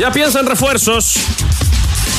[0.00, 1.12] Ya piensan refuerzos.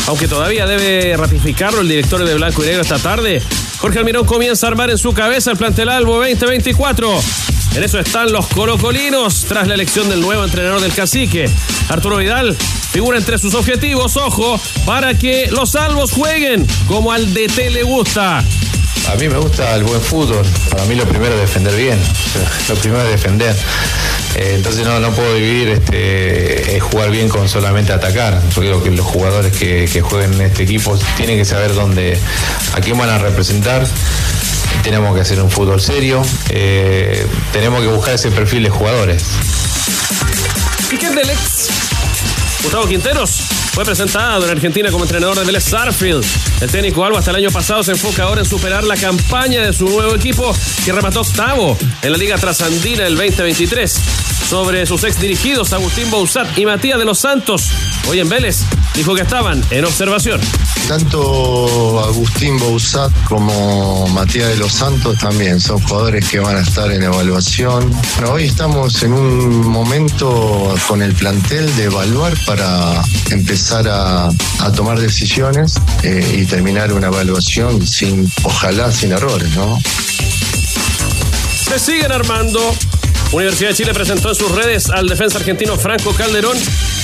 [0.06, 3.42] Aunque todavía debe ratificarlo el director de Blanco y Negro esta tarde.
[3.80, 7.12] Jorge Almirón comienza a armar en su cabeza el plantel Albo 2024.
[7.74, 11.50] En eso están los colocolinos tras la elección del nuevo entrenador del cacique.
[11.90, 12.56] Arturo Vidal
[12.92, 18.44] figura entre sus objetivos, ojo, para que los albos jueguen como al DT le gusta.
[19.10, 20.46] A mí me gusta el buen fútbol.
[20.70, 22.00] Para mí lo primero es defender bien.
[22.70, 23.56] Lo primero es defender.
[24.36, 28.42] Eh, entonces no, no puedo vivir este, jugar bien con solamente atacar.
[28.56, 32.18] Yo creo que los jugadores que, jueguen en este equipo tienen que saber dónde,
[32.74, 33.86] a quién van a representar.
[34.84, 36.22] Tenemos que hacer un fútbol serio.
[36.50, 39.24] Eh, tenemos que buscar ese perfil de jugadores.
[40.92, 41.91] ¿Y qué del ex?
[42.64, 43.42] Gustavo Quinteros
[43.74, 46.24] fue presentado en Argentina como entrenador de Vélez Sarfield.
[46.62, 49.74] El técnico Alba hasta el año pasado se enfoca ahora en superar la campaña de
[49.74, 50.54] su nuevo equipo
[50.86, 54.41] que remató octavo en la Liga Trasandina el 2023.
[54.52, 57.70] Sobre sus ex dirigidos Agustín Bouzat y Matías de los Santos,
[58.10, 58.58] hoy en Vélez,
[58.94, 60.42] dijo que estaban en observación.
[60.90, 66.92] Tanto Agustín Bouzat como Matías de los Santos también son jugadores que van a estar
[66.92, 67.90] en evaluación.
[68.30, 74.32] hoy estamos en un momento con el plantel de evaluar para empezar a,
[74.76, 79.80] tomar decisiones eh, y terminar una evaluación sin, ojalá sin errores, ¿no?
[81.70, 82.76] Se siguen armando
[83.32, 86.58] Universidad de Chile presentó en sus redes al defensa argentino Franco Calderón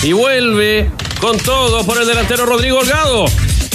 [0.04, 3.26] y vuelve con todo por el delantero Rodrigo Holgado.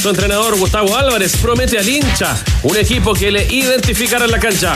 [0.00, 4.74] Su entrenador Gustavo Álvarez promete al hincha un equipo que le identificará en la cancha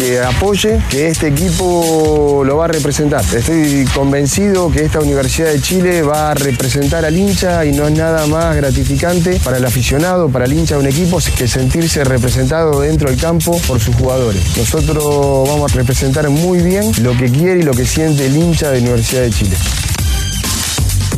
[0.00, 3.22] que apoye, que este equipo lo va a representar.
[3.22, 7.92] Estoy convencido que esta Universidad de Chile va a representar al hincha y no es
[7.92, 12.80] nada más gratificante para el aficionado, para el hincha de un equipo, que sentirse representado
[12.80, 14.42] dentro del campo por sus jugadores.
[14.56, 18.70] Nosotros vamos a representar muy bien lo que quiere y lo que siente el hincha
[18.70, 19.56] de Universidad de Chile.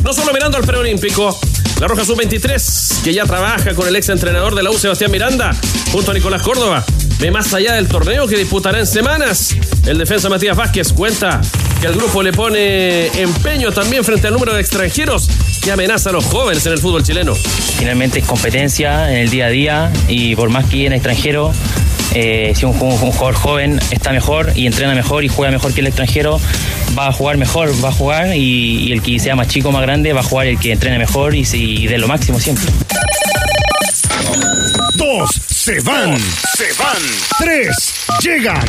[0.03, 1.39] No solo mirando al preolímpico,
[1.79, 5.55] la Roja Sub-23, que ya trabaja con el ex entrenador de la U, Sebastián Miranda,
[5.93, 6.83] junto a Nicolás Córdoba,
[7.19, 9.55] ve más allá del torneo que disputará en semanas.
[9.85, 11.41] El defensa Matías Vázquez cuenta
[11.81, 15.29] que el grupo le pone empeño también frente al número de extranjeros
[15.61, 17.35] que amenaza a los jóvenes en el fútbol chileno.
[17.35, 21.53] Finalmente es competencia en el día a día y por más que en extranjero,
[22.13, 25.87] eh, si un, jugador joven está mejor y entrena mejor y juega mejor que el
[25.87, 26.39] extranjero,
[26.97, 30.13] va a jugar mejor, va a jugar y, el que sea más chico, más grande,
[30.13, 32.65] va a jugar el que entrene mejor y, y de lo máximo siempre.
[34.95, 36.17] Dos se van,
[36.57, 37.01] se van.
[37.39, 38.65] Tres, llegan.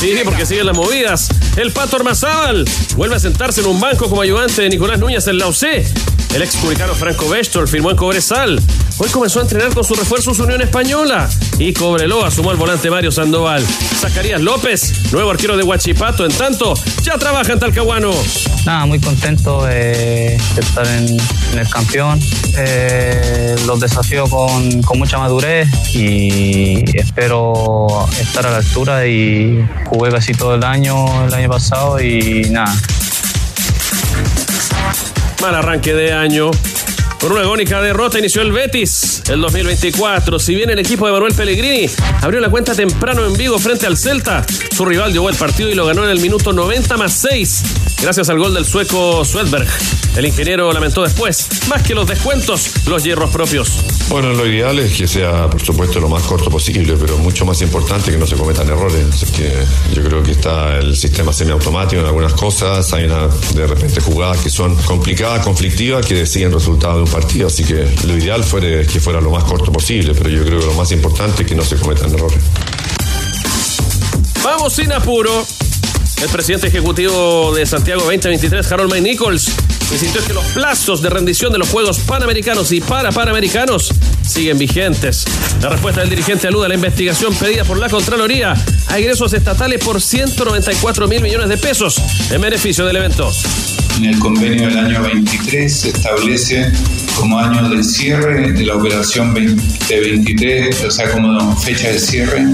[0.00, 1.28] Sí, porque siguen las movidas.
[1.56, 2.64] El Pato Armazábal
[2.96, 6.17] vuelve a sentarse en un banco como ayudante de Nicolás Núñez en la UC.
[6.34, 8.60] El ex curicano Franco Bestor firmó en Cobresal.
[8.98, 11.28] Hoy comenzó a entrenar con su refuerzo su Unión Española.
[11.58, 13.64] Y Cobreloa sumó al volante Mario Sandoval.
[13.98, 18.10] Zacarías López, nuevo arquero de Huachipato, en tanto, ya trabaja en Talcahuano.
[18.66, 21.16] Nada, muy contento de, estar en,
[21.58, 22.20] el campeón.
[22.56, 27.86] Eh, los desafío con, con, mucha madurez y espero
[28.20, 32.74] estar a la altura y jugué casi todo el año, el año pasado y nada.
[35.40, 36.50] Mal arranque de año.
[37.20, 40.38] Por una agónica derrota inició el Betis el 2024.
[40.38, 41.88] Si bien el equipo de Manuel Pellegrini
[42.22, 44.44] abrió la cuenta temprano en Vigo frente al Celta,
[44.74, 47.62] su rival llevó el partido y lo ganó en el minuto 90 más 6,
[48.00, 49.66] gracias al gol del sueco Swedberg.
[50.16, 53.84] El ingeniero lamentó después, más que los descuentos, los hierros propios.
[54.08, 57.60] Bueno, lo ideal es que sea, por supuesto, lo más corto posible, pero mucho más
[57.62, 59.06] importante que no se cometan errores.
[59.36, 59.52] que
[59.94, 64.38] yo creo que está el sistema semiautomático en algunas cosas, hay una, de repente jugadas
[64.38, 68.84] que son complicadas, conflictivas, que deciden resultado de un partido, así que lo ideal fuera
[68.84, 71.54] que fuera lo más corto posible, pero yo creo que lo más importante es que
[71.54, 72.42] no se cometan errores.
[74.42, 75.46] Vamos sin apuro.
[76.22, 79.52] El presidente ejecutivo de Santiago 2023, Harold May Nichols,
[79.92, 83.92] insistió que los plazos de rendición de los Juegos Panamericanos y para Panamericanos
[84.26, 85.24] siguen vigentes.
[85.62, 88.56] La respuesta del dirigente alude a la investigación pedida por la Contraloría
[88.88, 93.30] a ingresos estatales por 194 mil millones de pesos en beneficio del evento.
[93.98, 96.72] En el convenio del año 23 se establece
[97.16, 102.44] como año del cierre de la operación 2023, o sea, como fecha de cierre,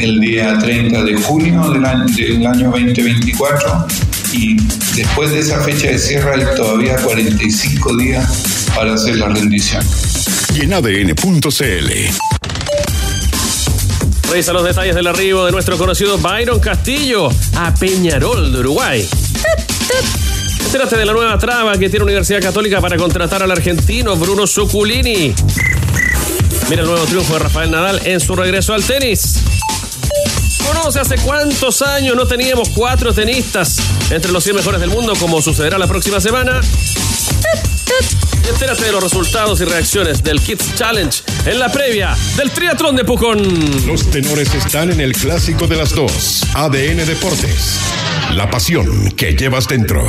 [0.00, 3.86] el día 30 de junio del año, del año 2024
[4.32, 4.56] y
[4.96, 9.84] después de esa fecha de cierre hay todavía 45 días para hacer la rendición.
[10.54, 11.90] Y en ADN.cl.
[14.30, 19.08] Revisa los detalles del arribo de nuestro conocido Byron Castillo a Peñarol de Uruguay.
[20.64, 25.34] Entérate de la nueva traba que tiene Universidad Católica para contratar al argentino Bruno Suculini.
[26.68, 29.40] Mira el nuevo triunfo de Rafael Nadal en su regreso al tenis.
[30.72, 33.78] Conoce hace cuántos años no teníamos cuatro tenistas
[34.08, 36.60] entre los 100 mejores del mundo, como sucederá la próxima semana.
[38.48, 43.04] Entérate de los resultados y reacciones del Kids Challenge en la previa del triatlón de
[43.04, 43.42] Pucón.
[43.84, 46.46] Los tenores están en el clásico de las dos.
[46.54, 47.80] ADN Deportes.
[48.34, 50.04] La pasión que llevas dentro.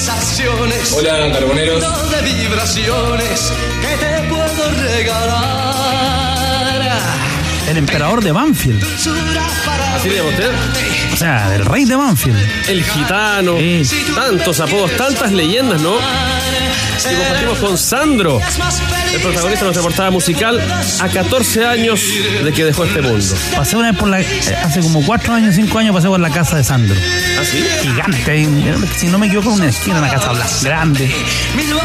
[0.00, 0.92] Sensaciones.
[0.92, 1.84] Hola, carboneros.
[2.10, 3.52] De vibraciones
[3.82, 5.50] que te puedo regalar.
[7.68, 8.82] El emperador de Banfield.
[8.82, 10.50] ¿Así le llama usted?
[11.12, 12.38] O sea, del rey de Banfield.
[12.68, 13.56] El gitano.
[14.14, 15.96] Tantos apodos, tantas leyendas, ¿no?
[15.98, 18.40] Y compartimos con Sandro,
[19.14, 20.60] el protagonista de nuestra portada musical,
[21.00, 22.00] a 14 años
[22.44, 23.24] de que dejó este mundo.
[23.56, 24.20] Pasé una vez por la.
[24.20, 24.26] eh,
[24.62, 26.94] Hace como 4 años, 5 años, pasé por la casa de Sandro.
[26.94, 27.64] ¿Ah, sí?
[27.82, 28.48] Gigante.
[28.96, 31.10] Si no me equivoco, una esquina, una casa blanca, grande.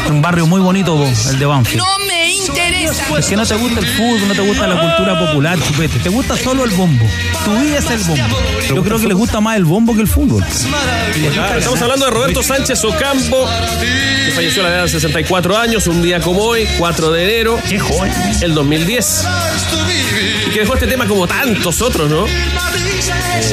[0.08, 1.82] Un barrio muy bonito, el de Banfield.
[2.06, 3.04] me interesa.
[3.18, 5.98] Es que no te gusta el fútbol, no te gusta la cultura popular, chupete.
[5.98, 7.04] Te gusta solo el bombo.
[7.44, 8.38] Tu vida es el bombo.
[8.68, 10.44] Yo creo que les gusta más el bombo que el fútbol.
[11.58, 13.48] Estamos hablando de Roberto Sánchez Ocampo,
[14.26, 17.58] que falleció a la edad de 64 años, un día como hoy, 4 de enero.
[17.68, 18.12] Qué joven.
[18.40, 19.26] El 2010.
[20.46, 22.26] Y que dejó este tema como tantos otros, ¿no?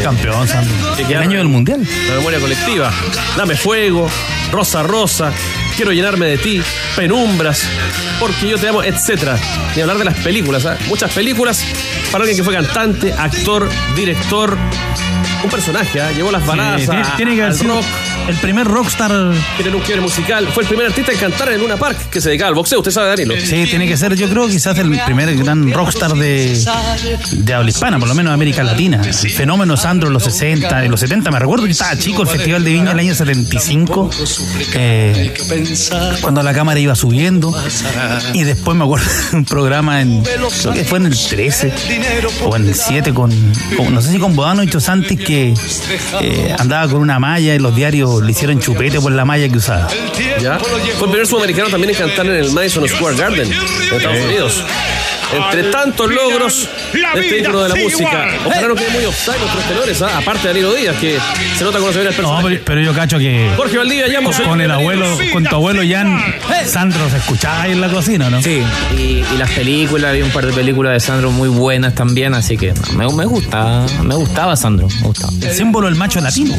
[0.04, 0.95] Campeón, Sandro.
[0.98, 1.86] El año del mundial.
[2.07, 2.92] La memoria colectiva.
[3.38, 4.10] Dame fuego,
[4.51, 5.31] rosa rosa,
[5.75, 6.62] quiero llenarme de ti,
[6.95, 7.63] penumbras,
[8.19, 9.38] porque yo te amo, etcétera.
[9.75, 10.77] Ni hablar de las películas, ¿ah?
[10.88, 11.63] Muchas películas
[12.12, 14.57] para alguien que fue cantante, actor, director,
[15.44, 16.12] un personaje, ¿ah?
[16.12, 17.86] Llevó las baladas Sí, tiene, a- tiene que haber sido rock,
[18.30, 19.12] el primer rockstar.
[19.57, 20.48] tiene un quiebre musical.
[20.54, 22.80] Fue el primer artista en cantar en Luna Park que se dedicaba al boxeo.
[22.80, 23.36] Usted sabe, Danilo.
[23.40, 26.57] Sí, tiene que ser, yo creo, quizás el primer gran rockstar de,
[27.31, 29.01] de habla hispana, por lo menos de América Latina.
[29.04, 32.28] El fenómeno Sandro en los 60, en los 70, me recuerdo que estaba chico, el
[32.28, 34.10] Festival de Viña el año 75,
[34.75, 35.34] eh,
[36.22, 37.54] cuando la cámara iba subiendo.
[38.34, 41.74] Y después me acuerdo de un programa en, creo que fue en el 13
[42.45, 43.31] o en el 7, con,
[43.78, 47.59] con- no sé si con Bodano y Chosantis, que eh, andaba con una malla y
[47.59, 49.88] los diarios le hicieron chupete por la malla que usaba.
[50.41, 50.59] ¿Ya?
[50.59, 54.63] Fue el primer sudamericano también en cantar en el Madison Square Garden de Estados Unidos.
[55.35, 58.27] Entre tantos logros de este ícono de la música.
[58.45, 60.18] Ojalá no quede muy offside nuestros tenores, ¿ah?
[60.18, 61.18] aparte de Danilo Díaz, que
[61.57, 62.44] se nota cuando se ve el No, personaje.
[62.50, 65.81] pero, pero yo cacho que Jorge Valdivia, ya con, con el abuelo, con tu abuelo
[65.88, 66.19] Jan,
[66.65, 68.41] Sandro se escuchaba ahí en la cocina, ¿no?
[68.41, 68.62] Sí,
[68.97, 69.01] y,
[69.33, 72.74] y las películas, había un par de películas de Sandro muy buenas también, así que
[72.95, 75.33] me, me gusta, me gustaba Sandro, me gustaba.
[75.41, 76.56] El símbolo del macho latino.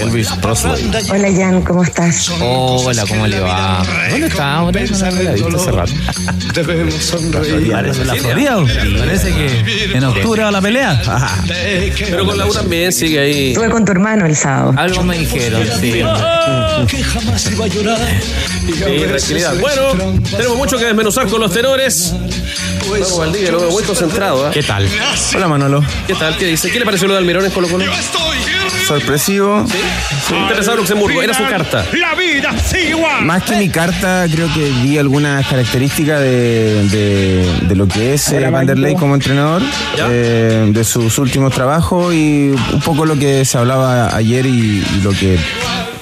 [0.00, 0.90] Elvis Presley.
[1.10, 2.30] Hola Jan, ¿cómo estás?
[2.40, 3.82] Hola, ¿cómo le va?
[4.10, 4.80] ¿Dónde está ahora?
[4.80, 5.92] No la había visto hace rato.
[6.54, 7.74] Debemos sonreír.
[7.98, 8.56] Parece la Florida,
[8.98, 11.02] parece que en octubre va la pelea.
[11.98, 13.48] Pero con la U también sigue ahí.
[13.48, 14.74] Estuve con tu hermano el sábado.
[14.76, 16.02] Algo me dijeron, sí.
[16.88, 17.98] Que jamás iba a llorar.
[18.64, 18.72] Sí,
[19.08, 19.54] tranquilidad.
[19.58, 22.14] Bueno, tenemos mucho que desmenuzar con los tenores.
[22.88, 24.46] Vamos, Valdivia, lo veo muy concentrado.
[24.46, 24.50] ¿ah?
[24.52, 24.88] ¿Qué tal?
[25.34, 25.84] Hola Manolo.
[26.06, 26.36] ¿Qué tal?
[26.36, 26.70] ¿Qué dice?
[26.70, 27.84] ¿Qué le pareció lo de Almirón en Colo Colo?
[28.86, 29.64] Sorpresivo.
[30.30, 31.84] Interesado en Luxemburgo, era su carta.
[31.98, 33.24] La vida sigue igual.
[33.24, 38.28] Más que mi carta, creo que vi algunas características de, de- de lo que es
[38.32, 39.62] eh, Vanderlei como entrenador,
[40.08, 45.00] eh, de sus últimos trabajos y un poco lo que se hablaba ayer y, y
[45.02, 45.38] lo que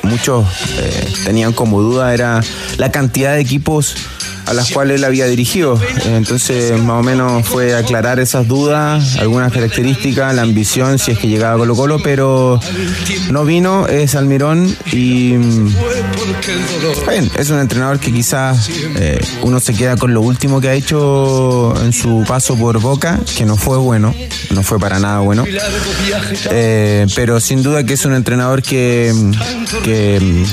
[0.02, 0.44] muchos
[0.78, 2.40] eh, tenían como duda era
[2.76, 3.96] la cantidad de equipos
[4.46, 5.78] a las cuales él había dirigido.
[6.06, 11.28] Entonces, más o menos fue aclarar esas dudas, algunas características, la ambición, si es que
[11.28, 12.60] llegaba Colo Colo, pero
[13.30, 15.34] no vino, es Almirón y
[17.38, 21.74] es un entrenador que quizás eh, uno se queda con lo último que ha hecho
[21.82, 24.14] en su paso por Boca, que no fue bueno,
[24.50, 25.44] no fue para nada bueno.
[26.50, 29.12] Eh, pero sin duda que es un entrenador que,
[29.84, 30.44] que,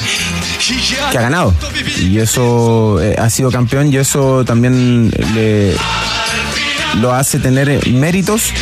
[1.11, 1.53] que ha ganado
[2.01, 5.75] y eso eh, ha sido campeón y eso también le,
[7.01, 8.53] lo hace tener eh, méritos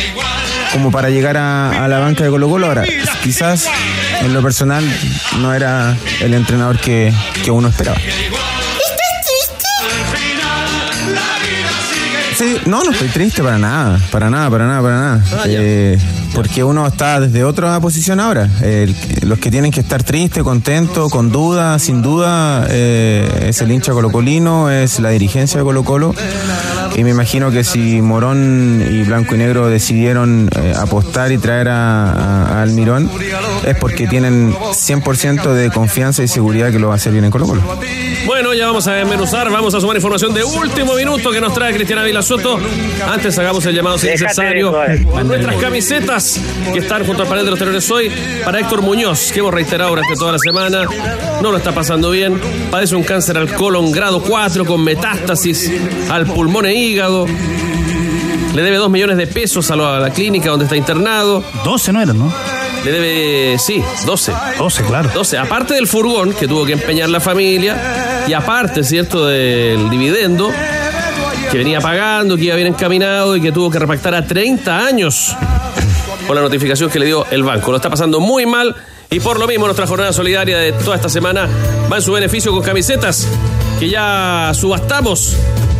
[0.72, 2.66] como para llegar a, la banca de Colo Colo.
[2.66, 2.84] Ahora,
[3.22, 3.68] quizás
[4.20, 4.84] en lo personal
[5.40, 7.12] no era el entrenador que
[7.50, 7.98] uno esperaba.
[12.42, 15.24] Sí, no, no estoy triste para nada, para nada, para nada, para nada.
[15.32, 15.42] Ah.
[15.46, 15.96] Eh,
[16.34, 18.48] porque uno está desde otra posición ahora.
[19.22, 23.92] Los que tienen que estar tristes, contentos, con duda, sin duda, eh, es el hincha
[23.92, 26.14] colocolino, es la dirigencia de Colo Colo.
[26.96, 31.68] Y me imagino que si Morón y Blanco y Negro decidieron eh, apostar y traer
[31.68, 33.08] a, a- a Almirón,
[33.64, 37.30] es porque tienen 100% de confianza y seguridad que lo va a hacer bien en
[37.30, 37.62] Colo Colo.
[38.26, 41.74] Bueno, ya vamos a desmenuzar, vamos a sumar información de último minuto que nos trae
[41.74, 42.58] Cristiana Vila Soto.
[43.08, 44.70] Antes hagamos el llamado si es necesario.
[44.70, 45.06] joder.
[45.24, 46.40] Nuestras camisetas
[46.72, 48.10] que están junto al panel de los tenores hoy
[48.44, 50.84] para Héctor Muñoz, que hemos reiterado durante toda la semana.
[51.40, 52.40] No lo está pasando bien.
[52.70, 55.70] Padece un cáncer al colon grado 4 con metástasis
[56.10, 57.26] al pulmón e hígado.
[58.54, 61.42] Le debe 2 millones de pesos a la, a la clínica donde está internado.
[61.64, 62.32] 12 no eran, ¿no?
[62.84, 64.32] Le debe, sí, 12.
[64.58, 65.10] 12, claro.
[65.14, 65.38] 12.
[65.38, 70.50] Aparte del furgón que tuvo que empeñar la familia y aparte, ¿cierto?, del dividendo
[71.50, 75.36] que venía pagando, que iba bien encaminado y que tuvo que repactar a 30 años
[76.26, 77.70] por la notificación que le dio el banco.
[77.70, 78.74] Lo está pasando muy mal
[79.10, 81.48] y por lo mismo nuestra jornada solidaria de toda esta semana
[81.92, 83.28] va en su beneficio con camisetas
[83.78, 85.36] que ya subastamos.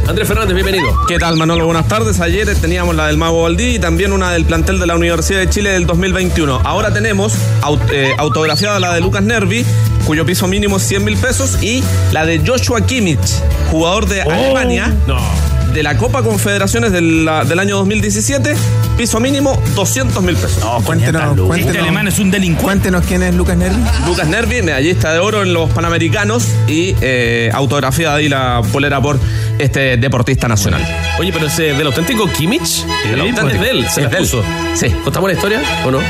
[0.08, 0.84] Andrés Fernández, bienvenido.
[1.08, 1.64] ¿Qué tal, Manolo?
[1.64, 2.20] Buenas tardes.
[2.20, 5.48] Ayer teníamos la del Mago Valdí y también una del plantel de la Universidad de
[5.48, 6.60] Chile del 2021.
[6.64, 9.64] Ahora tenemos aut- eh, autografiada la de Lucas Nervi,
[10.06, 11.82] cuyo piso mínimo es 100 mil pesos, y
[12.12, 13.20] la de Joshua Kimmich,
[13.70, 14.92] jugador de Alemania.
[15.72, 18.54] De la Copa Confederaciones del, la- del año 2017,
[18.98, 20.62] piso mínimo 200 mil pesos.
[20.84, 22.62] Cuéntenos, cuéntenos, alemán es un delincuente.
[22.90, 23.82] Cuéntenos quién es Lucas Nervi.
[24.06, 29.18] Lucas Nervi, medallista de oro en los Panamericanos y eh, autografiada ahí la polera por
[29.62, 30.82] este deportista nacional.
[31.18, 34.16] Oye, pero ese del auténtico Kimmich, el auténtico es de él, se es la de
[34.16, 34.22] él.
[34.22, 34.44] puso.
[34.74, 34.90] Sí.
[35.04, 36.00] ¿Contamos la historia o no?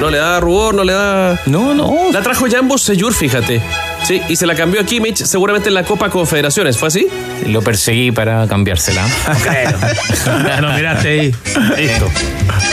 [0.00, 1.38] No le da rubor, no le da.
[1.46, 2.10] No, no.
[2.12, 3.60] La trajo Jambo Seyur, fíjate.
[4.10, 7.06] Sí, y se la cambió a Kimmich seguramente en la Copa Confederaciones, ¿fue así?
[7.46, 9.06] Lo perseguí para cambiársela.
[10.60, 11.34] Lo miraste ahí.
[11.76, 12.10] Listo.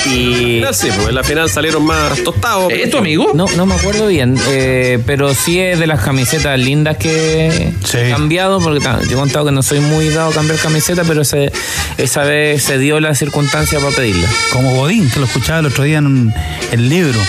[0.07, 0.55] Y.
[0.55, 2.73] Final sí, pues en la final salieron más tostados.
[2.73, 3.33] ¿Es tu amigo?
[3.35, 8.09] No, no me acuerdo bien, eh, pero sí es de las camisetas lindas que he
[8.09, 11.21] cambiado, porque ta, yo he contado que no soy muy dado a cambiar camiseta, pero
[11.21, 11.51] ese-
[11.99, 14.27] esa vez se dio la circunstancia para pedirla.
[14.51, 16.33] Como Godín, que lo escuchaba el otro día en un-
[16.71, 17.19] el libro.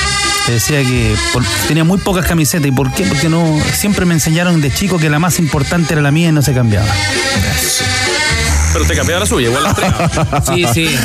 [0.49, 2.67] Que decía que por- tenía muy pocas camisetas.
[2.67, 3.05] ¿Y por qué?
[3.05, 6.33] Porque no siempre me enseñaron de chico que la más importante era la mía y
[6.33, 6.87] no se cambiaba.
[8.73, 9.93] Pero te cambiaba la suya, igual las tres.
[10.47, 10.97] Sí, sí.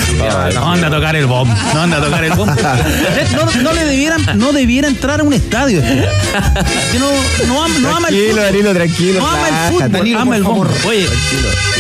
[0.54, 1.50] No anda a tocar el bomb.
[1.74, 2.50] No anda a tocar el bomb.
[3.34, 5.82] No, no le debieran, no debiera entrar a un estadio.
[5.82, 7.10] Que no,
[7.48, 8.44] no, am- no ama el Tranquilo, fútbol.
[8.46, 9.20] Danilo, tranquilo.
[9.20, 10.86] No ama el fútbol, Danilo, ama por el bomb.
[10.86, 11.10] Oye,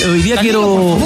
[0.09, 0.99] hoy día quiero.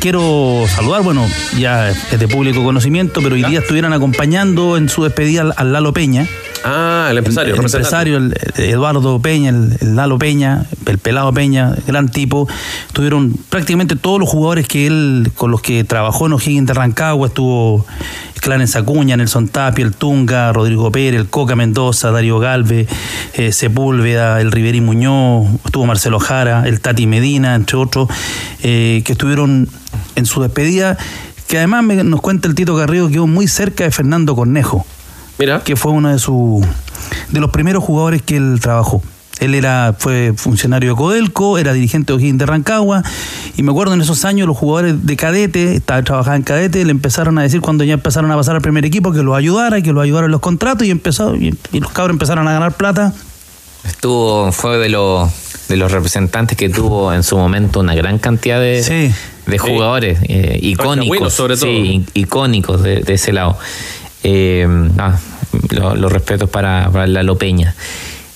[0.00, 1.26] Quiero saludar, bueno,
[1.58, 5.72] ya es de público conocimiento, pero hoy día estuvieron acompañando en su despedida al, al
[5.72, 6.26] Lalo Peña.
[6.64, 11.74] Ah, el empresario, El, empresario, el- Eduardo Peña, el, el Lalo Peña, el pelado Peña,
[11.86, 12.48] gran tipo.
[12.92, 17.28] Tuvieron prácticamente todos los jugadores que él, con los que trabajó en O'Higgins de Rancagua,
[17.28, 17.84] estuvo
[18.40, 22.88] Clarence Acuña, Nelson Tapia, el Tunga, Rodrigo Pérez, el Coca Mendoza, Darío Galvez,
[23.34, 28.08] eh, Sepúlveda, el Riverí Muñoz, estuvo Marcelo Jara, el Tati Medina, entre otros,
[28.62, 29.68] eh, que estuvieron
[30.14, 30.96] en su despedida,
[31.48, 34.84] que además me- nos cuenta el Tito Garrido que quedó muy cerca de Fernando Cornejo.
[35.38, 35.62] Mira.
[35.64, 36.64] Que fue uno de sus
[37.30, 39.02] de los primeros jugadores que él trabajó.
[39.40, 43.02] Él era, fue funcionario de Codelco, era dirigente de O'Higgins de Rancagua,
[43.56, 46.90] y me acuerdo en esos años los jugadores de cadete, estaba trabajando en cadete, le
[46.90, 49.92] empezaron a decir cuando ya empezaron a pasar al primer equipo que los ayudara, que
[49.92, 53.12] los ayudara en los contratos, y empezó, y, y los cabros empezaron a ganar plata.
[53.84, 55.30] Estuvo, fue de los
[55.68, 59.12] de los representantes que tuvo en su momento una gran cantidad de,
[59.46, 61.68] de jugadores eh, icónicos, sobre todo.
[61.68, 63.58] sí, icónicos de, de ese lado.
[64.22, 64.66] Eh,
[64.98, 65.18] ah,
[65.70, 67.74] lo- los respetos para, para Lalo Peña.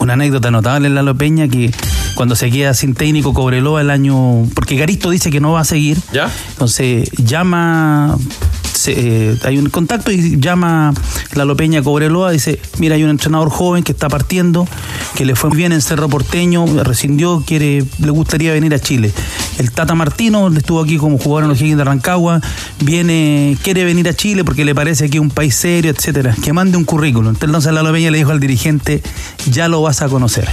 [0.01, 1.71] Una anécdota notable en Lalo Peña que
[2.15, 4.47] cuando se queda sin técnico Cobreloa el año.
[4.55, 5.99] Porque Garisto dice que no va a seguir.
[6.13, 6.29] ¿Ya?
[6.53, 8.17] Entonces llama.
[8.73, 8.95] se-
[9.33, 10.95] eh, hay un contacto y llama
[11.35, 12.31] Lalo Peña Cobreloa.
[12.33, 14.67] Dice: Mira, hay un entrenador joven que está partiendo,
[15.17, 19.13] que le fue muy bien en Cerro Porteño, rescindió, quiere, le gustaría venir a Chile.
[19.59, 22.41] El Tata Martino estuvo aquí como jugador en los Higgins de Rancagua,
[22.83, 26.35] viene, quiere venir a Chile porque le parece que es un país serio, etcétera.
[26.43, 27.37] Que mande un currículum.
[27.39, 29.03] Entonces Lalo Peña le dijo al dirigente:
[29.51, 30.49] Ya lo vas a conocer.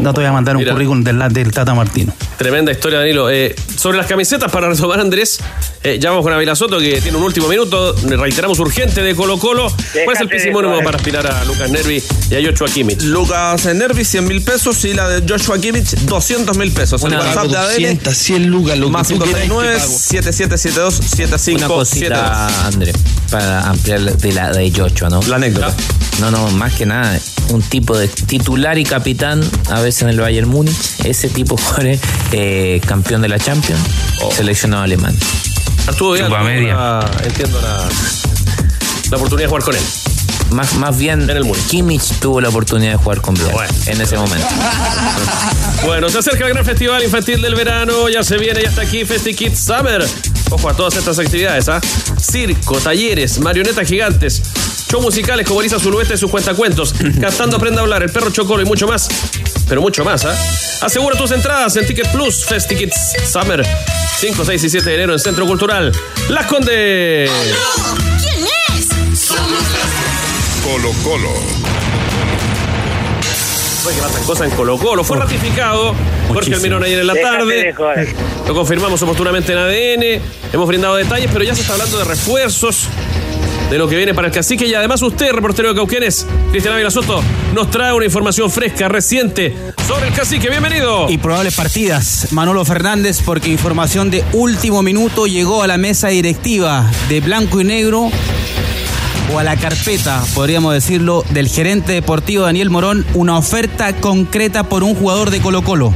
[0.00, 0.72] no te voy a mandar un Mira.
[0.72, 2.12] currículum del, del Tata Martino.
[2.38, 3.28] Tremenda historia, Danilo.
[3.30, 5.38] Eh, sobre las camisetas, para retomar, Andrés,
[5.84, 7.94] eh, ya vamos con Avila Soto, que tiene un último minuto.
[8.02, 9.68] Reiteramos urgente de Colo Colo.
[10.04, 10.82] ¿Cuál es el Déjate joder.
[10.84, 13.02] para aspirar a Lucas Nervi y a Joshua Kimmich?
[13.02, 17.02] Lucas Nervi, 100 mil pesos y la de Joshua Kimmich, 200 mil pesos.
[17.04, 19.78] El Una- WhatsApp de ADN, 200, 100 lucas, lo que más tú quieras, 569 te
[19.80, 19.98] pago.
[19.98, 22.92] 7772 Una 7572 cosita, André,
[23.30, 25.20] para ampliar de la de Joshua, ¿no?
[25.28, 25.74] La anécdota.
[26.20, 27.18] No, no, más que nada,
[27.50, 30.76] un tipo de titular y capitán, a veces en el Bayern Múnich.
[31.04, 31.98] Ese tipo fue
[32.32, 33.80] eh, campeón de la Champions,
[34.34, 35.16] seleccionado alemán.
[35.86, 37.88] Arturo Vidal, la- entiendo la,
[39.10, 39.82] la oportunidad de jugar con él.
[40.50, 41.28] Más, más bien,
[41.68, 43.54] Kimmich tuvo la oportunidad de jugar con Vidal
[43.86, 44.46] en ese momento.
[45.84, 49.06] Bueno, se acerca el gran festival infantil del verano, ya se viene, ya está aquí
[49.06, 50.06] Festi Kids Summer.
[50.50, 51.80] Ojo a todas estas actividades, ¿ah?
[52.20, 54.42] Circo, talleres, marionetas gigantes,
[54.90, 58.62] show musicales como Elisa Zulueta y sus cuentacuentos, cantando Aprenda a hablar, el perro Chocolo
[58.62, 59.08] y mucho más.
[59.68, 60.34] Pero mucho más, ¿ah?
[60.80, 63.64] Asegura tus entradas en Ticket Plus, Festi Kids Summer.
[64.18, 65.92] 5, 6 y 7 de enero en Centro Cultural
[66.28, 67.30] Las Condes.
[68.20, 68.88] ¿Quién es?
[69.18, 69.64] Somos
[70.64, 71.30] Colo Colo.
[73.94, 75.04] Que pasan cosas en Colo Colo.
[75.04, 75.94] Fue ratificado
[76.28, 76.56] Jorge Muchísimo.
[76.56, 77.64] Almirón ayer en la tarde.
[77.64, 78.14] de joder.
[78.46, 80.22] Lo confirmamos oportunamente en ADN.
[80.52, 82.88] Hemos brindado detalles, pero ya se está hablando de refuerzos.
[83.70, 86.90] De lo que viene para el cacique y además usted, reportero de Cauquenes, Cristian Ávila
[86.90, 87.22] Soto,
[87.54, 89.54] nos trae una información fresca, reciente
[89.86, 90.50] sobre el cacique.
[90.50, 91.08] Bienvenido.
[91.08, 92.32] Y probables partidas.
[92.32, 97.64] Manolo Fernández, porque información de último minuto llegó a la mesa directiva de Blanco y
[97.64, 98.10] Negro
[99.32, 104.82] o a la carpeta, podríamos decirlo, del gerente deportivo Daniel Morón, una oferta concreta por
[104.82, 105.94] un jugador de Colo Colo.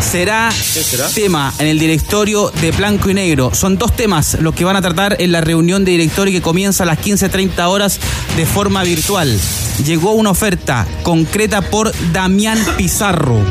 [0.00, 1.08] Será, será?
[1.08, 3.50] tema en el directorio de Blanco y Negro.
[3.54, 6.82] Son dos temas los que van a tratar en la reunión de directorio que comienza
[6.84, 7.98] a las 15.30 horas
[8.36, 9.38] de forma virtual.
[9.86, 13.44] Llegó una oferta concreta por Damián Pizarro.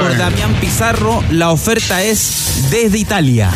[0.00, 3.50] Por Damián Pizarro, la oferta es desde Italia.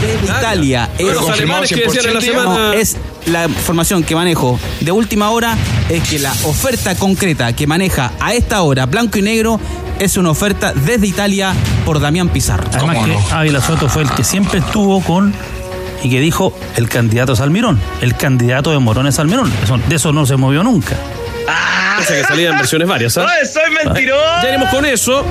[0.00, 0.90] Desde Italia.
[0.98, 4.92] Es- los alemanes que decían en la semana- No, es la información que manejo de
[4.92, 5.56] última hora
[5.88, 9.60] es que la oferta concreta que maneja a esta hora Blanco y Negro
[9.98, 12.64] es una oferta desde Italia por Damián Pizarro.
[12.72, 15.32] Además que Ávila Soto fue el que siempre estuvo con
[16.02, 17.80] y que dijo el candidato es Almirón.
[18.00, 19.52] El candidato de Morón es Almirón.
[19.62, 20.96] Eso- de eso no se movió nunca.
[21.98, 23.26] Pese a que salían versiones varias, ¿ah?
[23.44, 24.20] soy mentiroso!
[24.42, 25.24] Ya iremos con eso.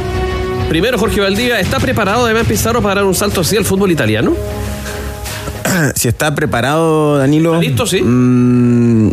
[0.70, 4.34] Primero, Jorge Valdivia, ¿está preparado Damián Pizarro para dar un salto así al fútbol italiano?
[5.96, 7.60] si está preparado, Danilo.
[7.60, 8.01] ¿Listo, sí?
[8.01, 9.12] mm,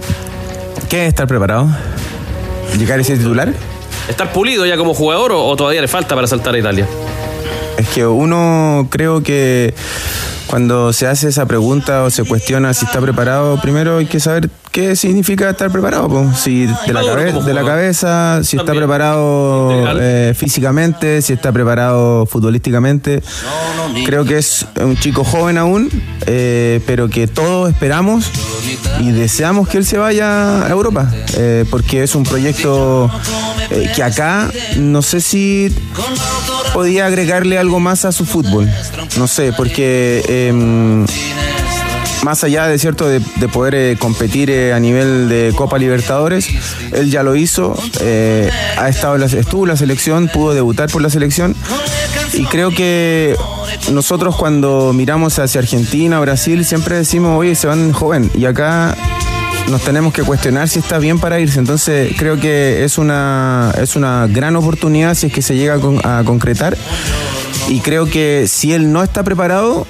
[0.88, 1.69] ¿Qué es estar preparado?
[2.79, 3.53] ¿Llegar a ese titular?
[4.09, 6.87] ¿Estar pulido ya como jugador o, o todavía le falta para saltar a Italia?
[7.77, 9.75] Es que uno creo que
[10.47, 14.49] cuando se hace esa pregunta o se cuestiona si está preparado, primero hay que saber
[14.79, 16.09] qué significa estar preparado.
[16.09, 16.33] po.
[16.37, 22.27] Si de la, cabe- de la cabeza, si está preparado eh, físicamente, si está preparado
[22.27, 23.21] futbolísticamente.
[24.07, 25.88] Creo que es un chico joven aún,
[26.27, 28.31] eh, pero que todos esperamos
[29.01, 33.11] y deseamos que él se vaya a Europa, eh, porque es un proyecto
[33.97, 35.75] que acá no sé si
[36.73, 38.71] podía agregarle algo más a su fútbol.
[39.17, 41.05] No sé, porque em,
[42.29, 46.47] más allá de cierto de, de poder eh, competir eh, a nivel de Copa Libertadores,
[46.93, 51.09] él ya lo hizo, eh, ha estado estuvo en la selección, pudo debutar por la
[51.09, 51.57] selección
[52.35, 53.35] y creo que
[53.93, 58.95] nosotros cuando miramos hacia Argentina, Brasil, siempre decimos, oye, se van joven y acá
[59.71, 61.59] nos tenemos que cuestionar si está bien para irse.
[61.59, 66.25] Entonces creo que es una, es una gran oportunidad si es que se llega a
[66.25, 66.77] concretar.
[67.69, 69.87] Y creo que si él no está preparado,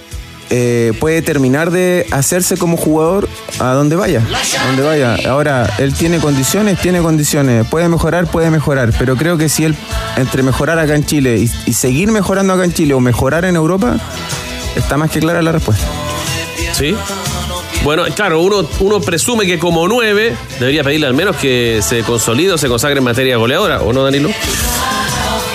[0.51, 4.23] eh, puede terminar de hacerse como jugador a donde vaya.
[4.61, 5.17] A donde vaya.
[5.29, 7.67] Ahora, él tiene condiciones, tiene condiciones.
[7.69, 8.93] Puede mejorar, puede mejorar.
[8.99, 9.77] Pero creo que si él,
[10.17, 13.57] entre mejorar acá en Chile y, y seguir mejorando acá en Chile o mejorar en
[13.57, 13.97] Europa,
[14.77, 15.87] está más que clara la respuesta.
[16.73, 16.95] Sí.
[17.85, 22.53] Bueno, claro, uno, uno presume que como nueve debería pedirle al menos que se consolide
[22.53, 24.31] o se consagre en materia goleadora, ¿o no, Danilo?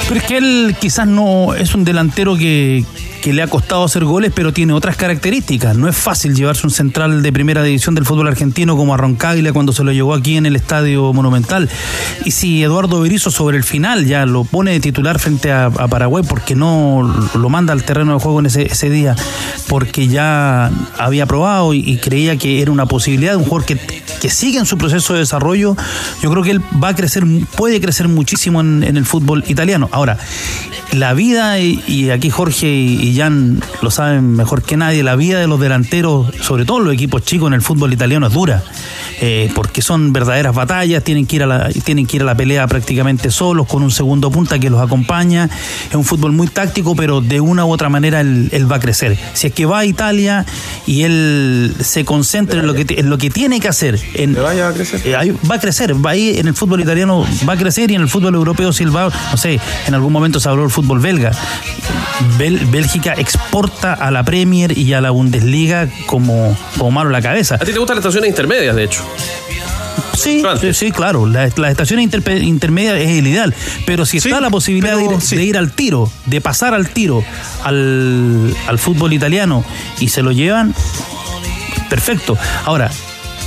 [0.07, 2.85] Pero es que él quizás no es un delantero que,
[3.23, 5.77] que le ha costado hacer goles, pero tiene otras características.
[5.77, 9.53] No es fácil llevarse un central de primera división del fútbol argentino como a Roncaglia
[9.53, 11.69] cuando se lo llevó aquí en el Estadio Monumental.
[12.25, 15.87] Y si Eduardo Berizzo sobre el final ya lo pone de titular frente a, a
[15.87, 19.15] Paraguay porque no lo manda al terreno de juego en ese, día,
[19.69, 23.77] porque ya había probado y, creía que era una posibilidad, un jugador que,
[24.21, 25.77] que sigue en su proceso de desarrollo,
[26.21, 27.23] yo creo que él va a crecer,
[27.55, 29.87] puede crecer muchísimo en, en el fútbol italiano.
[29.93, 30.17] Ahora,
[30.93, 35.39] la vida, y, y aquí Jorge y, Jan lo saben mejor que nadie, la vida
[35.39, 38.63] de los delanteros, sobre todo los equipos chicos en el fútbol italiano es dura,
[39.21, 42.35] eh, porque son verdaderas batallas, tienen que, ir a la, tienen que ir a la
[42.35, 45.49] pelea prácticamente solos, con un segundo punta que los acompaña.
[45.89, 48.79] Es un fútbol muy táctico, pero de una u otra manera él, él va a
[48.79, 49.17] crecer.
[49.33, 50.45] Si es que va a Italia
[50.87, 54.69] y él se concentra en lo que, en lo que tiene que hacer, en, vaya
[54.69, 55.01] a crecer.
[55.05, 57.95] eh, ahí va a crecer, va ahí en el fútbol italiano va a crecer y
[57.95, 60.99] en el fútbol europeo si va, no sé, en algún momento se habló del fútbol
[60.99, 61.31] belga.
[62.37, 67.55] Bel- Bélgica exporta a la Premier y a la Bundesliga como, como malo la cabeza.
[67.55, 69.03] A ti te gustan las estaciones intermedias, de hecho.
[70.15, 71.25] Sí, sí, sí, claro.
[71.25, 72.05] Las la estaciones
[72.41, 73.53] intermedias es el ideal.
[73.85, 77.23] Pero si está la posibilidad de, ir, al tiro, de pasar al tiro
[77.63, 79.65] al, al fútbol italiano
[79.99, 80.73] y se lo llevan,
[81.89, 82.37] perfecto.
[82.65, 82.89] Ahora,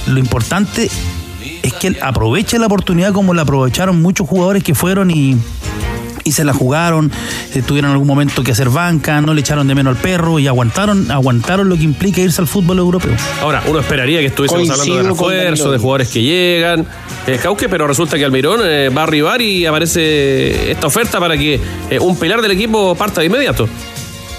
[0.06, 0.90] lo importante
[1.62, 5.36] es que aproveche la oportunidad como la aprovecharon muchos jugadores que fueron y
[6.26, 7.10] y se la jugaron,
[7.54, 10.48] eh, tuvieron algún momento que hacer banca, no le echaron de menos al perro y
[10.48, 13.14] aguantaron, aguantaron lo que implica irse al fútbol europeo.
[13.40, 16.84] Ahora, uno esperaría que estuviésemos hablando de refuerzo, de jugadores que llegan,
[17.26, 21.38] eh, Cauque, pero resulta que Almirón eh, va a arribar y aparece esta oferta para
[21.38, 21.60] que
[22.00, 23.68] un pilar del equipo parta de inmediato.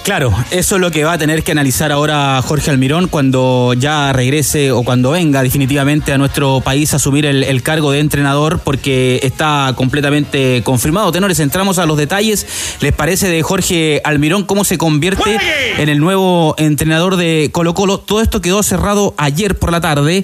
[0.08, 4.14] Claro, eso es lo que va a tener que analizar ahora Jorge Almirón cuando ya
[4.14, 9.20] regrese o cuando venga definitivamente a nuestro país a asumir el, cargo de entrenador porque
[9.22, 11.12] está completamente confirmado.
[11.12, 12.48] Tenores, entramos a los detalles.
[12.80, 15.40] ¿Les parece de Jorge Almirón cómo se convierte
[15.78, 17.98] en el nuevo entrenador de Colo Colo?
[17.98, 20.24] Todo esto quedó cerrado ayer por la tarde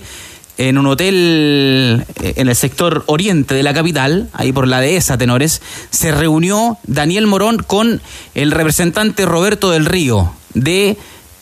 [0.57, 5.17] en un hotel eh, en el sector oriente de la capital, ahí por la dehesa,
[5.17, 8.01] tenores, se reunió Daniel Morón con
[8.35, 10.97] el representante Roberto del Río de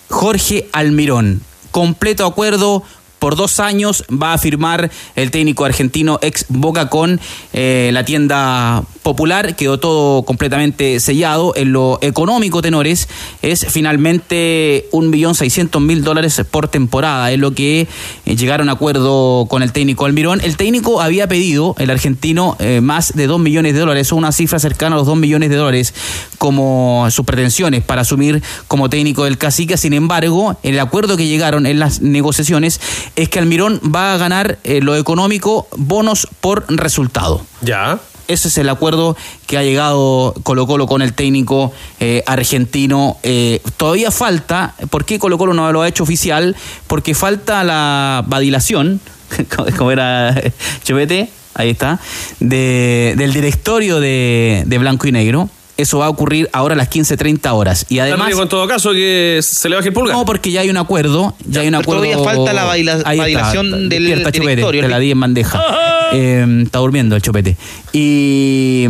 [0.09, 1.41] Jorge Almirón.
[1.71, 2.83] Completo acuerdo,
[3.21, 7.19] por dos años va a firmar el técnico argentino ex Boca con
[7.53, 9.55] eh, la tienda popular.
[9.55, 11.53] Quedó todo completamente sellado.
[11.55, 13.07] En lo económico, tenores,
[13.41, 17.31] es finalmente un millón seiscientos mil dólares por temporada.
[17.31, 17.87] Es lo que
[18.25, 20.41] eh, llegaron a acuerdo con el técnico Almirón.
[20.41, 24.59] El técnico había pedido, el argentino, eh, más de dos millones de dólares, una cifra
[24.59, 25.93] cercana a los dos millones de dólares
[26.37, 29.77] como sus pretensiones para asumir como técnico del cacique.
[29.77, 32.81] Sin embargo, el acuerdo que llegaron en las negociaciones
[33.15, 37.45] es que Almirón va a ganar eh, lo económico bonos por resultado.
[37.61, 37.99] Ya.
[38.31, 39.17] Ese es el acuerdo
[39.47, 43.17] que ha llegado Colo Colo con el técnico eh, argentino.
[43.23, 46.55] Eh, todavía falta, ¿por qué Colo Colo no lo ha hecho oficial?
[46.87, 49.01] Porque falta la vadilación,
[49.77, 50.41] como era
[50.83, 51.99] Chupete, ahí está,
[52.39, 55.49] del directorio de Blanco y Negro
[55.81, 57.85] eso va a ocurrir ahora a las 15.30 horas.
[57.89, 58.31] Y además.
[58.37, 60.15] en todo caso que se le baje el pulgar.
[60.15, 61.35] No, porque ya hay un acuerdo.
[61.45, 62.03] Ya, hay un acuerdo.
[62.03, 64.81] Todavía falta la bailación del directorio.
[64.81, 65.61] te la di en bandeja.
[66.13, 67.55] Eh, está durmiendo el chupete.
[67.93, 68.85] Y,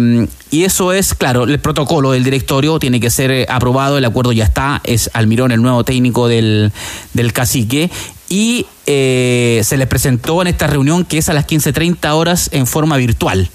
[0.49, 3.99] y, eso es, claro, el protocolo del directorio tiene que ser eh, aprobado.
[3.99, 4.81] El acuerdo ya está.
[4.83, 6.71] Es Almirón, el nuevo técnico del,
[7.13, 7.91] del cacique.
[8.27, 12.65] Y eh, se le presentó en esta reunión que es a las 15.30 horas en
[12.65, 13.49] forma virtual.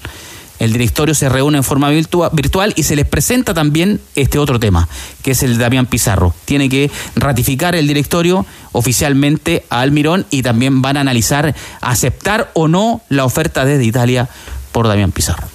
[0.59, 4.87] El directorio se reúne en forma virtual y se les presenta también este otro tema,
[5.23, 6.33] que es el de Damián Pizarro.
[6.45, 12.67] Tiene que ratificar el directorio oficialmente a Almirón y también van a analizar aceptar o
[12.67, 14.29] no la oferta desde Italia
[14.71, 15.47] por Damián Pizarro.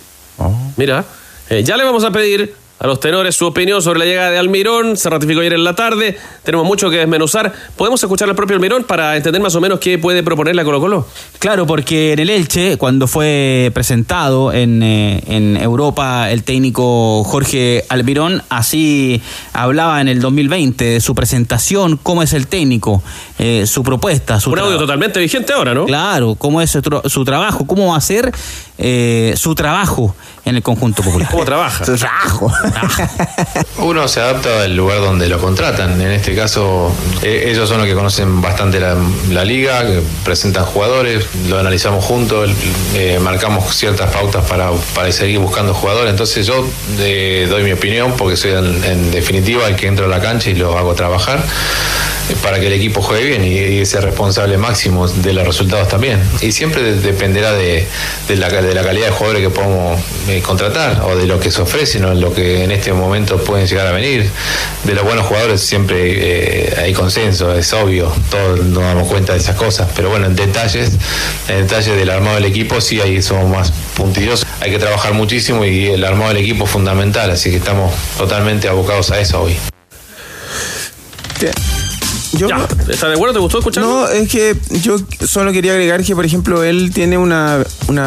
[0.77, 1.05] Mira,
[1.51, 4.39] eh, ya le vamos a pedir a los tenores su opinión sobre la llegada de
[4.39, 4.97] Almirón.
[4.97, 6.19] Se ratificó ayer en la tarde.
[6.43, 7.53] Tenemos mucho que desmenuzar.
[7.77, 10.81] ¿Podemos escuchar al propio Almirón para entender más o menos qué puede proponerle a Colo
[10.81, 11.07] Colo?
[11.39, 17.85] Claro, porque en el Elche, cuando fue presentado en, eh, en Europa el técnico Jorge
[17.89, 23.01] Almirón, así hablaba en el 2020 de su presentación, cómo es el técnico,
[23.39, 24.41] eh, su propuesta.
[24.41, 25.87] Su Un audio totalmente vigente ahora, ¿no?
[25.87, 28.33] Claro, cómo es su, trabajo, cómo va a ser
[28.79, 31.29] eh, su trabajo en el conjunto popular.
[31.31, 31.85] ¿Cómo trabaja?
[31.85, 32.53] Su trabajo.
[33.79, 36.01] Uno se adapta al lugar donde lo contratan.
[36.01, 41.27] En este caso, eh, ellos son los que conocen bastante la, liga, que presentan jugadores,
[41.49, 42.51] lo analizamos juntos,
[42.95, 44.73] eh, marcamos ciertas pautas para,
[45.13, 46.11] seguir buscando jugadores.
[46.11, 46.67] Entonces yo
[46.99, 50.55] eh, doy mi opinión porque soy en, definitiva el que entro a la cancha y
[50.55, 51.43] lo hago trabajar
[52.43, 56.21] para que el equipo juegue bien y, sea responsable máximo de los resultados también.
[56.41, 57.87] Y siempre dependerá de,
[58.29, 60.01] la, de la calidad de jugadores que podamos
[60.43, 63.87] contratar o de lo que se ofrece, no lo que en este momento pueden llegar
[63.87, 64.31] a venir.
[64.85, 69.39] De los buenos jugadores siempre eh, hay consenso, es obvio, todos nos damos cuenta de
[69.39, 70.93] esas cosas, pero bueno, en detalles,
[71.49, 74.47] en detalles del armado del equipo sí ahí somos más puntillosos.
[74.61, 78.69] Hay que trabajar muchísimo y el armado del equipo es fundamental, así que estamos totalmente
[78.69, 79.57] abocados a eso hoy.
[82.33, 82.49] Yo,
[82.89, 83.35] ¿Estás de acuerdo?
[83.35, 83.91] ¿Te gustó escucharlo?
[83.91, 87.63] No, es que yo solo quería agregar que, por ejemplo, él tiene una,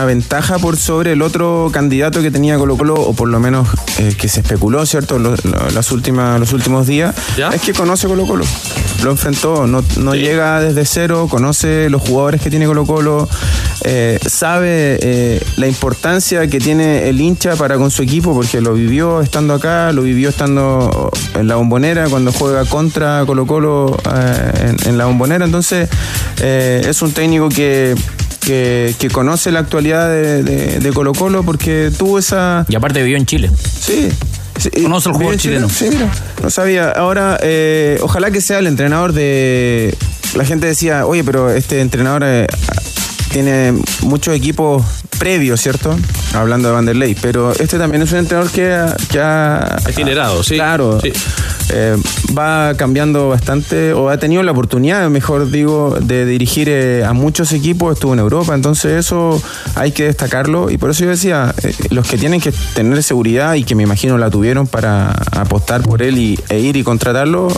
[0.05, 3.67] ventaja por sobre el otro candidato que tenía Colo Colo, o por lo menos
[3.99, 5.19] eh, que se especuló, ¿cierto?
[5.19, 7.15] las últimas, los últimos días.
[7.53, 8.45] Es que conoce Colo Colo.
[9.03, 9.83] Lo enfrentó, no,
[10.15, 13.29] llega desde cero, conoce los jugadores que tiene Colo Colo,
[13.83, 18.73] eh, sabe eh, la importancia que tiene el hincha para con su equipo, porque lo
[18.73, 24.75] vivió estando acá, lo vivió estando en la bombonera, cuando juega contra Colo Colo eh,
[24.85, 25.45] en, la bombonera.
[25.45, 25.89] Entonces,
[26.41, 27.95] eh, es un técnico que,
[28.41, 32.65] que, conoce la actualidad de, Colo Colo porque tuvo esa...
[32.67, 33.51] Y aparte vivió en Chile.
[33.79, 34.09] Sí.
[34.81, 35.69] Conoce el jugador chileno.
[35.69, 36.09] Sí, mira,
[36.41, 36.91] no sabía.
[36.91, 39.95] Ahora, eh, ojalá que sea el entrenador de...
[40.35, 42.23] La gente decía, oye, pero este entrenador
[43.35, 44.81] tiene muchos equipos
[45.19, 45.93] previos, ¿cierto?
[46.33, 49.75] Hablando de Vanderlei, pero este también es un entrenador que, ha- que ha...
[49.89, 50.55] Itinerado, sí.
[50.55, 50.99] Claro.
[51.69, 51.97] Eh,
[52.37, 57.51] va cambiando bastante, o ha tenido la oportunidad, mejor digo, de dirigir eh, a muchos
[57.51, 59.41] equipos, estuvo en Europa, entonces eso
[59.75, 63.55] hay que destacarlo, y por eso yo decía, eh, los que tienen que tener seguridad
[63.55, 67.49] y que me imagino la tuvieron para apostar por él y, e ir y contratarlo,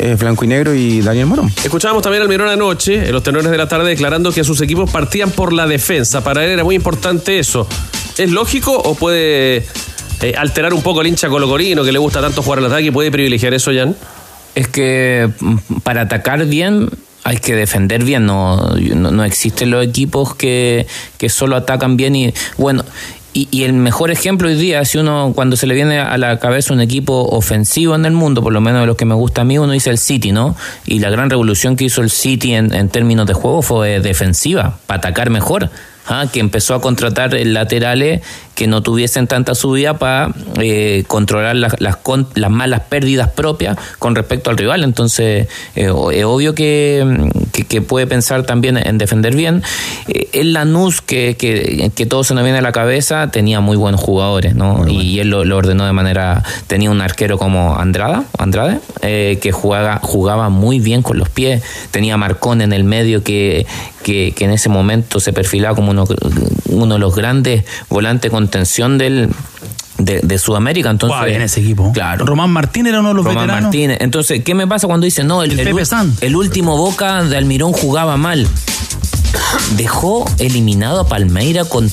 [0.00, 1.52] eh, Blanco y Negro y Daniel Morón.
[1.62, 4.90] Escuchábamos también al Mirón anoche, en los tenores de la tarde, declarando que sus equipos
[4.90, 6.24] partían por la defensa.
[6.24, 7.68] Para él era muy importante eso.
[8.16, 9.66] ¿Es lógico o puede
[10.22, 12.90] eh, alterar un poco el hincha colocorino que le gusta tanto jugar al ataque?
[12.92, 13.94] ¿Puede privilegiar eso, Jan?
[14.54, 16.88] Es que mm, para atacar bien
[17.22, 18.24] hay que defender bien.
[18.24, 20.86] No, no, no existen los equipos que,
[21.18, 22.84] que solo atacan bien y bueno.
[23.32, 26.38] Y, y el mejor ejemplo hoy día, si uno cuando se le viene a la
[26.38, 29.42] cabeza un equipo ofensivo en el mundo, por lo menos de los que me gusta
[29.42, 30.56] a mí, uno dice el City, ¿no?
[30.84, 34.78] Y la gran revolución que hizo el City en, en términos de juego fue defensiva,
[34.86, 35.70] para atacar mejor.
[36.10, 36.26] ¿Ah?
[36.30, 38.20] que empezó a contratar laterales
[38.54, 43.78] que no tuviesen tanta subida para eh, controlar las, las, con- las malas pérdidas propias
[43.98, 44.84] con respecto al rival.
[44.84, 49.62] Entonces, eh, es obvio que, que- que puede pensar también en defender bien.
[50.08, 53.78] Eh, el Lanús, que, que, que todo se nos viene a la cabeza, tenía muy
[53.78, 54.86] buenos jugadores, ¿no?
[54.86, 56.42] Y él lo, lo ordenó de manera.
[56.66, 61.62] Tenía un arquero como Andrada, Andrade, eh, que jugaba, jugaba muy bien con los pies.
[61.92, 63.64] Tenía Marcón en el medio que,
[64.04, 66.30] en ese momento se perfilaba como uno,
[66.66, 69.28] uno de los grandes volantes con tensión del,
[69.98, 70.90] de, de Sudamérica.
[70.90, 71.92] Entonces, bien ese equipo.
[71.92, 72.24] Claro.
[72.26, 73.64] Román Martínez era uno de los Román veteranos.
[73.64, 73.98] Martínez.
[74.00, 75.76] Entonces, ¿qué me pasa cuando dicen, no, el, El el
[76.20, 78.46] el último Boca de Almirón jugaba mal?
[79.76, 81.90] Dejó eliminado a Palmeira con.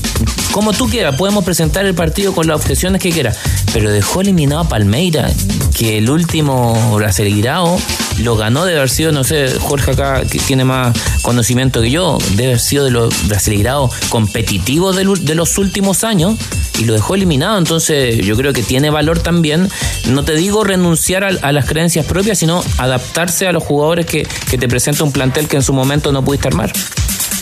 [0.51, 3.37] Como tú quieras, podemos presentar el partido con las objeciones que quieras.
[3.73, 5.31] Pero dejó eliminado a Palmeira,
[5.77, 7.79] que el último Brasileirao
[8.19, 12.17] lo ganó de haber sido, no sé, Jorge acá que tiene más conocimiento que yo,
[12.31, 16.35] debe haber sido de los Brasileiraos competitivos de los últimos años
[16.79, 17.57] y lo dejó eliminado.
[17.57, 19.69] Entonces, yo creo que tiene valor también,
[20.07, 24.27] no te digo renunciar a, a las creencias propias, sino adaptarse a los jugadores que,
[24.49, 26.71] que te presenta un plantel que en su momento no pudiste armar.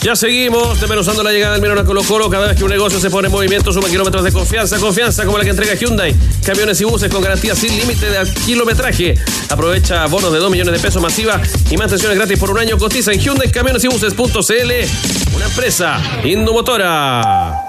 [0.06, 2.30] Ya seguimos desmenuzando la llegada del Mirón a Colo Colo.
[2.30, 4.78] Cada vez que un negocio se pone en movimiento, suma kilómetros de confianza.
[4.78, 6.14] Confianza como la que entrega Hyundai.
[6.44, 9.16] Camiones y buses con garantía sin límite de kilometraje.
[9.50, 12.78] Aprovecha bonos de 2 millones de pesos masiva y mantenciones gratis por un año.
[12.78, 15.34] Cotiza en Hyundai Camiones y Buses.cl.
[15.34, 17.65] Una empresa Indomotora.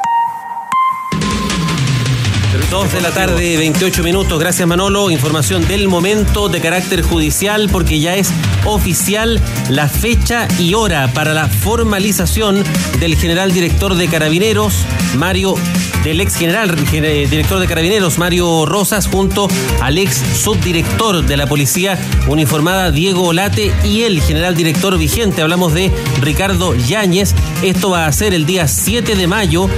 [2.70, 4.38] 2 de la tarde, 28 minutos.
[4.40, 5.10] Gracias Manolo.
[5.10, 8.30] Información del momento de carácter judicial porque ya es
[8.66, 12.64] oficial la fecha y hora para la formalización
[13.00, 14.74] del general director de Carabineros,
[15.16, 15.56] Mario,
[16.04, 19.48] del ex general gene- director de Carabineros, Mario Rosas, junto
[19.82, 25.42] al ex subdirector de la policía uniformada, Diego Olate, y el general director vigente.
[25.42, 25.90] Hablamos de
[26.22, 27.34] Ricardo Yáñez.
[27.64, 29.70] Esto va a ser el día 7 de mayo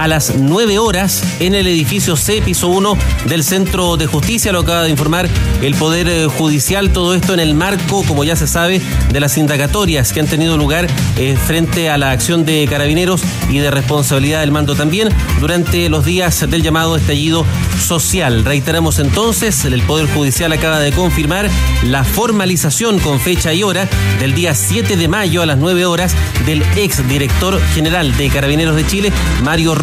[0.00, 4.50] a las 9 horas en el edificio C, piso 1 del Centro de Justicia.
[4.50, 5.28] Lo acaba de informar
[5.60, 6.90] el Poder eh, Judicial.
[6.90, 8.80] Todo esto en el marco, como ya se sabe,
[9.12, 10.86] de las indagatorias que han tenido lugar
[11.18, 16.06] eh, frente a la acción de carabineros y de responsabilidad del mando también durante los
[16.06, 17.44] días del llamado estallido
[17.86, 18.46] social.
[18.46, 21.50] Reiteramos entonces, el Poder Judicial acaba de confirmar
[21.84, 23.86] la formalización con fecha y hora
[24.18, 26.14] del día 7 de mayo a las 9 horas
[26.46, 29.74] del ex director general de Carabineros de Chile, Mario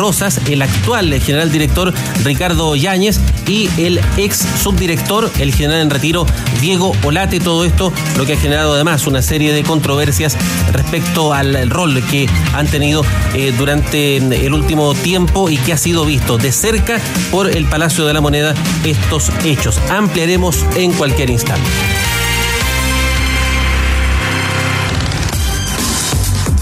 [0.48, 1.93] El actual general director
[2.24, 6.26] Ricardo Yáñez y el ex subdirector, el general en retiro
[6.62, 7.41] Diego Olate.
[7.41, 10.38] Todo esto lo que ha generado además una serie de controversias
[10.72, 16.06] respecto al rol que han tenido eh, durante el último tiempo y que ha sido
[16.06, 18.54] visto de cerca por el Palacio de la Moneda
[18.86, 19.78] estos hechos.
[19.89, 21.67] Ampliaremos en cualquier instante.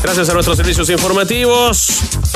[0.02, 2.35] Gracias a nuestros servicios informativos.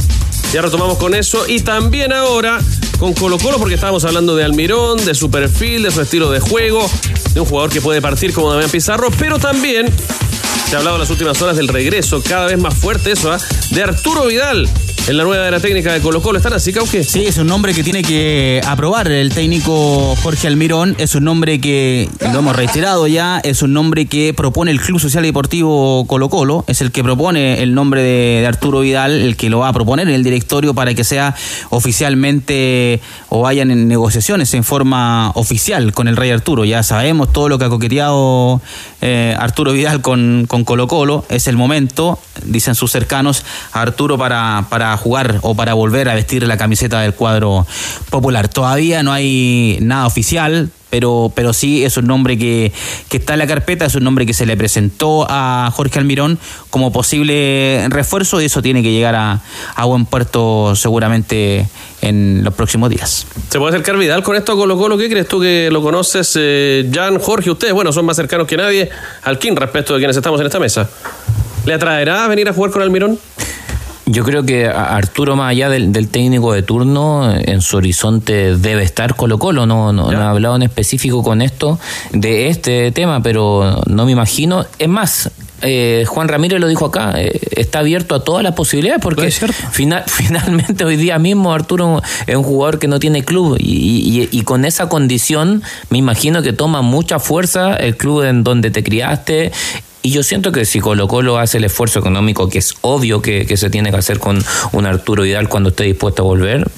[0.54, 1.48] Ya retomamos con eso.
[1.48, 2.60] Y también ahora
[2.98, 6.40] con Colo Colo, porque estábamos hablando de Almirón, de su perfil, de su estilo de
[6.40, 6.90] juego,
[7.34, 9.88] de un jugador que puede partir como Damián Pizarro, pero también
[10.70, 13.40] se ha hablado en las últimas horas del regreso, cada vez más fuerte eso, ¿ah?
[13.72, 14.68] de Arturo Vidal
[15.10, 16.38] en la nueva era técnica de Colo Colo.
[16.38, 17.04] ¿Están así, Cauque?
[17.04, 20.96] Sí, es un nombre que tiene que aprobar el técnico Jorge Almirón.
[21.00, 25.00] Es un nombre que, lo hemos reiterado ya, es un nombre que propone el Club
[25.00, 26.64] Social y Deportivo Colo Colo.
[26.68, 30.08] Es el que propone el nombre de, Arturo Vidal, el que lo va a proponer
[30.08, 31.36] en el directorio para que sea
[31.72, 36.66] oficialmente o vayan en negociaciones en forma oficial con el Rey Arturo.
[36.66, 38.62] Ya sabemos todo lo que ha coqueteado
[39.02, 41.26] eh, Arturo Vidal con, con Colo Colo.
[41.30, 43.44] Es el momento, dicen sus cercanos,
[43.74, 47.66] a Arturo para, para jugar o para volver a vestir la camiseta del cuadro
[48.10, 48.48] popular.
[48.48, 52.72] Todavía no hay nada oficial, pero, pero sí es un nombre que,
[53.10, 56.40] que, está en la carpeta, es un nombre que se le presentó a Jorge Almirón
[56.70, 59.42] como posible refuerzo y eso tiene que llegar a,
[59.76, 61.68] a buen puerto seguramente
[62.02, 63.28] en los próximos días.
[63.50, 64.98] ¿Se puede acercar Vidal con esto Colo Colo?
[64.98, 67.52] ¿Qué crees tú que lo conoces, eh, Jan, Jorge?
[67.52, 68.90] Ustedes, bueno, son más cercanos que nadie
[69.24, 70.90] al King respecto de quienes estamos en esta mesa.
[71.66, 73.20] ¿Le atraerá venir a jugar con Almirón?
[74.12, 79.16] Yo creo que Arturo, más allá del, técnico de turno, en su horizonte debe estar
[79.16, 79.68] Colo Colo.
[79.68, 81.78] No, no, he hablado en específico con esto
[82.12, 84.66] de este tema, pero no me imagino.
[84.80, 85.30] Es más,
[85.62, 90.04] eh, Juan Ramírez lo dijo acá, eh, está abierto a todas las posibilidades porque final,
[90.08, 94.66] finalmente hoy día mismo Arturo es un jugador que no tiene club y, y, con
[94.66, 99.52] esa condición me imagino que toma mucha fuerza el club en donde te criaste
[100.02, 103.46] y yo siento que si Colo Colo hace el esfuerzo económico, que es obvio que,
[103.46, 106.70] que se tiene que hacer con un Arturo Vidal cuando esté dispuesto a volver,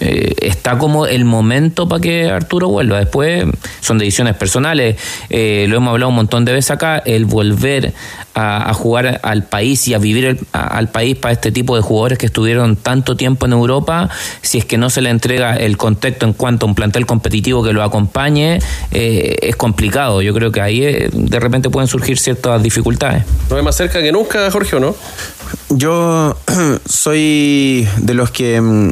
[0.00, 2.98] eh, está como el momento para que Arturo vuelva.
[2.98, 3.44] Después
[3.80, 4.96] son decisiones personales,
[5.30, 7.94] eh, lo hemos hablado un montón de veces acá, el volver
[8.34, 12.26] a, jugar al país y a vivir al país para este tipo de jugadores que
[12.26, 14.10] estuvieron tanto tiempo en Europa,
[14.42, 17.62] si es que no se le entrega el contexto en cuanto a un plantel competitivo
[17.64, 18.58] que lo acompañe,
[18.90, 20.20] eh, es complicado.
[20.20, 23.24] Yo creo que ahí de repente pueden surgir ciertas dificultades.
[23.48, 24.94] ¿No es más cerca que nunca, Jorge, o no?
[25.70, 26.36] Yo
[26.86, 28.90] soy de los que mm,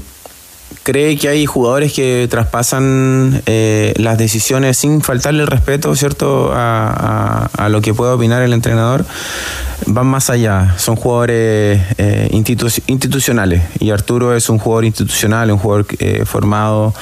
[0.84, 7.48] cree que hay jugadores que traspasan eh, las decisiones sin faltarle el respeto, ¿cierto?, a,
[7.70, 9.04] lo que pueda opinar el entrenador,
[9.86, 10.74] van más allá.
[10.76, 16.94] Son jugadores eh, institucionales y Arturo es un jugador institucional, un jugador eh, formado,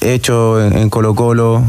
[0.00, 1.64] hecho en, en Colo Colo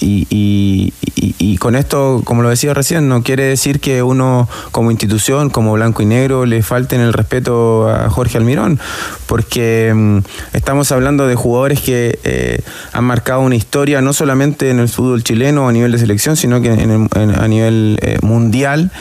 [0.00, 5.50] y, y, con esto, como lo decía recién, no quiere decir que uno como institución,
[5.50, 8.78] como blanco y negro, le falten el respeto a Jorge Almirón,
[9.26, 10.18] porque mm,
[10.52, 12.60] estamos hablando de jugadores que eh,
[12.92, 16.62] han marcado una historia no solamente en el fútbol chileno a nivel de selección, sino
[16.62, 18.92] que a nivel eh, mundial.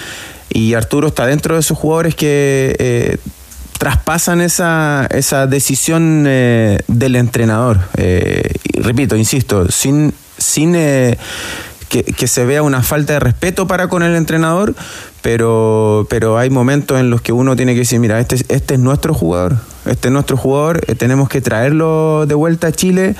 [0.49, 3.17] Y Arturo está dentro de esos jugadores que eh,
[3.77, 7.81] traspasan esa, esa decisión del entrenador.
[8.81, 11.17] repito, insisto, sin sin eh,
[11.89, 14.75] que, se vea una falta de respeto para con el entrenador,
[15.21, 18.79] pero, pero hay momentos en los que uno tiene que decir, mira, este, este es
[18.79, 23.15] nuestro jugador, este es nuestro jugador, eh, tenemos que traerlo de vuelta a Chile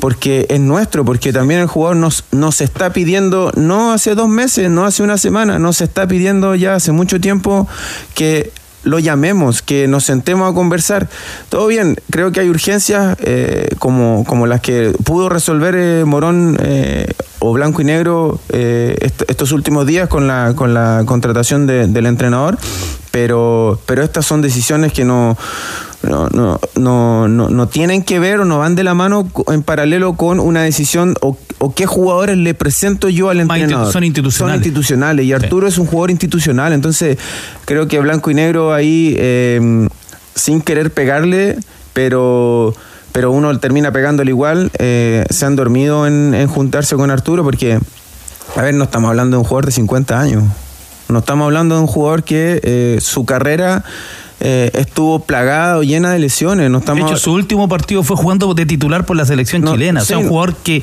[0.00, 4.70] porque es nuestro, porque también el jugador nos, nos está pidiendo, no hace dos meses,
[4.70, 7.66] no hace una semana, nos está pidiendo ya hace mucho tiempo
[8.14, 8.52] que
[8.82, 11.08] lo llamemos, que nos sentemos a conversar.
[11.48, 16.58] Todo bien, creo que hay urgencias eh, como, como las que pudo resolver eh, Morón
[16.62, 17.06] eh,
[17.38, 22.58] o Blanco y Negro estos últimos días con la, con la contratación del entrenador,
[23.10, 25.38] pero, pero estas son decisiones que no
[26.02, 26.58] no, no,
[27.28, 30.62] no, no, tienen que ver o no van de la mano en paralelo con una
[30.62, 31.36] decisión o,
[31.74, 33.92] qué jugadores le presento yo al entrenador.
[33.92, 34.38] Son institucionales.
[34.38, 37.18] Son institucionales y Arturo es un jugador institucional, entonces
[37.66, 39.88] creo que Blanco y Negro ahí, em,
[40.34, 41.58] sin querer pegarle,
[41.92, 42.74] pero
[43.12, 47.78] pero uno termina pegándole igual, eh, se han dormido en, juntarse con Arturo porque,
[48.56, 50.44] a ver, no estamos hablando de un jugador de 50 años,
[51.08, 53.84] no estamos hablando de un jugador que eh, su carrera
[54.40, 56.70] eh, estuvo plagada o llena de lesiones.
[56.70, 57.04] No estamos...
[57.04, 60.02] De hecho, su último partido fue jugando de titular por la selección chilena.
[60.02, 60.82] O sea, un jugador que,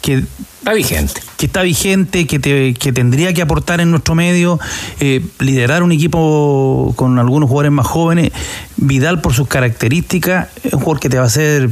[0.00, 0.24] que
[0.62, 1.20] Está vigente.
[1.36, 4.60] Que está vigente, que, que tendría que aportar en nuestro medio,
[5.00, 8.30] eh, liderar un equipo con algunos jugadores más jóvenes.
[8.76, 11.68] Vidal, por sus características, es un jugador que te va a hacer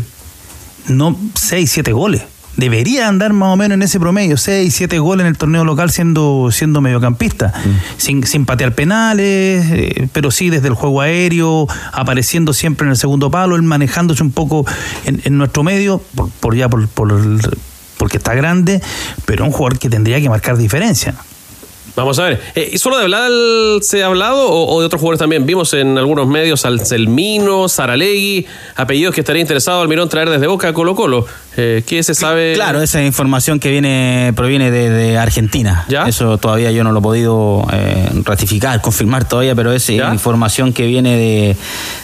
[0.88, 2.22] no 6, 7 goles
[2.56, 5.90] debería andar más o menos en ese promedio, 6, 7 goles en el torneo local
[5.90, 7.98] siendo, siendo mediocampista, mm.
[7.98, 12.96] sin, sin, patear penales, eh, pero sí desde el juego aéreo, apareciendo siempre en el
[12.96, 14.66] segundo palo, él manejándose un poco
[15.04, 16.02] en, nuestro medio,
[16.40, 17.12] por, ya por, por,
[17.96, 18.80] porque está grande,
[19.26, 21.14] pero un jugador que tendría que marcar diferencia.
[21.96, 22.40] Vamos a ver.
[22.54, 25.46] Eh, ¿Solo de Vlad se ha hablado o, de otros jugadores también?
[25.46, 30.68] Vimos en algunos medios al Selmino, Saralegui, apellidos que estaría interesado Almirón traer desde Boca
[30.68, 31.26] a Colo Colo.
[31.56, 32.52] Eh, ¿Qué se sabe?
[32.54, 35.84] Claro, esa información que viene proviene de, Argentina.
[35.88, 36.04] ¿Ya?
[36.04, 40.86] Eso todavía yo no lo he podido eh, ratificar, confirmar todavía, pero es información que
[40.86, 41.56] viene de,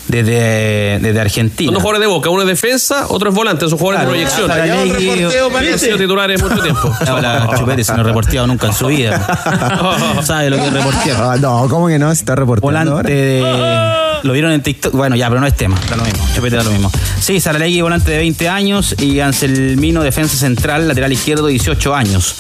[0.08, 1.68] desde Argentina.
[1.68, 4.50] Son dos jugadores de Boca, uno es defensa, otro es volante, son jugadores de proyección.
[4.50, 6.92] Ha sido titulares mucho tiempo.
[7.10, 9.24] Hola, Chupete, se no ha reporteado nunca en su vida.
[10.22, 11.22] ¿Sabe lo que es reportear?
[11.22, 12.14] Ah, no, ¿cómo que no?
[12.14, 14.06] Se está reporteando Volante de...
[14.22, 14.92] Lo vieron en TikTok.
[14.92, 15.78] Bueno, ya, pero no es tema.
[15.88, 16.26] Da lo mismo.
[16.34, 16.90] Chupete da lo mismo.
[17.20, 22.34] Sí, Saralegui, volante de 20 años y Anselmino, defensa central, lateral izquierdo, 18 años.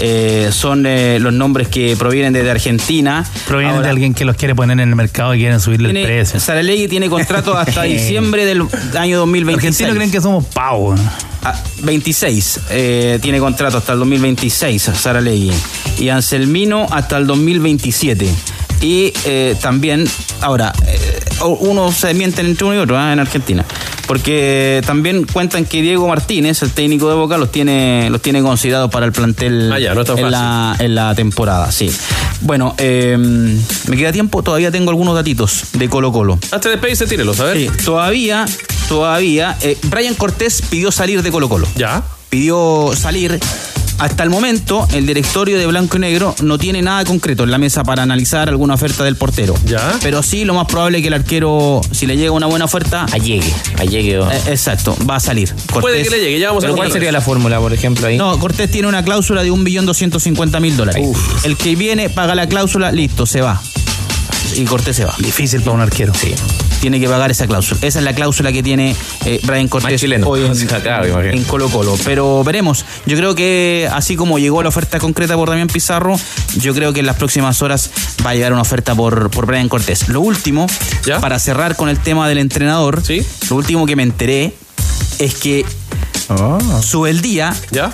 [0.00, 3.24] Eh, son eh, los nombres que provienen desde Argentina.
[3.46, 5.94] Provienen Ahora, de alguien que los quiere poner en el mercado y quieren subirle el
[5.94, 6.40] tiene- precio.
[6.40, 8.62] Saralegui tiene contrato hasta diciembre del
[8.98, 9.56] año 2026.
[9.56, 11.00] Argentinos creen que somos pavos.
[11.42, 15.52] Ah, 26 eh, tiene contrato hasta el 2026 Saralegui
[15.98, 18.28] y Anselmino hasta el 2027
[18.80, 20.08] y eh, también
[20.40, 21.20] ahora eh,
[21.60, 23.12] uno se mienten entre uno y otro ¿ah?
[23.12, 23.64] en Argentina
[24.06, 28.90] porque también cuentan que Diego Martínez el técnico de Boca los tiene los tiene considerados
[28.90, 31.90] para el plantel Ah, ya, no en, la, en la temporada sí
[32.42, 37.06] bueno eh, me queda tiempo todavía tengo algunos datitos de Colo Colo Antes de pedirse,
[37.06, 37.56] tírelos, a ver.
[37.58, 38.46] Sí, todavía,
[38.88, 41.66] todavía, eh, Brian Cortés pidió salir de Colo Colo.
[41.76, 42.02] Ya.
[42.30, 43.38] Pidió salir.
[43.98, 47.58] Hasta el momento, el directorio de Blanco y Negro no tiene nada concreto en la
[47.58, 49.54] mesa para analizar alguna oferta del portero.
[49.64, 49.98] Ya.
[50.02, 53.06] Pero sí, lo más probable es que el arquero, si le llega una buena oferta,
[53.12, 54.16] Allegue, allegue.
[54.16, 55.52] eh, exacto, va a salir.
[55.80, 58.16] Puede que le llegue, ya vamos a Pero ¿cuál sería la fórmula, por ejemplo, ahí?
[58.18, 61.06] No, Cortés tiene una cláusula de 1.250.000 dólares.
[61.44, 63.60] El que viene paga la cláusula, listo, se va.
[64.54, 65.14] Y Cortés se va.
[65.18, 66.12] Difícil para un arquero.
[66.14, 66.34] Sí.
[66.80, 67.80] Tiene que pagar esa cláusula.
[67.82, 68.94] Esa es la cláusula que tiene
[69.24, 70.22] eh, Brian Cortés hoy en,
[70.82, 71.32] Claro, imagino.
[71.34, 71.96] en Colo Colo.
[72.04, 72.84] Pero veremos.
[73.06, 76.18] Yo creo que así como llegó la oferta concreta por Damián Pizarro,
[76.56, 77.90] yo creo que en las próximas horas
[78.24, 80.08] va a llegar una oferta por, por Brian Cortés.
[80.08, 80.66] Lo último,
[81.04, 81.20] ¿Ya?
[81.20, 83.24] para cerrar con el tema del entrenador, Sí.
[83.50, 84.54] lo último que me enteré
[85.18, 85.64] es que
[86.82, 87.92] Subeldía, ¿Ya?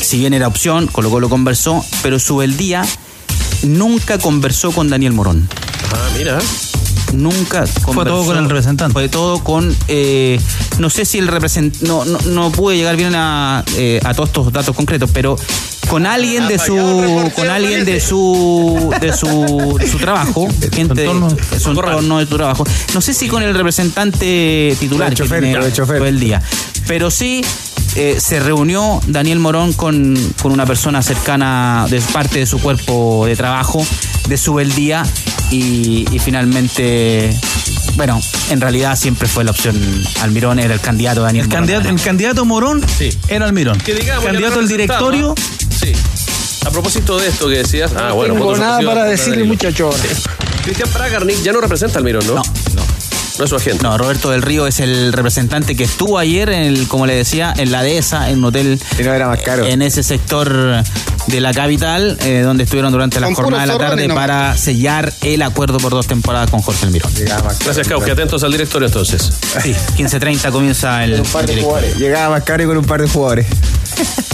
[0.00, 2.82] si bien era opción, Colo Colo conversó, pero Subeldía
[3.62, 5.48] nunca conversó con Daniel Morón.
[5.92, 6.38] Ah, mira.
[7.12, 8.92] Nunca Fue todo con el representante.
[8.92, 9.74] Fue todo con.
[9.88, 10.40] eh,
[10.78, 11.86] no sé si el representante.
[11.86, 15.36] No, no, no pude llegar bien a, eh, a todos estos datos concretos, pero
[15.88, 17.30] con alguien de su.
[17.34, 18.94] Con alguien de su.
[19.00, 20.46] de su, de su trabajo.
[20.72, 21.06] Gente de,
[21.58, 22.64] su entorno de su trabajo.
[22.94, 25.96] No sé si con el representante titular el que chofer, tiene el chofer.
[25.98, 26.40] todo el día.
[26.86, 27.44] Pero sí.
[27.96, 33.24] Eh, se reunió Daniel Morón con, con una persona cercana de parte de su cuerpo
[33.26, 33.84] de trabajo,
[34.28, 35.02] de su día
[35.50, 37.34] y, y finalmente,
[37.96, 38.20] bueno,
[38.50, 39.76] en realidad siempre fue la opción
[40.20, 41.66] Almirón, era el candidato Daniel El Morón.
[41.66, 43.10] candidato, el candidato Morón Sí.
[43.28, 43.78] era Almirón.
[43.78, 45.34] Que digamos, candidato al directorio.
[45.70, 45.92] Sí.
[46.66, 47.90] A propósito de esto que decías.
[47.96, 48.34] Ah, bueno.
[48.34, 49.54] tengo nada para de decirle, Danilo.
[49.54, 50.22] muchachones.
[50.62, 52.34] Cristian Bragarnik ya no representa al Mirón, ¿no?
[52.34, 52.42] No,
[52.74, 52.82] no.
[53.40, 53.82] No es su agente.
[53.82, 57.54] No, Roberto del Río es el representante que estuvo ayer, en el, como le decía,
[57.56, 58.78] en la dehesa, en un hotel.
[58.94, 59.64] Si no era más caro.
[59.64, 60.84] En ese sector
[61.26, 65.40] de la capital, eh, donde estuvieron durante la jornada de la tarde para sellar el
[65.40, 67.14] acuerdo por dos temporadas con Jorge Almirón.
[67.14, 67.64] Llegaba más caro.
[67.64, 68.10] Gracias, Cauque.
[68.10, 69.32] Atentos al directorio entonces.
[69.62, 71.12] Sí, 15.30 comienza el.
[71.12, 71.96] Con un par de jugadores.
[71.96, 73.46] Llegaba más caro y con un par de jugadores.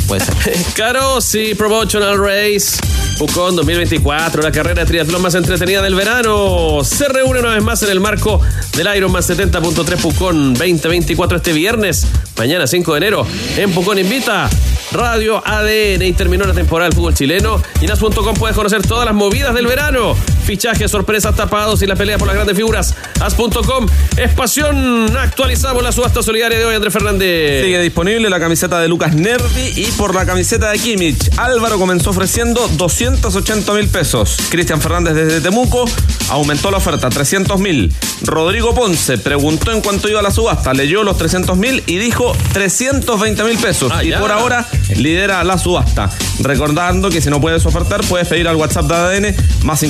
[0.06, 0.56] Puede ser.
[0.74, 2.78] Carosi Promotional Race.
[3.18, 6.84] Pucón 2024, la carrera de triatlón más entretenida del verano.
[6.84, 8.40] Se reúne una vez más en el marco
[8.76, 12.06] del Ironman 70.3 Pucón 2024 este viernes.
[12.36, 14.50] Mañana 5 de enero en Pucón Invita.
[14.92, 17.62] Radio ADN y terminó la temporada del fútbol chileno.
[17.80, 20.14] Y en as.com puedes conocer todas las movidas del verano.
[20.46, 22.94] Fichajes, sorpresas, tapados y la pelea por las grandes figuras.
[23.20, 23.86] As.com
[24.16, 25.16] es pasión.
[25.16, 27.64] Actualizamos la subasta solidaria de hoy, Andrés Fernández.
[27.64, 31.30] Sigue disponible la camiseta de Lucas Nervi y por la camiseta de Kimmich.
[31.36, 34.36] Álvaro comenzó ofreciendo 280 mil pesos.
[34.48, 35.84] Cristian Fernández desde Temuco
[36.30, 37.92] aumentó la oferta 300 mil.
[38.22, 43.42] Rodrigo Ponce preguntó en cuánto iba la subasta, leyó los 300 mil y dijo 320
[43.42, 43.92] mil pesos.
[43.92, 44.20] Ah, y ya.
[44.20, 46.08] por ahora lidera la subasta.
[46.40, 49.82] Recordando que si no puedes ofertar, puedes pedir al WhatsApp de ADN más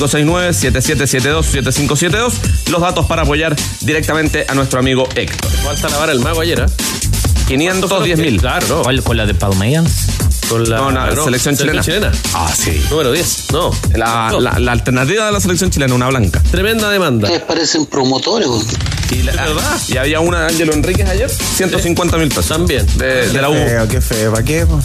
[0.51, 2.33] 569-7772-7572
[2.71, 5.51] los datos para apoyar directamente a nuestro amigo Héctor.
[5.63, 6.67] Falta lavar el mago ayer, ¿eh?
[7.49, 8.41] 510 mil.
[8.41, 8.83] Claro, no.
[8.83, 9.03] ¿Cuál?
[9.03, 9.87] ¿Con la de Palmeiras?
[10.49, 11.83] Con la No, no, selección chilena.
[12.35, 12.81] Ah, sí.
[12.91, 13.47] Número 10.
[13.53, 13.71] No.
[13.95, 14.41] La, No.
[14.41, 16.43] la- la alternativa de la selección chilena, una blanca.
[16.51, 17.29] Tremenda demanda.
[17.47, 18.49] parecen promotores.
[19.11, 19.81] Y, la- verdad?
[19.89, 22.49] y había una de Ángelo Enríquez ayer, 150 mil pesos.
[22.49, 22.85] También.
[22.97, 23.53] De, de la U.
[23.55, 24.33] Qué feo, qué feo.
[24.33, 24.67] ¿Para qué?
[24.67, 24.81] po?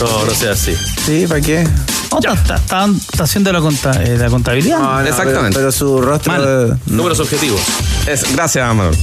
[0.00, 0.74] No, no sea así.
[1.06, 1.66] Sí, ¿para qué?
[2.10, 4.78] No, está, está- está- está haciendo la, conta- eh, la contabilidad.
[4.78, 5.58] No, no, Exactamente.
[5.58, 6.32] Pero, pero su rostro.
[6.32, 6.80] Mal.
[6.86, 6.96] no.
[6.96, 7.60] Números objetivos.
[8.06, 8.96] Es, gracias, Manuel.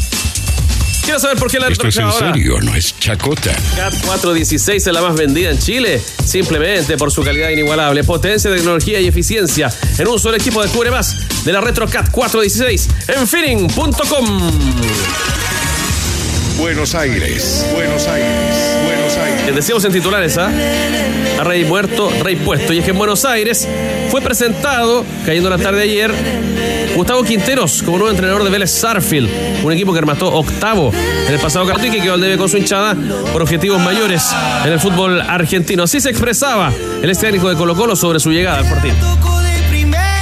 [1.04, 2.34] ¿Quieres saber por qué la Esto es en ahora?
[2.34, 3.52] serio, no es chacota.
[3.76, 9.00] CAT 416 es la más vendida en Chile, simplemente por su calidad inigualable, potencia, tecnología
[9.00, 9.72] y eficiencia.
[10.00, 14.52] En un solo equipo descubre más de la Retro CAT 416 en feeling.com.
[16.58, 18.84] Buenos Aires, Buenos Aires, Buenos Aires.
[18.84, 18.85] Les
[19.54, 20.52] decíamos en titulares, ¿ah?
[21.40, 22.74] A Rey muerto, Rey puesto.
[22.74, 23.68] Y es que en Buenos Aires
[24.10, 26.12] fue presentado, cayendo la tarde de ayer,
[26.96, 29.30] Gustavo Quinteros como nuevo entrenador de Vélez Sarfield,
[29.64, 32.48] un equipo que remató octavo en el pasado campeonato y que quedó al debe con
[32.48, 32.96] su hinchada
[33.34, 34.34] por objetivos mayores
[34.64, 35.84] en el fútbol argentino.
[35.84, 36.72] Así se expresaba
[37.02, 38.94] el ex técnico de Colo Colo sobre su llegada al Fortín.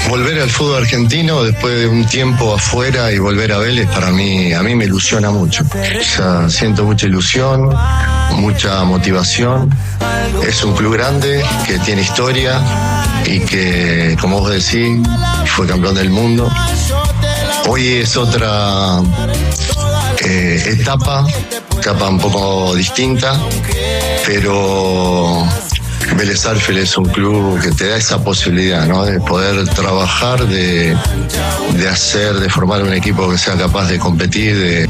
[0.10, 4.54] Volver al fútbol argentino después de un tiempo afuera y volver a Vélez para mí,
[4.54, 5.64] a mí me ilusiona mucho.
[5.64, 7.74] O sea, siento mucha ilusión,
[8.32, 9.70] mucha motivación.
[10.48, 12.62] Es un club grande que tiene historia
[13.26, 15.00] y que, como vos decís,
[15.46, 16.52] fue campeón del mundo.
[17.68, 19.00] Hoy es otra
[20.26, 21.26] eh, etapa,
[21.80, 23.40] etapa un poco distinta,
[24.26, 25.48] pero
[26.16, 29.06] Vélez Arfield es un club que te da esa posibilidad, ¿no?
[29.06, 30.96] De poder trabajar, de,
[31.78, 34.90] de hacer, de formar un equipo que sea capaz de competir, de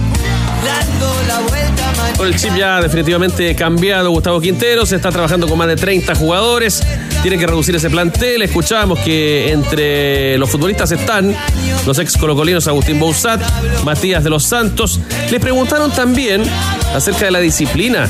[2.17, 6.13] con el chip ya definitivamente cambiado, Gustavo Quintero se está trabajando con más de 30
[6.15, 6.81] jugadores,
[7.21, 8.41] tiene que reducir ese plantel.
[8.43, 11.35] Escuchábamos que entre los futbolistas están
[11.85, 13.41] los ex colocolinos Agustín Bouzat,
[13.83, 14.99] Matías de los Santos.
[15.31, 16.43] Les preguntaron también
[16.95, 18.07] acerca de la disciplina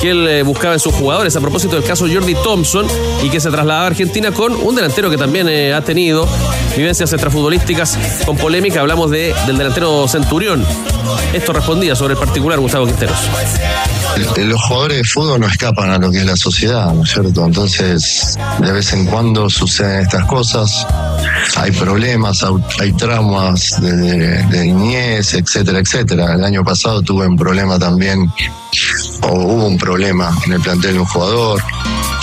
[0.00, 2.86] que él eh, buscaba en sus jugadores a propósito del caso Jordi Thompson
[3.22, 6.26] y que se trasladaba a Argentina con un delantero que también eh, ha tenido
[6.76, 8.80] vivencias extrafutbolísticas con polémica.
[8.80, 10.64] Hablamos de, del delantero Centurión.
[11.32, 13.18] Esto respondía sobre el particular Gustavo Quinteros.
[14.16, 17.44] Los jugadores de fútbol no escapan a lo que es la sociedad, ¿no es cierto?
[17.44, 20.86] Entonces, de vez en cuando suceden estas cosas,
[21.56, 22.44] hay problemas,
[22.80, 26.34] hay traumas de, de niñez, etcétera, etcétera.
[26.34, 28.30] El año pasado tuve un problema también,
[29.22, 31.62] o hubo un problema en el plantel de un jugador,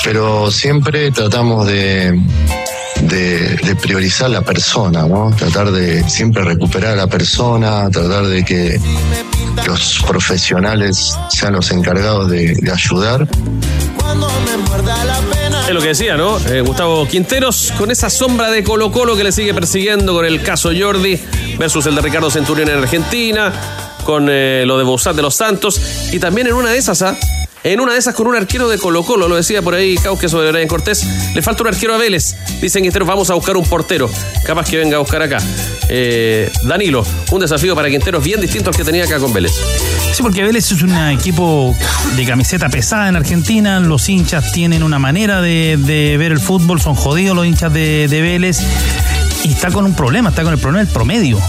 [0.03, 2.19] pero siempre tratamos de
[3.01, 5.31] de, priorizar la persona, ¿no?
[5.35, 8.79] Tratar de siempre recuperar a la persona, tratar de que
[9.65, 13.27] los profesionales sean los encargados de, ayudar.
[15.67, 16.37] Es lo que decía, ¿no?
[16.47, 20.41] Eh, Gustavo Quinteros, con esa sombra de Colo Colo que le sigue persiguiendo con el
[20.41, 21.19] caso Jordi
[21.57, 23.53] versus el de Ricardo Centurión en Argentina,
[24.03, 27.17] con eh, lo de Bozat de los Santos, y también en una de esas, ¿ah?
[27.63, 30.27] En una de esas con un arquero de Colo Colo, lo decía por ahí Cauque
[30.27, 31.05] sobre Brian Cortés,
[31.35, 32.35] le falta un arquero a Vélez.
[32.59, 34.09] Dicen Quinteros, vamos a buscar un portero.
[34.43, 35.37] Capaz que venga a buscar acá.
[35.87, 39.51] Eh, Danilo, un desafío para Quinteros bien distinto al que tenía acá con Vélez.
[40.11, 41.75] Sí, porque Vélez es un equipo
[42.15, 43.79] de camiseta pesada en Argentina.
[43.79, 45.77] Los hinchas tienen una manera de,
[46.17, 48.57] ver el fútbol, son jodidos los hinchas de, Vélez.
[49.43, 51.39] Y está con un problema, está con el problema del promedio.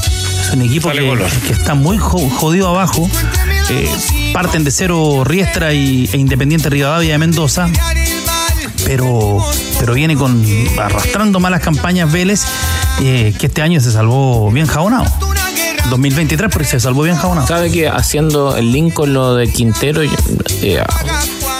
[0.42, 0.98] Es un equipo que,
[1.46, 3.08] que, está muy jodido abajo.
[3.70, 3.88] Eh,
[4.32, 7.68] parten de cero Riestra y, e Independiente Rivadavia de Mendoza,
[8.84, 9.38] pero,
[9.78, 10.44] pero viene con
[10.78, 12.42] arrastrando malas campañas Vélez,
[13.00, 15.06] eh, que este año se salvó bien jabonado.
[15.90, 17.46] 2023 porque se salvó bien jabonado.
[17.46, 20.82] Sabe que haciendo el link con lo de Quintero, eh,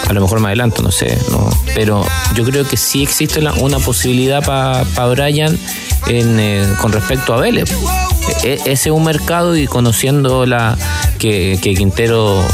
[0.07, 2.05] a, lo mejor me adelanto, no sé, no, pero
[2.35, 5.57] yo creo que sí existe una posibilidad para Brian
[6.07, 7.71] en, con respecto a Vélez.
[8.43, 10.77] E, ese es un mercado y conociendo la
[11.19, 12.45] que, Quintero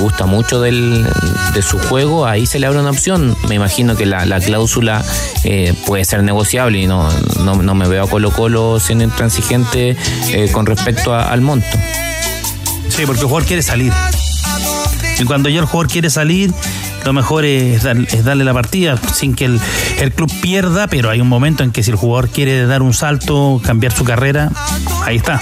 [0.00, 1.06] gusta mucho del,
[1.52, 3.36] de su juego, ahí se le abre una opción.
[3.48, 5.04] Me imagino que la, cláusula
[5.44, 7.08] eh, puede ser negociable y no,
[7.42, 9.96] no, me veo a Colo Colo siendo intransigente
[10.30, 11.66] eh, con respecto al monto.
[12.88, 13.92] Sí, porque el jugador quiere salir.
[15.18, 16.52] Y cuando ya el jugador quiere salir,
[17.04, 17.82] lo mejor es,
[18.24, 19.60] darle la partida sin que el,
[20.00, 22.94] el, club pierda, pero hay un momento en que si el jugador quiere dar un
[22.94, 24.50] salto, cambiar su carrera,
[25.04, 25.40] ahí está.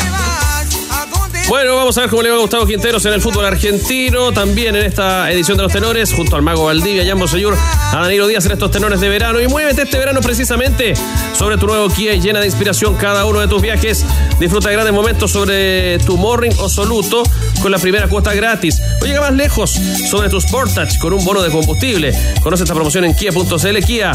[1.52, 4.32] Bueno, vamos a ver cómo le va a Gustavo Quinteros en el fútbol argentino.
[4.32, 7.54] También en esta edición de los tenores, junto al Mago Valdivia, Jambo Seyur,
[7.92, 9.38] a Danilo Díaz en estos tenores de verano.
[9.38, 10.94] Y muévete este verano precisamente
[11.36, 14.02] sobre tu nuevo Kia llena de inspiración cada uno de tus viajes.
[14.40, 17.22] Disfruta de grandes momentos sobre tu Morning o Soluto
[17.60, 18.80] con la primera cuota gratis.
[19.02, 19.78] O llega más lejos
[20.08, 22.14] sobre tu Sportage con un bono de combustible.
[22.42, 23.78] Conoce esta promoción en kia.cl.
[23.86, 24.12] Kia,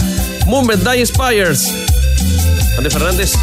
[0.47, 1.71] Movement Die Inspires.
[2.77, 3.33] Andrés Fernández.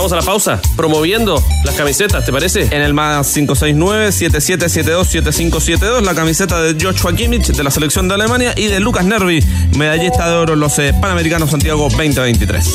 [0.00, 2.62] Vamos a la pausa, promoviendo las camisetas, ¿te parece?
[2.74, 8.68] En el más 569-7772-7572, la camiseta de Joshua Kimmich de la selección de Alemania y
[8.68, 9.44] de Lucas Nervi,
[9.76, 12.66] medallista de oro en los eh, Panamericanos Santiago 2023.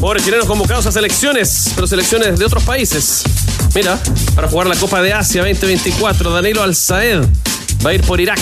[0.00, 3.24] Pobres chilenos convocados a selecciones, pero selecciones de otros países.
[3.74, 4.00] Mira,
[4.34, 7.20] para jugar la Copa de Asia 2024, Danilo Alzaed
[7.84, 8.40] va a ir por Irak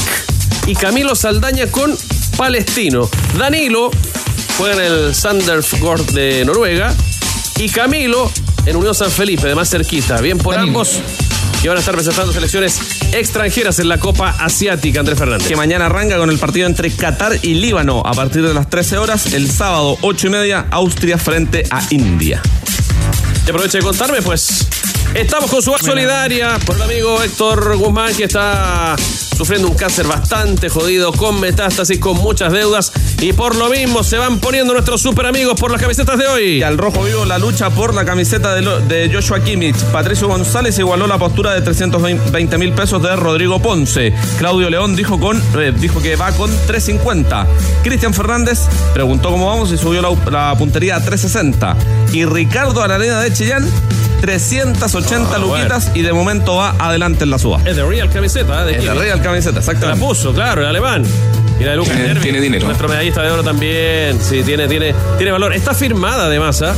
[0.68, 1.92] y Camilo Saldaña con
[2.36, 3.10] Palestino.
[3.36, 3.90] Danilo
[4.58, 6.94] juega en el Sandersgård de Noruega
[7.58, 8.30] y Camilo
[8.66, 10.20] en Unión San Felipe, de más cerquita.
[10.20, 11.00] Bien por ambos
[11.62, 12.78] que van a estar presentando selecciones
[13.12, 15.46] extranjeras en la Copa Asiática, Andrés Fernández.
[15.46, 18.98] Que mañana arranca con el partido entre Qatar y Líbano a partir de las 13
[18.98, 19.32] horas.
[19.32, 22.42] El sábado, 8 y media, Austria frente a India.
[23.46, 24.66] Y aproveche de contarme, pues.
[25.14, 28.96] Estamos con su solidaria por el amigo Héctor Guzmán, que está
[29.36, 32.92] sufriendo un cáncer bastante jodido, con metástasis, con muchas deudas.
[33.20, 36.42] Y por lo mismo se van poniendo nuestros super amigos por las camisetas de hoy.
[36.58, 39.76] Y al rojo vivo la lucha por la camiseta de, de Joshua Kimmich.
[39.92, 44.12] Patricio González igualó la postura de 320 mil pesos de Rodrigo Ponce.
[44.38, 47.46] Claudio León dijo, con, eh, dijo que va con 350.
[47.82, 48.60] Cristian Fernández
[48.92, 51.76] preguntó cómo vamos y subió la, puntería a 360.
[52.12, 53.68] Y Ricardo Araneda de Chillán
[54.22, 57.58] 380 Ah, luquitas y de momento va adelante en la suba.
[57.66, 58.66] Es de Real camiseta, ¿eh?
[58.66, 58.94] de Es de.
[58.94, 60.00] Real camiseta, La exactamente.
[60.00, 61.04] puso, claro, el alemán.
[61.60, 62.64] Y la de Lucas Tiene- Nervi, tiene dinero.
[62.66, 64.18] Nuestro medallista de oro también.
[64.22, 65.52] Sí, tiene, tiene, tiene valor.
[65.52, 66.72] Está firmada de masa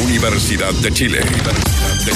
[0.03, 1.19] Universidad de Chile.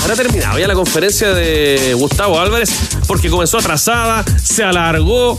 [0.02, 2.70] Ahora ha terminado ya la conferencia de Gustavo Álvarez
[3.08, 5.38] porque comenzó atrasada, se alargó.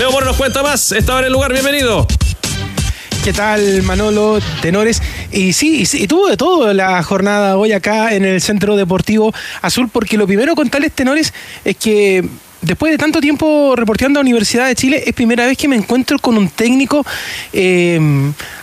[0.00, 0.92] Leo Moro nos cuenta más.
[0.92, 2.06] Estaba en el lugar, bienvenido.
[3.22, 4.38] ¿Qué tal, Manolo?
[4.62, 5.02] Tenores.
[5.30, 9.30] Y sí, y sí, tuvo de todo la jornada hoy acá en el Centro Deportivo
[9.60, 11.34] Azul, porque lo primero con tales tenores
[11.66, 12.26] es que
[12.62, 16.18] después de tanto tiempo reporteando a Universidad de Chile, es primera vez que me encuentro
[16.18, 17.04] con un técnico
[17.52, 18.00] eh,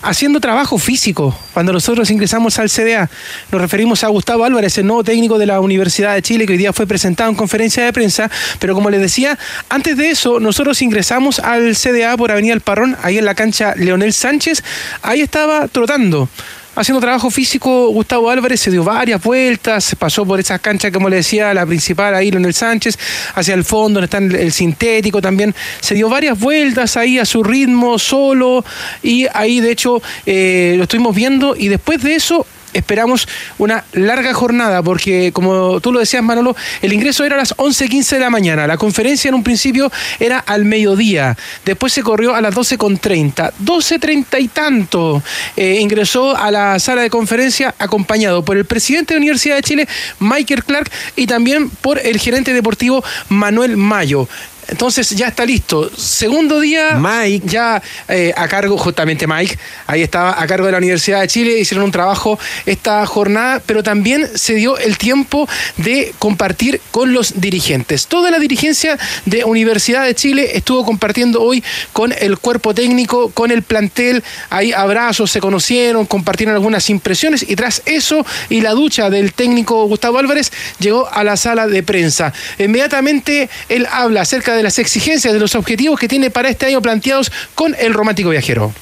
[0.01, 1.37] haciendo trabajo físico.
[1.53, 3.09] Cuando nosotros ingresamos al CDA,
[3.51, 6.57] nos referimos a Gustavo Álvarez, el nuevo técnico de la Universidad de Chile, que hoy
[6.57, 8.29] día fue presentado en conferencia de prensa.
[8.59, 9.37] Pero como les decía,
[9.69, 13.73] antes de eso, nosotros ingresamos al CDA por Avenida El Parrón, ahí en la cancha
[13.75, 14.63] Leonel Sánchez.
[15.01, 16.29] Ahí estaba trotando
[16.77, 21.17] haciendo trabajo físico, Gustavo Álvarez se dio varias vueltas, pasó por esas canchas, como le
[21.17, 22.97] decía, la principal ahí, Leonel Sánchez,
[23.33, 27.43] hacia el fondo, donde está el, sintético también, se dio varias vueltas ahí a su
[27.43, 28.63] ritmo, solo,
[29.01, 34.33] y ahí de hecho eh, lo estuvimos viendo, y después de eso esperamos una larga
[34.33, 38.29] jornada, porque como tú lo decías, Manolo, el ingreso era a las 11.15 de la
[38.29, 38.67] mañana.
[38.67, 41.37] La conferencia en un principio era al mediodía.
[41.65, 43.53] Después se corrió a las 12.30.
[43.63, 45.23] 12.30 y tanto
[45.55, 49.63] eh, ingresó a la sala de conferencia acompañado por el presidente de la Universidad de
[49.63, 49.87] Chile,
[50.19, 54.27] Michael Clark, y también por el gerente deportivo Manuel Mayo.
[54.67, 55.89] Entonces ya está listo.
[55.95, 57.47] Segundo día, Mike.
[57.47, 61.59] ya eh, a cargo, justamente Mike, ahí estaba a cargo de la Universidad de Chile,
[61.59, 65.47] hicieron un trabajo esta jornada, pero también se dio el tiempo
[65.77, 68.07] de compartir con los dirigentes.
[68.07, 71.63] Toda la dirigencia de Universidad de Chile estuvo compartiendo hoy
[71.93, 77.55] con el cuerpo técnico, con el plantel, ahí abrazos, se conocieron, compartieron algunas impresiones y
[77.55, 82.33] tras eso y la ducha del técnico Gustavo Álvarez llegó a la sala de prensa.
[82.59, 86.81] Inmediatamente él habla acerca de las exigencias, de los objetivos que tiene para este año
[86.81, 88.73] planteados con el romántico viajero.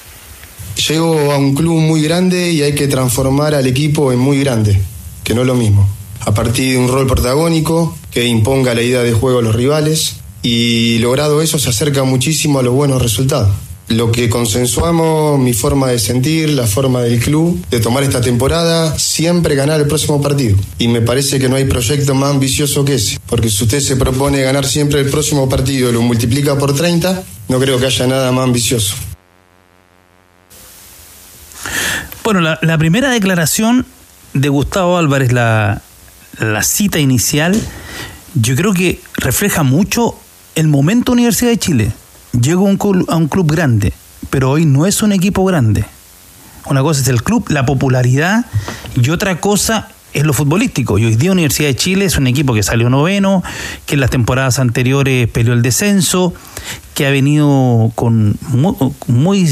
[0.88, 4.80] Llego a un club muy grande y hay que transformar al equipo en muy grande,
[5.24, 5.88] que no es lo mismo.
[6.22, 10.18] A partir de un rol protagónico que imponga la idea de juego a los rivales
[10.42, 13.50] y logrado eso se acerca muchísimo a los buenos resultados.
[13.88, 18.98] Lo que consensuamos, mi forma de sentir, la forma del club, de tomar esta temporada,
[18.98, 20.58] siempre ganar el próximo partido.
[20.80, 23.96] Y me parece que no hay proyecto más ambicioso que ese, porque si usted se
[23.96, 28.32] propone ganar siempre el próximo partido lo multiplica por 30, no creo que haya nada
[28.32, 28.96] más ambicioso.
[32.24, 33.86] Bueno, la, la primera declaración
[34.34, 35.84] de Gustavo Álvarez, la,
[36.40, 37.60] la cita inicial,
[38.34, 40.16] yo creo que refleja mucho
[40.56, 41.92] el momento Universidad de Chile.
[42.42, 43.94] Llego a un, club, grande,
[44.30, 45.86] pero hoy no es un equipo grande.
[46.70, 48.46] Una cosa es el club, la popularidad,
[48.96, 50.98] y otra cosa es lo futbolístico.
[50.98, 53.44] Y hoy día Universidad de Chile es un equipo que salió noveno,
[53.86, 56.34] que en las temporadas anteriores peleó el descenso,
[56.96, 58.74] que ha venido con muy,
[59.08, 59.46] muy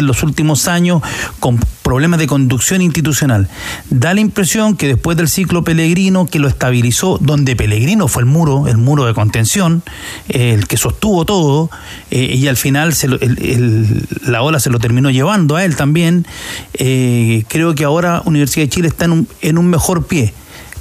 [0.00, 1.02] en los últimos años,
[1.38, 3.48] con problemas de conducción institucional.
[3.90, 8.26] Da la impresión que después del ciclo Pellegrino, que lo estabilizó, donde Pellegrino fue el
[8.26, 9.82] muro, el muro de contención,
[10.28, 11.70] el que sostuvo todo,
[12.10, 15.64] eh, y al final se lo, el, el, la ola se lo terminó llevando a
[15.64, 16.26] él también,
[16.72, 20.32] eh, creo que ahora Universidad de Chile está en un, en un mejor pie.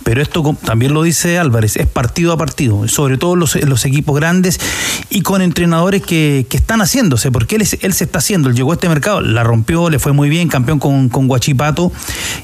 [0.04, 4.60] Pero esto también lo dice Álvarez, es partido a partido, sobre todo los, equipos grandes
[5.10, 8.72] y con entrenadores que, que están haciéndose, porque él, él, se está haciendo, él llegó
[8.72, 11.92] a este mercado, la rompió, le fue muy bien, campeón con, con Guachipato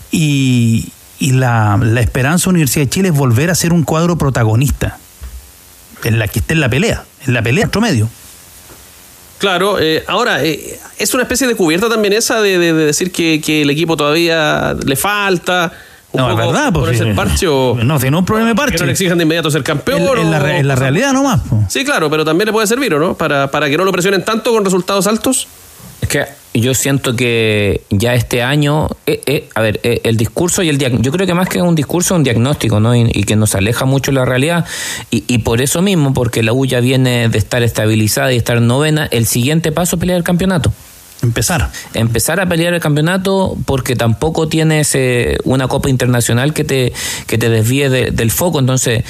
[0.10, 0.88] y,
[1.20, 4.98] y la, la, esperanza de Universidad de Chile es volver a ser un cuadro protagonista,
[6.06, 8.08] en la que esté en la pelea, en la pelea otro medio.
[9.38, 13.12] Claro, eh, ahora, eh, es una especie de cubierta también esa de, de- de decir
[13.12, 15.74] que, que el equipo todavía le falta.
[16.12, 17.10] Un No, es verdad, pues, ponerse sí.
[17.10, 18.74] el parche o No, es un problema de parche.
[18.76, 20.02] que no le exijan de inmediato ser campeón.
[20.02, 21.42] En, en la, o- re- en la realidad nomás.
[21.42, 21.64] po.
[21.70, 23.14] Sí, claro, pero también le puede servir, ¿o no?
[23.16, 25.48] Para, para que no lo presionen tanto con resultados altos.
[26.02, 30.64] Es que yo siento que ya este año, eh, eh, a ver, eh, el discurso
[30.64, 32.96] y el diagnóstico, yo creo que más que un discurso, un diagnóstico, ¿no?
[32.96, 34.66] Y, y que nos aleja mucho de la realidad.
[35.12, 38.60] Y, y por eso mismo, porque la U ya viene de estar estabilizada y estar
[38.62, 40.74] novena, el siguiente paso es pelear el campeonato.
[41.22, 41.70] Empezar.
[41.94, 46.94] Empezar a pelear el campeonato porque tampoco tienes eh, una copa internacional que te,
[47.28, 48.60] que te desvíe de- del foco.
[48.60, 49.04] Entonces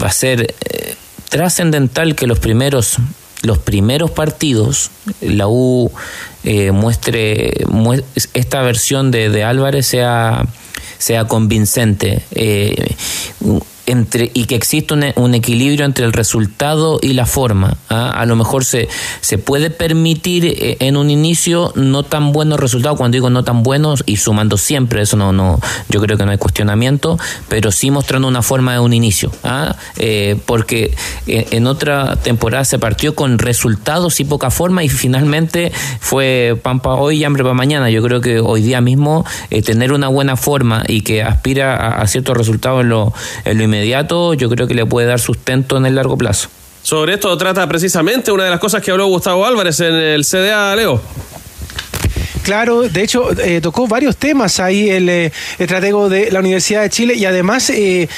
[0.00, 0.94] va a ser eh,
[1.28, 2.96] trascendental que los primeros
[3.42, 4.90] los primeros partidos
[5.20, 5.92] la U
[6.42, 8.02] eh, muestre mue-
[8.34, 10.44] esta versión de, de Álvarez sea
[10.98, 12.94] sea convincente eh,
[13.88, 18.10] entre y que exista un, equilibrio entre el resultado y la forma ¿ah?
[18.10, 18.88] a lo mejor se,
[19.20, 23.62] se puede permitir eh, en un inicio no tan buenos resultados cuando digo no tan
[23.62, 25.58] buenos y sumando siempre eso no no
[25.88, 27.18] yo creo que no hay cuestionamiento
[27.48, 29.74] pero sí mostrando una forma de un inicio ¿ah?
[29.96, 30.94] Eh, porque
[31.26, 36.80] eh, en otra temporada se partió con resultados y poca forma y finalmente fue pan
[36.80, 39.24] para hoy y hambre para mañana yo creo que hoy día mismo
[39.64, 42.88] tener una buena forma y que aspira a, ciertos resultados en
[43.58, 46.48] lo inmediato yo creo que le puede dar sustento en el largo plazo
[46.82, 50.74] Sobre esto trata precisamente una de las cosas que habló Gustavo Álvarez en el CDA,
[50.76, 51.00] Leo.
[52.42, 56.88] Claro, de hecho eh, tocó varios temas ahí el eh, estratego de la Universidad de
[56.88, 58.08] Chile y además eh,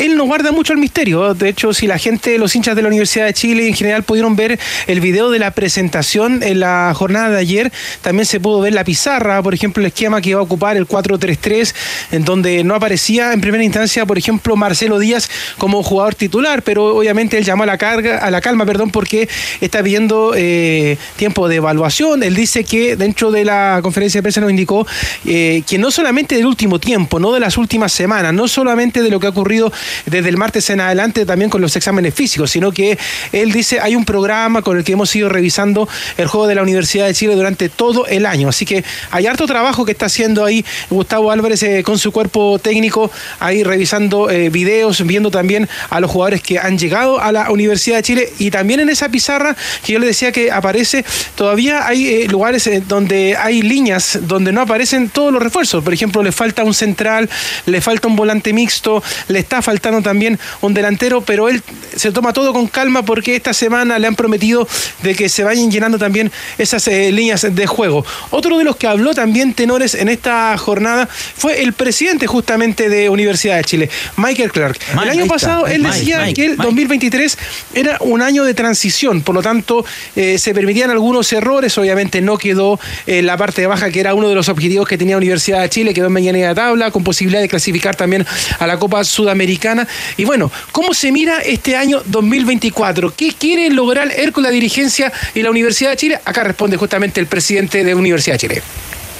[0.00, 1.34] él no guarda mucho el misterio.
[1.34, 4.34] De hecho, si la gente, los hinchas de la Universidad de Chile en general pudieron
[4.34, 7.70] ver el video de la presentación en la jornada de ayer,
[8.00, 10.88] también se pudo ver la pizarra, por ejemplo, el esquema que iba a ocupar el
[10.88, 11.74] 4-3-3,
[12.12, 15.28] en donde no aparecía en primera instancia, por ejemplo, Marcelo Díaz
[15.58, 19.28] como jugador titular, pero obviamente él llamó a la carga, a la calma, perdón, porque
[19.60, 22.22] está pidiendo eh, tiempo de evaluación.
[22.22, 24.86] Él dice que dentro de la conferencia de prensa nos indicó
[25.26, 29.10] eh, que no solamente del último tiempo, no de las últimas semanas, no solamente de
[29.10, 29.70] lo que ha ocurrido
[30.06, 32.98] desde el martes en adelante también con los exámenes físicos, sino que
[33.32, 36.62] él dice hay un programa con el que hemos ido revisando el juego de la
[36.62, 38.48] Universidad de Chile durante todo el año.
[38.48, 42.58] Así que hay harto trabajo que está haciendo ahí Gustavo Álvarez eh, con su cuerpo
[42.58, 47.50] técnico, ahí revisando eh, videos, viendo también a los jugadores que han llegado a la
[47.50, 51.86] Universidad de Chile y también en esa pizarra que yo le decía que aparece, todavía
[51.86, 55.82] hay eh, lugares donde hay líneas donde no aparecen todos los refuerzos.
[55.82, 57.28] Por ejemplo, le falta un central,
[57.66, 61.62] le falta un volante mixto, le está faltando también un delantero, pero él
[61.96, 64.66] se toma todo con calma porque esta semana le han prometido
[65.02, 68.04] de que se vayan llenando también esas eh, líneas de juego.
[68.30, 73.08] Otro de los que habló también tenores en esta jornada fue el presidente justamente de
[73.08, 74.78] Universidad de Chile, Michael Clark.
[74.94, 76.62] Mike, el año pasado él Mike, decía Mike, que el Mike.
[76.64, 77.38] 2023
[77.74, 79.84] era un año de transición, por lo tanto
[80.16, 84.14] eh, se permitían algunos errores, obviamente no quedó eh, la parte de baja que era
[84.14, 87.04] uno de los objetivos que tenía Universidad de Chile, quedó en medianía de tabla, con
[87.04, 88.26] posibilidad de clasificar también
[88.58, 89.69] a la Copa Sudamericana.
[90.16, 93.14] Y bueno, ¿cómo se mira este año 2024?
[93.14, 96.20] ¿Qué quiere lograr con la dirigencia y la Universidad de Chile?
[96.24, 98.62] Acá responde justamente el presidente de Universidad de Chile.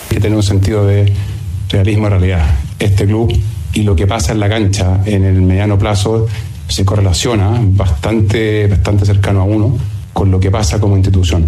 [0.08, 1.12] que tener un sentido de
[1.68, 2.54] realismo y realidad.
[2.78, 3.32] Este club
[3.72, 6.26] y lo que pasa en la cancha en el mediano plazo
[6.68, 9.76] se correlaciona bastante, bastante cercano a uno
[10.12, 11.44] con lo que pasa como institución.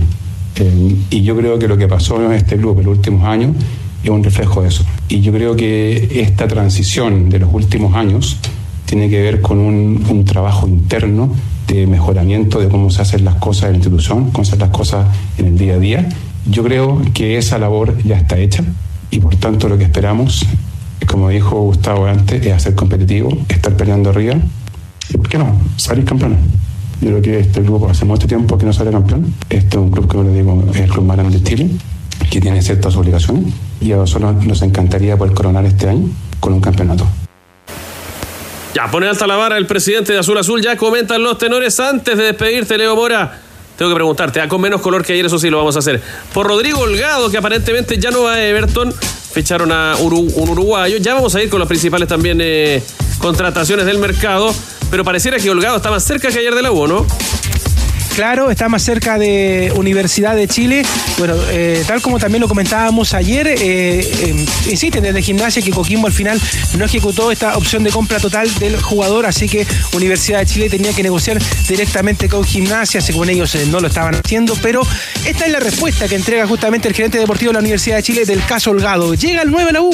[0.57, 3.57] Eh, y yo creo que lo que pasó en este club en los últimos años
[4.03, 4.85] es un reflejo de eso.
[5.09, 8.37] Y yo creo que esta transición de los últimos años
[8.93, 11.33] tiene que ver con un, trabajo interno
[11.67, 14.69] de mejoramiento de cómo se hacen las cosas en la institución, cómo se hacen las
[14.69, 15.07] cosas
[15.39, 16.09] en el día a día.
[16.45, 18.63] Yo creo que esa labor ya está hecha
[19.11, 20.45] y por tanto lo que esperamos,
[21.07, 24.35] como dijo Gustavo antes, es ser competitivo, estar peleando arriba
[25.09, 26.37] y, ¿por qué no?, salir campeón.
[27.01, 29.33] Yo creo que este grupo hace mucho tiempo que no sale campeón.
[29.49, 31.71] Este es un club que, como le digo, es el club más de Chile,
[32.31, 36.61] que tiene ciertas obligaciones y a nosotros nos encantaría poder coronar este año con un
[36.61, 37.07] campeonato.
[38.75, 40.63] Ya, pone alta la vara el presidente de Azul Azul.
[40.63, 43.39] Ya comentan los tenores antes de despedirte, Leo Mora.
[43.77, 46.01] Tengo que preguntarte, ah, con menos color que ayer, eso sí lo vamos a hacer.
[46.33, 48.93] Por Rodrigo Holgado, que aparentemente ya no va a Everton,
[49.33, 50.97] ficharon a un uruguayo.
[50.99, 52.83] Ya vamos a ir con las principales también eh,
[53.19, 54.55] contrataciones del mercado.
[54.91, 57.07] Pero pareciera que Holgado está más cerca que ayer de la U, ¿no?
[58.15, 60.83] Claro, está más cerca de Universidad de Chile.
[61.17, 66.09] Bueno, eh, tal como también lo comentábamos ayer, eh, eh, insisten desde Gimnasia que Coquimbo
[66.09, 66.39] al final
[66.77, 70.93] no ejecutó esta opción de compra total del jugador, así que Universidad de Chile tenía
[70.93, 74.83] que negociar directamente con Gimnasia, según ellos eh, no lo estaban haciendo, pero
[75.25, 78.25] esta es la respuesta que entrega justamente el gerente deportivo de la Universidad de Chile
[78.27, 79.15] del caso Holgado.
[79.15, 79.91] Llega el 9 a la U.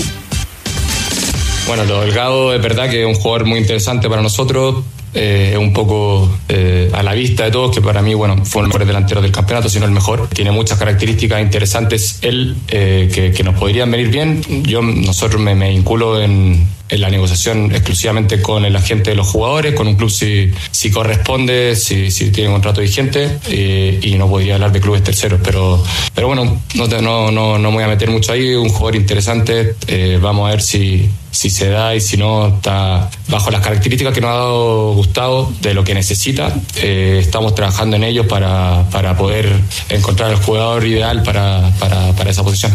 [1.69, 4.85] Bueno, lo es verdad que es un jugador muy interesante para nosotros.
[5.21, 8.69] Eh, un poco eh, a la vista de todos, que para mí, bueno, fue el
[8.69, 10.29] mejor delantero del campeonato, sino el mejor.
[10.29, 14.43] Tiene muchas características interesantes él eh, que, que, nos podrían venir bien.
[14.63, 19.75] Yo, nosotros me, me vinculo en, la negociación exclusivamente con el agente de los jugadores,
[19.75, 24.81] con un club si, si corresponde, si, tiene contrato vigente y no podría hablar de
[24.81, 25.41] clubes terceros.
[25.45, 25.83] Pero,
[26.15, 29.75] pero bueno, no, no, no, no me voy a meter mucho ahí, un jugador interesante,
[29.87, 34.13] eh, vamos a ver si, si se da y si no está bajo las características
[34.13, 36.53] que nos ha dado Gustavo de lo que necesita.
[36.83, 39.49] Eh, estamos trabajando en ello para, para poder
[39.89, 42.73] encontrar el jugador ideal para, para, para esa posición.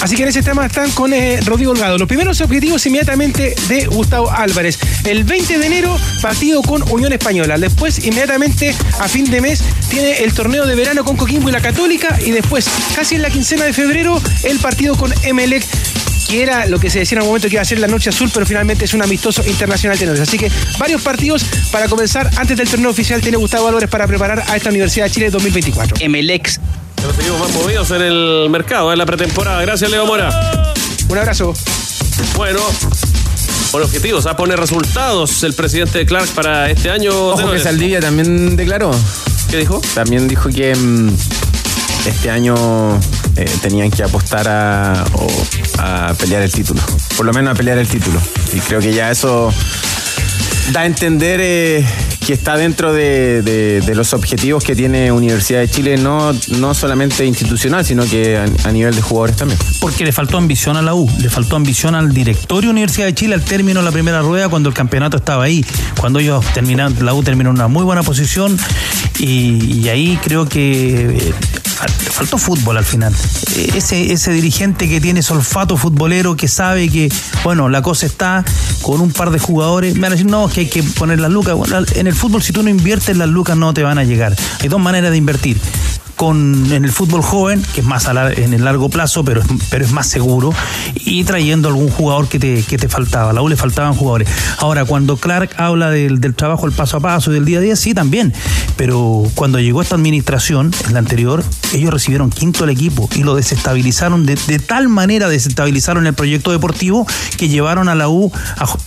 [0.00, 1.98] Así que en ese tema están con eh, Rodrigo Holgado.
[1.98, 4.78] Los primeros objetivos inmediatamente de Gustavo Álvarez.
[5.04, 7.58] El 20 de enero, partido con Unión Española.
[7.58, 9.60] Después, inmediatamente, a fin de mes,
[9.90, 12.18] tiene el torneo de verano con Coquimbo y la Católica.
[12.24, 15.62] Y después, casi en la quincena de febrero, el partido con Emelec
[16.34, 18.10] que era lo que se decía en el momento que iba a ser la Noche
[18.10, 20.20] Azul, pero finalmente es un amistoso internacional tenores.
[20.20, 24.42] Así que varios partidos para comenzar antes del torneo oficial tiene Gustavo Álvarez para preparar
[24.48, 25.98] a esta Universidad de Chile 2024.
[26.00, 26.58] Emelex.
[27.04, 29.62] Nos seguimos más movidos en el mercado, en la pretemporada.
[29.62, 30.72] Gracias, Leo Mora.
[31.08, 31.54] Un abrazo.
[32.36, 32.60] Bueno,
[33.70, 37.12] por objetivos, a poner resultados el presidente de Clark para este año.
[37.28, 38.90] Ojo que Saldivia también declaró.
[39.50, 39.80] ¿Qué dijo?
[39.94, 41.14] También dijo que mmm,
[42.06, 42.54] este año
[43.36, 45.26] eh, tenían que apostar a, o,
[45.78, 46.80] a pelear el título.
[47.16, 48.20] Por lo menos a pelear el título.
[48.52, 49.52] Y creo que ya eso
[50.72, 51.84] da a entender eh,
[52.26, 57.26] que está dentro de, de, los objetivos que tiene Universidad de Chile, no, no solamente
[57.26, 59.58] institucional, sino que a, nivel de jugadores también.
[59.80, 63.34] Porque le faltó ambición a la U, le faltó ambición al directorio Universidad de Chile
[63.34, 65.64] al término de la primera rueda cuando el campeonato estaba ahí,
[66.00, 68.56] cuando ellos terminaron, la U terminó en una muy buena posición
[69.18, 71.34] y, y ahí creo que
[71.82, 73.14] eh, faltó fútbol al final.
[73.74, 77.12] Ese, ese dirigente que tiene ese olfato futbolero, que sabe que,
[77.42, 78.44] bueno, la cosa está
[78.82, 81.30] con un par de jugadores, me van a decir, no, que hay que poner las
[81.30, 81.56] lucas.
[81.94, 84.34] En el fútbol, si tú no inviertes, las lucas no te van a llegar.
[84.60, 85.60] Hay dos maneras de invertir
[86.16, 89.42] con en el fútbol joven, que es más a la, en el largo plazo, pero,
[89.70, 90.52] pero es más seguro,
[90.94, 93.30] y trayendo algún jugador que te, que te faltaba.
[93.30, 94.28] A la U le faltaban jugadores.
[94.58, 97.76] Ahora, cuando Clark habla del, del trabajo, el paso a paso, del día a día,
[97.76, 98.32] sí, también.
[98.76, 103.34] Pero cuando llegó esta administración, en la anterior, ellos recibieron quinto el equipo y lo
[103.34, 107.06] desestabilizaron de, de tal manera, desestabilizaron el proyecto deportivo
[107.36, 108.32] que llevaron a la U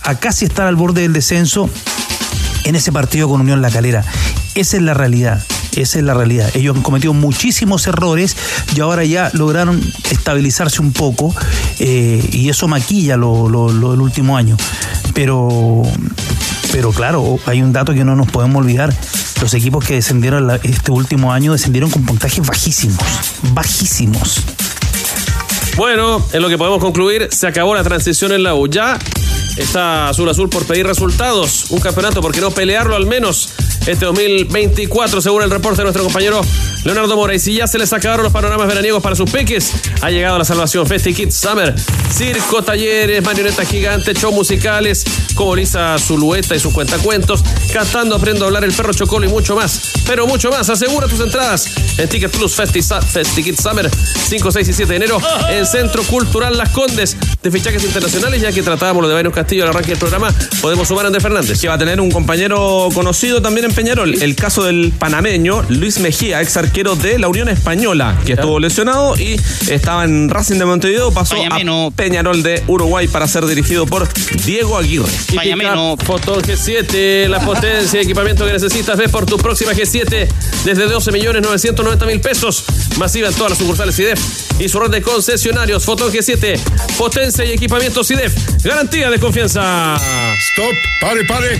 [0.02, 1.68] a casi estar al borde del descenso
[2.68, 4.04] en ese partido con Unión La Calera.
[4.54, 5.42] Esa es la realidad.
[5.74, 6.50] Esa es la realidad.
[6.54, 8.36] Ellos han cometido muchísimos errores
[8.76, 11.34] y ahora ya lograron estabilizarse un poco
[11.78, 14.58] eh, y eso maquilla lo, lo, lo, el último año.
[15.14, 15.82] Pero,
[16.70, 18.94] pero claro, hay un dato que no nos podemos olvidar.
[19.40, 22.98] Los equipos que descendieron este último año descendieron con puntajes bajísimos.
[23.54, 24.42] Bajísimos.
[25.76, 28.66] Bueno, en lo que podemos concluir, se acabó la transición en la U.
[28.66, 28.98] Ya
[29.58, 31.66] está Azul Azul por pedir resultados.
[31.70, 33.50] Un campeonato, ¿por qué no pelearlo al menos
[33.88, 36.42] este 2024, según el reporte de nuestro compañero
[36.84, 37.34] Leonardo Mora.
[37.34, 39.72] Y si ya se les acabaron los panoramas veraniegos para sus peques,
[40.02, 40.86] ha llegado la salvación.
[40.86, 41.74] Festi Kids Summer,
[42.12, 48.48] circo, talleres, marionetas gigantes, show musicales, como Lisa Zulueta y sus cuentacuentos, cantando Aprendo a
[48.48, 49.80] hablar el perro Chocolo y mucho más.
[50.06, 51.68] Pero mucho más, asegura tus entradas
[51.98, 52.80] en Ticket Plus Festi,
[53.42, 53.90] Kids Summer,
[54.28, 55.18] 5, 6 y 7 de enero,
[55.48, 59.62] en Centro Cultural Las Condes, de fichajes internacionales, ya que tratábamos lo de Bayern Castillo
[59.62, 61.60] al arranque del programa, podemos sumar a Andrés Fernández.
[61.60, 66.00] Que va a tener un compañero conocido también en Peñarol, el caso del panameño Luis
[66.00, 70.64] Mejía, ex arquero de la Unión Española, que estuvo lesionado y estaba en Racing de
[70.64, 74.08] Montevideo, pasó a Peñarol de Uruguay para ser dirigido por
[74.44, 75.06] Diego Aguirre.
[75.96, 80.26] Fotón G7, la potencia y equipamiento que necesitas, ve por tu próxima G7
[80.64, 82.64] desde 12 millones 990 mil pesos,
[82.96, 84.18] masiva en todas las sucursales CIDEF
[84.58, 85.84] y su red de concesionarios.
[85.84, 86.58] Fotón G7,
[86.98, 89.94] potencia y equipamiento CIDEF, garantía de confianza.
[89.94, 91.58] Stop, pare, pare.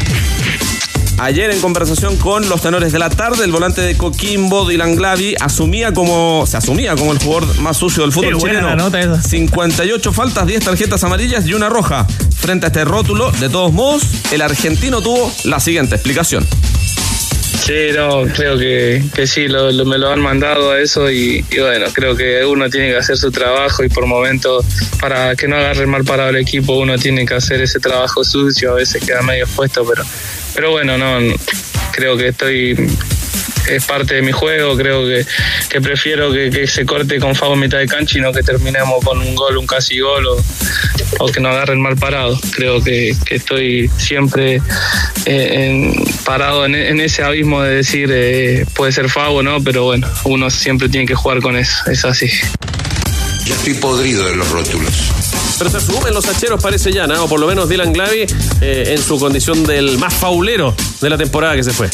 [1.19, 5.35] Ayer en conversación con los tenores de la tarde, el volante de Coquimbo, Dylan Glavi,
[5.41, 8.91] asumía como, se asumía como el jugador más sucio del fútbol chileno.
[9.21, 12.07] 58 faltas, 10 tarjetas amarillas y una roja.
[12.37, 16.47] Frente a este rótulo, de todos modos, el argentino tuvo la siguiente explicación.
[17.69, 21.45] Sí, no, creo que, que sí, lo, lo, me lo han mandado a eso y,
[21.51, 24.65] y, bueno, creo que uno tiene que hacer su trabajo y por momentos,
[25.01, 28.71] para que no agarre mal parado el equipo, uno tiene que hacer ese trabajo sucio,
[28.71, 30.03] a veces queda medio expuesto, pero,
[30.59, 31.21] pero bueno, no,
[31.93, 32.75] creo que estoy
[33.69, 35.25] es parte de mi juego, creo que,
[35.69, 38.43] que prefiero que, que, se corte con Fabo en mitad de cancha y no que
[38.43, 40.37] terminemos con un gol, un casi gol o,
[41.21, 42.37] o que nos agarren mal parado.
[42.57, 44.61] Creo que, que estoy siempre
[45.27, 45.95] eh, en,
[46.25, 49.63] parado en, en, ese abismo de decir eh, puede ser Fabo, ¿no?
[49.63, 52.29] Pero bueno, uno siempre tiene que jugar con eso, es así.
[53.47, 55.13] Ya estoy podrido de los rótulos.
[55.59, 57.25] Pero se sumen los hacheros, parece ya, ¿no?
[57.25, 58.27] O por lo menos Dylan Glavy
[58.61, 61.89] eh, en su condición del más faulero de la temporada que se fue.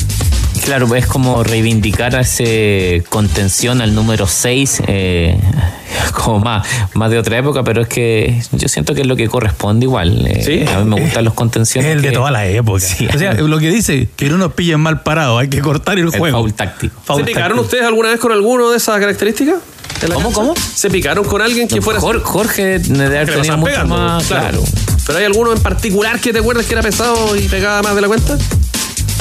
[0.65, 5.39] Claro, es como reivindicar a ese contención al número 6, eh,
[6.13, 9.29] como más, más de otra época, pero es que yo siento que es lo que
[9.29, 10.25] corresponde igual.
[10.27, 11.91] Eh, A mí me gustan los contenciones.
[11.91, 12.81] Es el de toda la época.
[12.85, 13.07] Sí.
[13.15, 16.07] O sea, lo que dice, que no nos pillen mal parados, hay que cortar el,
[16.13, 16.39] El juego.
[16.39, 16.95] foul táctico.
[17.05, 19.57] Foul ¿Se picaron ustedes alguna vez con alguno de esas características?
[20.05, 20.55] ¿En la ¿Cómo, cómo?
[20.75, 24.25] ¿Se picaron con alguien que fuera Jorge, Jorge debe haber tenido mucho pegando, más.
[24.27, 24.63] Claro.
[25.07, 28.01] ¿Pero hay alguno en particular que te acuerdas que era pesado y pegaba más de
[28.03, 28.39] la cuenta?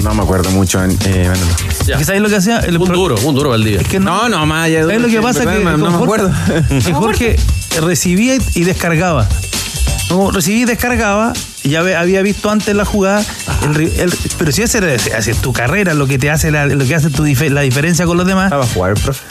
[0.03, 0.87] No me acuerdo mucho, eh,
[1.29, 1.51] Manolo.
[1.85, 2.03] Ya.
[2.03, 2.59] ¿Sabes lo que hacía?
[2.59, 3.79] El Un pro- duro, un duro Valdivia.
[3.81, 5.39] Es que no, No, no, más allá ¿Sabes lo que pasa?
[5.45, 6.31] Que no, con no me Jorge- acuerdo.
[6.85, 7.35] que Jorge
[7.81, 9.27] recibía y descargaba.
[10.09, 11.31] No, recibía y descargaba.
[11.63, 13.23] Ya había visto antes la jugada.
[13.63, 16.85] el el- pero si ese era- hace tu carrera, lo que te hace la, lo
[16.85, 18.45] que hace tu la diferencia con los demás.
[18.45, 19.21] Estaba a jugar, profe.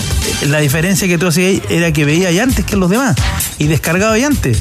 [0.49, 3.17] La diferencia que tú hacías era que veías antes que los demás.
[3.59, 4.59] Y descargaba ya antes.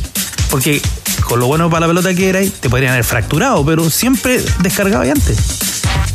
[0.49, 0.81] Porque
[1.27, 5.05] con lo bueno para la pelota que era, te podrían haber fracturado, pero siempre descargaba
[5.05, 5.37] ya antes.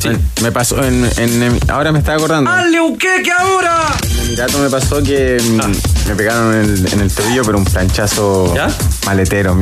[0.05, 2.51] Me, me pasó en, en- en- Ahora me estaba acordando.
[2.51, 3.97] ¡Hazle un queque ahora!
[4.13, 5.61] En Emirato me pasó que mm,
[6.09, 8.69] me pegaron en el, en el tobillo, pero un planchazo ¿Ya?
[9.07, 9.57] maletero,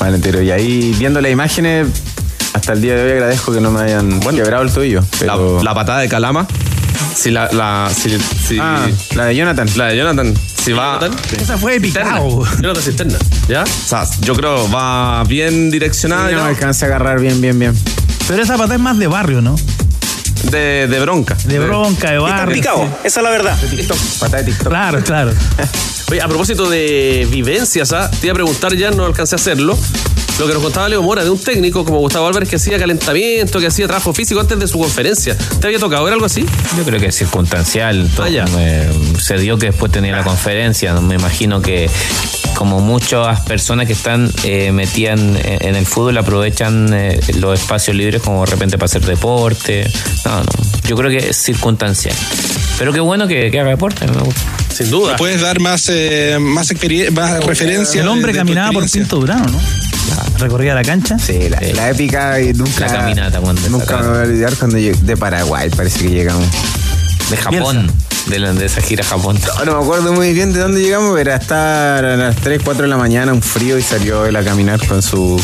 [0.00, 0.42] maletero.
[0.42, 1.88] Y ahí, viendo las imágenes,
[2.52, 5.00] hasta el día de hoy agradezco que no me hayan quebrado el tobillo.
[5.00, 5.62] La, Pero...
[5.62, 6.46] la patada de Calama.
[7.14, 8.16] Si la, la, si,
[8.46, 9.68] si- Ah, la de Jonathan.
[9.76, 10.34] la de Jonathan.
[10.62, 11.00] Si va.
[11.38, 12.44] Esa fue picado.
[12.60, 13.18] Jonathan Cisterna.
[13.48, 13.62] ¿Ya?
[13.64, 16.28] O sea, yo creo va bien direccionada.
[16.28, 16.44] Sí, no ¿no?
[16.44, 17.74] me alcancé a agarrar bien, bien, bien.
[18.28, 19.56] Pero esa pata es más de barrio, ¿no?
[20.50, 21.36] De, de bronca.
[21.44, 22.62] De bronca, de barrio.
[23.04, 23.58] esa es la verdad.
[24.18, 24.68] Patada de TikTok.
[24.68, 25.32] Claro, claro.
[26.10, 28.10] Oye, a propósito de vivencias, ¿ah?
[28.10, 29.76] te iba a preguntar ya, no alcancé a hacerlo.
[30.38, 33.60] Lo que nos contaba Leo Mora de un técnico como Gustavo Álvarez que hacía calentamiento,
[33.60, 35.36] que hacía trabajo físico antes de su conferencia.
[35.36, 36.46] ¿Te había tocado ver algo así?
[36.78, 38.08] Yo creo que es circunstancial.
[38.16, 38.44] Todo, Ah, ya.
[38.58, 40.94] eh, se dio que después tenía la conferencia.
[40.94, 41.90] Me imagino que
[42.60, 47.96] como muchas personas que están eh, metidas en, en el fútbol aprovechan eh, los espacios
[47.96, 49.90] libres como de repente para hacer deporte.
[50.26, 50.46] No, no.
[50.86, 52.14] Yo creo que es circunstancial.
[52.78, 54.06] Pero qué bueno que, que haga deporte.
[54.06, 54.42] me gusta.
[54.74, 55.16] Sin duda.
[55.16, 56.70] ¿Puedes dar más, eh, más,
[57.12, 58.02] más referencia?
[58.02, 58.90] El hombre de- de tu caminaba por?
[58.90, 59.58] Pinto Durano, ¿no?
[60.36, 61.18] Recorría la cancha.
[61.18, 62.86] Sí, la, la épica y nunca.
[62.88, 66.46] La caminata cuando Nunca me voy a olvidar cuando llegué de Paraguay, parece que llegamos.
[67.30, 67.90] De Japón.
[68.26, 69.38] De, la- de esa gira a Japón.
[69.58, 72.82] No, no me acuerdo muy bien de dónde llegamos, pero hasta a las 3, 4
[72.82, 75.40] de la mañana, un frío y salió él a caminar con su.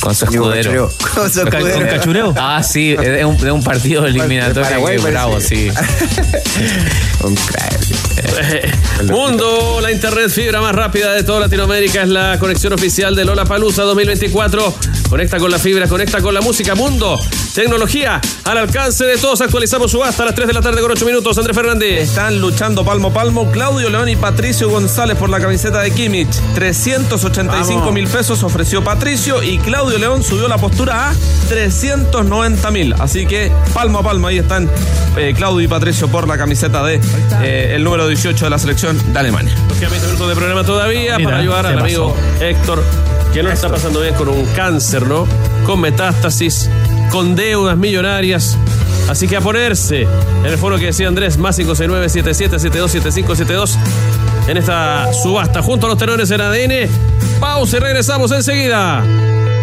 [0.00, 0.88] Con su escudero.
[0.88, 0.90] cachureo.
[1.14, 1.86] Con su Con escudero.
[1.88, 2.34] cachureo.
[2.36, 4.62] Ah, sí, es de un, de un partido eliminatorio.
[4.62, 5.10] Paraguay, que parece.
[5.12, 5.70] bravo, sí.
[7.22, 7.79] Un crack.
[9.10, 13.44] Mundo, la internet fibra más rápida de toda Latinoamérica es la conexión oficial de Lola
[13.44, 14.74] Palusa 2024.
[15.08, 16.74] Conecta con la fibra, conecta con la música.
[16.74, 17.18] Mundo,
[17.54, 19.40] tecnología al alcance de todos.
[19.40, 21.36] Actualizamos subasta a las 3 de la tarde con 8 minutos.
[21.38, 22.02] Andrés Fernández.
[22.10, 26.30] Están luchando palmo a palmo Claudio León y Patricio González por la camiseta de Kimmich.
[26.54, 31.14] 385 mil pesos ofreció Patricio y Claudio León subió la postura a
[31.48, 32.94] 390 mil.
[32.98, 34.70] Así que palmo a palmo ahí están
[35.16, 37.00] eh, Claudio y Patricio por la camiseta de
[37.42, 39.54] eh, el número 18 de la selección de Alemania.
[39.68, 42.82] Nos quedan 20 minutos de programa todavía Mira, para ayudar al amigo Héctor,
[43.32, 45.26] que no está pasando bien con un cáncer, ¿no?
[45.64, 46.70] Con metástasis,
[47.10, 48.56] con deudas millonarias.
[49.08, 53.76] Así que a ponerse en el foro que decía Andrés, más 569-7772-7572
[54.46, 56.88] en esta subasta junto a los tenores en ADN.
[57.40, 59.04] Pausa y regresamos enseguida.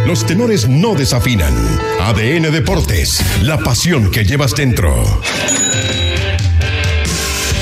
[0.05, 1.53] Los tenores no desafinan.
[2.01, 5.03] ADN Deportes, la pasión que llevas dentro.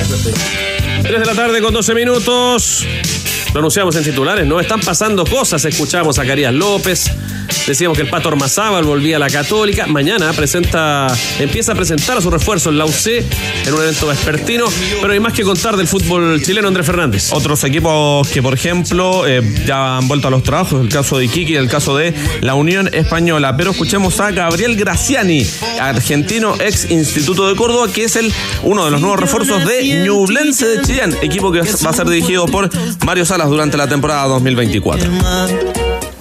[0.08, 2.86] 3 de la tarde con 12 minutos.
[3.56, 4.60] Lo anunciamos en titulares, ¿no?
[4.60, 5.64] Están pasando cosas.
[5.64, 7.10] Escuchamos a Carías López.
[7.66, 9.88] Decíamos que el Pato Ormazábal volvía a la Católica.
[9.88, 11.08] Mañana presenta,
[11.39, 13.08] empieza a presentar a su refuerzo en la UC
[13.66, 14.66] en un evento vespertino.
[14.99, 17.32] Pero hay más que contar del fútbol chileno, Andrés Fernández.
[17.32, 21.24] Otros equipos que, por ejemplo, eh, ya han vuelto a los trabajos, el caso de
[21.24, 23.56] Iquique el caso de la Unión Española.
[23.56, 25.47] Pero escuchemos a Gabriel Graciani,
[25.80, 28.34] argentino, ex Instituto de Córdoba, que es el
[28.64, 32.47] uno de los nuevos refuerzos de Ñublense de Chillán, equipo que va a ser dirigido
[32.47, 32.70] por
[33.06, 35.10] Mario Salas durante la temporada 2024.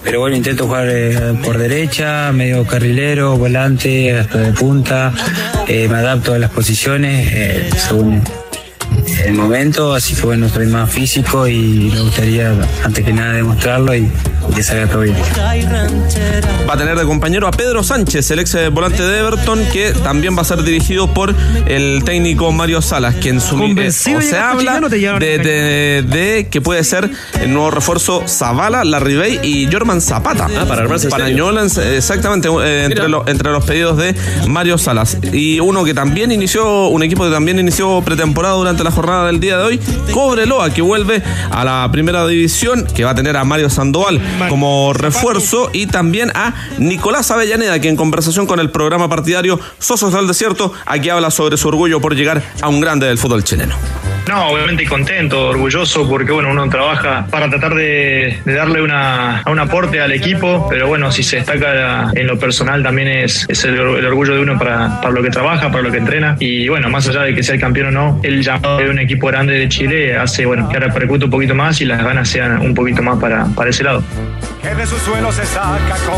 [0.03, 5.13] Pero bueno, intento jugar eh, por derecha, medio carrilero, volante, hasta de punta.
[5.67, 8.23] Eh, me adapto a las posiciones eh, según
[9.25, 12.55] el momento, así que bueno, soy más físico y me gustaría
[12.85, 14.11] antes que nada demostrarlo y
[14.55, 15.17] que salga todo bien.
[16.69, 20.37] Va a tener de compañero a Pedro Sánchez, el ex volante de Everton, que también
[20.37, 21.35] va a ser dirigido por
[21.67, 26.61] el técnico Mario Salas, quien su Convencido o se habla de, a de- de que
[26.61, 30.47] puede ser el nuevo refuerzo Zavala, Larribey y Jorman Zapata.
[30.59, 31.45] Ah, para armarse Para serio.
[31.45, 34.15] Newlands, exactamente, eh, entre, lo- entre los pedidos de
[34.47, 35.19] Mario Salas.
[35.33, 39.41] Y uno que también inició, un equipo que también inició pretemporada durante la jornada del
[39.41, 39.81] día de hoy,
[40.13, 44.93] Cobreloa, que vuelve a la primera división, que va a tener a Mario Sandoval como
[44.93, 50.27] refuerzo y también a Nicolás Avellaneda, que en conversación con el programa partidario Sosos del
[50.27, 53.75] Desierto, aquí habla sobre su orgullo por llegar a un grande del fútbol chileno.
[54.29, 60.01] No, obviamente contento, orgulloso, porque bueno, uno trabaja para tratar de, darle una, un aporte
[60.01, 64.35] al equipo, pero bueno, si se destaca en lo personal también es, es el, orgullo
[64.35, 66.37] de uno para, para, lo que trabaja, para lo que entrena.
[66.41, 68.99] Y bueno, más allá de que sea el campeón o no, el llamado de un
[68.99, 72.61] equipo grande de Chile hace bueno que repercute un poquito más y las ganas sean
[72.61, 74.03] un poquito más para, para ese lado.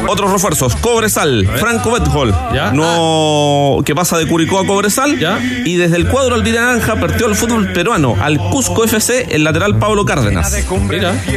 [0.07, 2.33] Otros refuerzos, Cobresal, Franco Bethol,
[2.73, 5.19] no que pasa de Curicó a Cobresal.
[5.65, 10.05] Y desde el cuadro albiranja partió el fútbol peruano al Cusco FC el lateral Pablo
[10.05, 10.53] Cárdenas.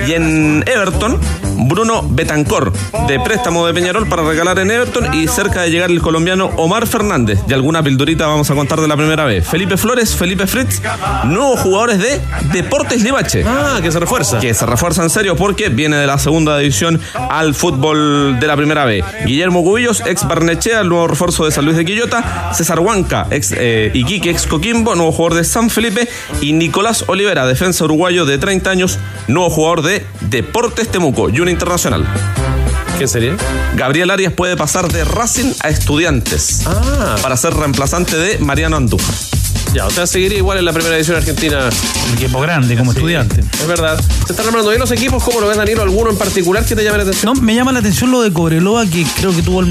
[0.08, 1.18] Y en Everton,
[1.68, 2.72] Bruno Betancor,
[3.08, 6.88] de préstamo de Peñarol para regalar en Everton y cerca de llegar el colombiano Omar
[6.88, 7.46] Fernández.
[7.48, 9.48] De alguna pildorita vamos a contar de la primera vez.
[9.48, 10.82] Felipe Flores, Felipe Fritz,
[11.26, 12.22] nuevos jugadores de
[12.54, 13.44] Deportes Libache.
[13.46, 14.40] Ah, que se refuerza.
[14.40, 17.00] Que se refuerza en serio porque viene de la segunda división
[17.30, 19.04] al fútbol de la primera B.
[19.26, 22.54] Guillermo Cubillos, ex Barnechea, el nuevo refuerzo de San Luis de Quillota.
[22.54, 26.08] César Huanca, ex eh, Iquique, ex Coquimbo, nuevo jugador de San Felipe.
[26.42, 32.06] Y Nicolás Olivera, defensa uruguayo de 30 años, nuevo jugador de Deportes Temuco y internacional.
[32.98, 33.36] ¿Qué sería?
[33.76, 37.16] Gabriel Arias puede pasar de Racing a Estudiantes ah.
[37.22, 39.16] para ser reemplazante de Mariano Andújar.
[39.74, 41.70] Ya, o sea, seguiría igual en la primera edición argentina.
[42.10, 43.42] Un equipo grande, como estudiante.
[43.42, 44.00] Es verdad.
[44.26, 45.24] Se están armando bien los equipos.
[45.24, 45.84] ¿Cómo lo ves, Danilo?
[45.84, 47.34] ¿Alguno en particular que te llame la atención?
[47.34, 49.62] No, me llama la atención lo de Cobreloa, que creo que tuvo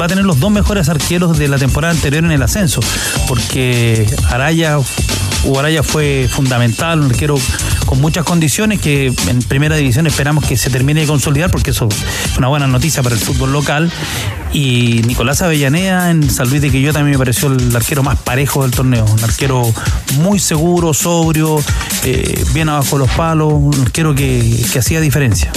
[0.00, 2.80] va a tener los dos mejores arqueros de la temporada anterior en el ascenso.
[3.26, 4.78] Porque Araya
[5.58, 7.36] Araya fue fundamental, un arquero
[7.86, 11.88] con muchas condiciones que en primera división esperamos que se termine de consolidar porque eso
[11.90, 13.92] es una buena noticia para el fútbol local.
[14.52, 18.62] Y Nicolás Avellaneda en San Luis de Quillota también me pareció el arquero más parejo
[18.62, 19.04] del torneo.
[19.04, 19.72] Un arquero
[20.18, 21.62] muy seguro, sobrio,
[22.04, 25.52] eh, bien abajo los palos, un arquero que, hacía diferencia.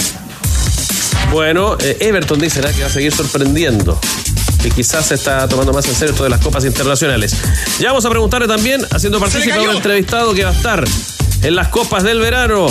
[1.32, 3.98] Bueno, eh, Everton dice que va a seguir sorprendiendo
[4.66, 7.36] que quizás se está tomando más en serio esto de las copas internacionales.
[7.78, 10.84] Ya vamos a preguntarle también, haciendo partícipe a un entrevistado que va a estar
[11.42, 12.66] en las copas del verano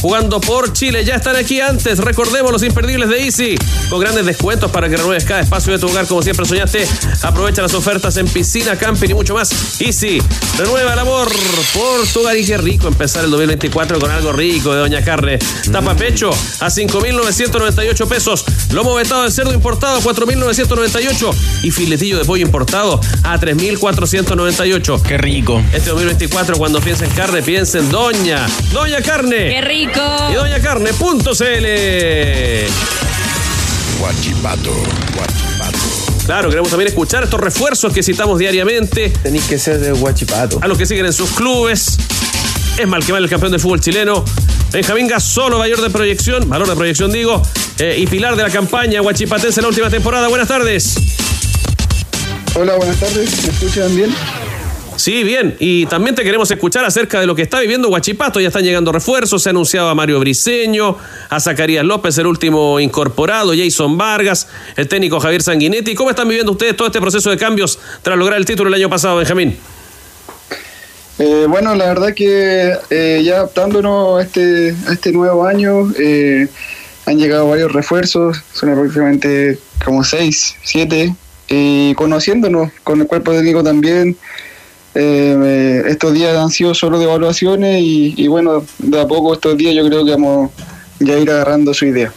[0.00, 1.04] jugando por Chile.
[1.04, 1.98] Ya están aquí antes.
[1.98, 3.56] Recordemos los imperdibles de Easy.
[3.88, 6.86] Con grandes descuentos para que renueves cada espacio de tu hogar como siempre soñaste.
[7.22, 9.80] Aprovecha las ofertas en piscina, camping y mucho más.
[9.80, 10.22] Easy.
[10.58, 11.28] Renueva el amor
[11.74, 15.38] por tu hogar y qué rico empezar el 2024 con algo rico de Doña Carne.
[15.70, 18.44] Tapa pecho a 5.998 pesos.
[18.72, 21.34] Lomo vetado de cerdo importado a 4.998.
[21.62, 25.02] Y filetillo de pollo importado a 3.498.
[25.02, 25.62] Qué rico.
[25.72, 28.46] Este 2024 cuando piensa en carne, piensa en Doña.
[28.72, 29.50] Doña Carne.
[29.50, 29.89] Qué rico.
[30.30, 31.66] Y doñacarne.cl.
[33.98, 34.72] Guachipato,
[35.14, 35.78] guachipato.
[36.26, 39.10] Claro, queremos también escuchar estos refuerzos que citamos diariamente.
[39.22, 40.58] Tenéis que ser de Guachipato.
[40.62, 41.96] A los que siguen en sus clubes.
[42.78, 44.24] Es mal que mal el campeón del fútbol chileno.
[44.72, 47.42] Benjamín Gasolo, mayor de proyección, valor de proyección digo,
[47.78, 50.28] eh, y pilar de la campaña Guachipatense en la última temporada.
[50.28, 50.94] Buenas tardes.
[52.54, 53.44] Hola, buenas tardes.
[53.44, 54.14] ¿Me escuchan bien?
[55.00, 55.56] Sí, bien.
[55.58, 58.38] Y también te queremos escuchar acerca de lo que está viviendo Huachipato.
[58.38, 59.42] Ya están llegando refuerzos.
[59.42, 60.98] Se ha anunciado a Mario Briseño,
[61.30, 65.94] a Zacarías López, el último incorporado, Jason Vargas, el técnico Javier Sanguinetti.
[65.94, 68.90] ¿Cómo están viviendo ustedes todo este proceso de cambios tras lograr el título el año
[68.90, 69.56] pasado, Benjamín?
[71.18, 76.46] Eh, bueno, la verdad que eh, ya adaptándonos a este, a este nuevo año, eh,
[77.06, 81.14] han llegado varios refuerzos, son aproximadamente como seis, siete,
[81.48, 84.18] y conociéndonos con el cuerpo técnico también,
[84.94, 89.74] eh, estos días han sido solo de evaluaciones y, bueno, de a poco estos días
[89.74, 90.50] yo creo que vamos
[90.98, 92.12] ya a ir agarrando su idea.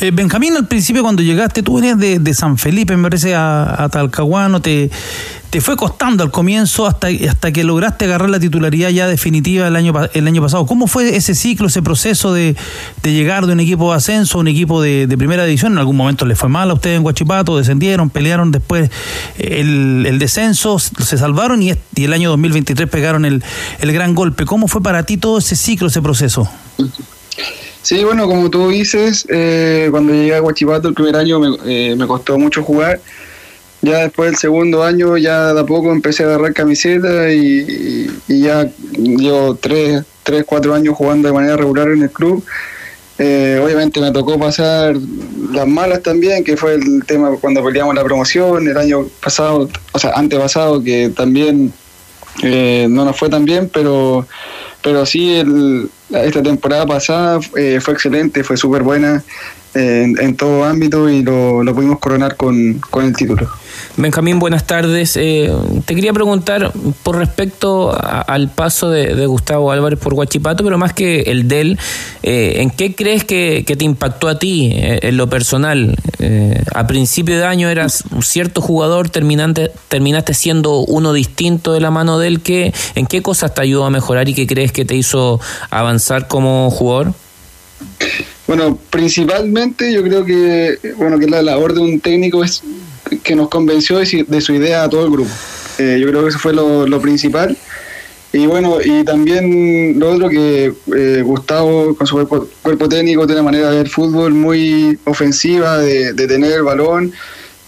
[0.00, 4.60] Eh, Benjamín, al principio cuando llegaste, tú venías de, San Felipe, me parece, a Talcahuano,
[4.62, 4.90] te,
[5.50, 9.76] te fue costando al comienzo hasta, hasta que lograste agarrar la titularidad ya definitiva el
[9.76, 10.66] año, el año pasado.
[10.66, 12.54] ¿Cómo fue ese ciclo, ese proceso de,
[13.02, 15.72] llegar de un equipo de ascenso a un equipo de, primera división?
[15.72, 18.90] En algún momento le fue mal a ustedes en Guachipato, descendieron, pelearon después
[19.38, 23.42] el, descenso, se salvaron y, el año 2023 pegaron el,
[23.80, 24.44] gran golpe.
[24.44, 26.48] ¿Cómo fue para ti todo ese ciclo, ese proceso?
[27.80, 31.96] Sí, bueno, como tú dices, eh, cuando llegué a Guachipato el primer año me, eh,
[31.96, 33.00] me costó mucho jugar
[33.82, 38.68] ya después del segundo año, ya de a poco empecé a agarrar camiseta y, ya
[38.96, 42.44] llevo tres, tres, cuatro años jugando de manera regular en el club.
[43.20, 44.96] Eh, obviamente me tocó pasar
[45.52, 49.98] las malas también, que fue el tema cuando peleamos la promoción el año pasado, o
[49.98, 51.72] sea, antepasado, que también
[52.42, 54.26] eh, no nos fue tan bien, pero,
[54.82, 59.24] pero sí, el, esta temporada pasada eh, fue excelente, fue súper buena.
[59.74, 63.48] En, todo ámbito y lo, lo pudimos coronar con, con el título.
[63.96, 65.16] Benjamín, buenas tardes.
[65.16, 65.52] Eh,
[65.84, 66.72] te quería preguntar
[67.02, 71.48] por respecto a- al paso de, de Gustavo Álvarez por Guachipato, pero más que el
[71.48, 71.78] de él,
[72.22, 75.96] eh, ¿en qué crees que, que te impactó a ti eh, en lo personal?
[76.20, 81.80] Eh, a principio de año eras un cierto jugador, terminante, terminaste siendo uno distinto de
[81.80, 82.40] la mano de él.
[82.40, 85.40] ¿Qué, ¿En qué cosas te ayudó a mejorar y qué crees que te hizo
[85.70, 87.14] avanzar como jugador?
[88.48, 92.62] Bueno, principalmente yo creo que bueno que la labor de un técnico es
[93.22, 95.30] que nos convenció de, su idea a todo el grupo.
[95.78, 97.56] Eh, yo creo que eso fue lo, principal.
[98.32, 103.42] Y bueno, y también lo otro que eh, Gustavo con su cuerpo, cuerpo técnico tiene
[103.42, 107.12] una manera de ver fútbol muy ofensiva, de, de tener el balón.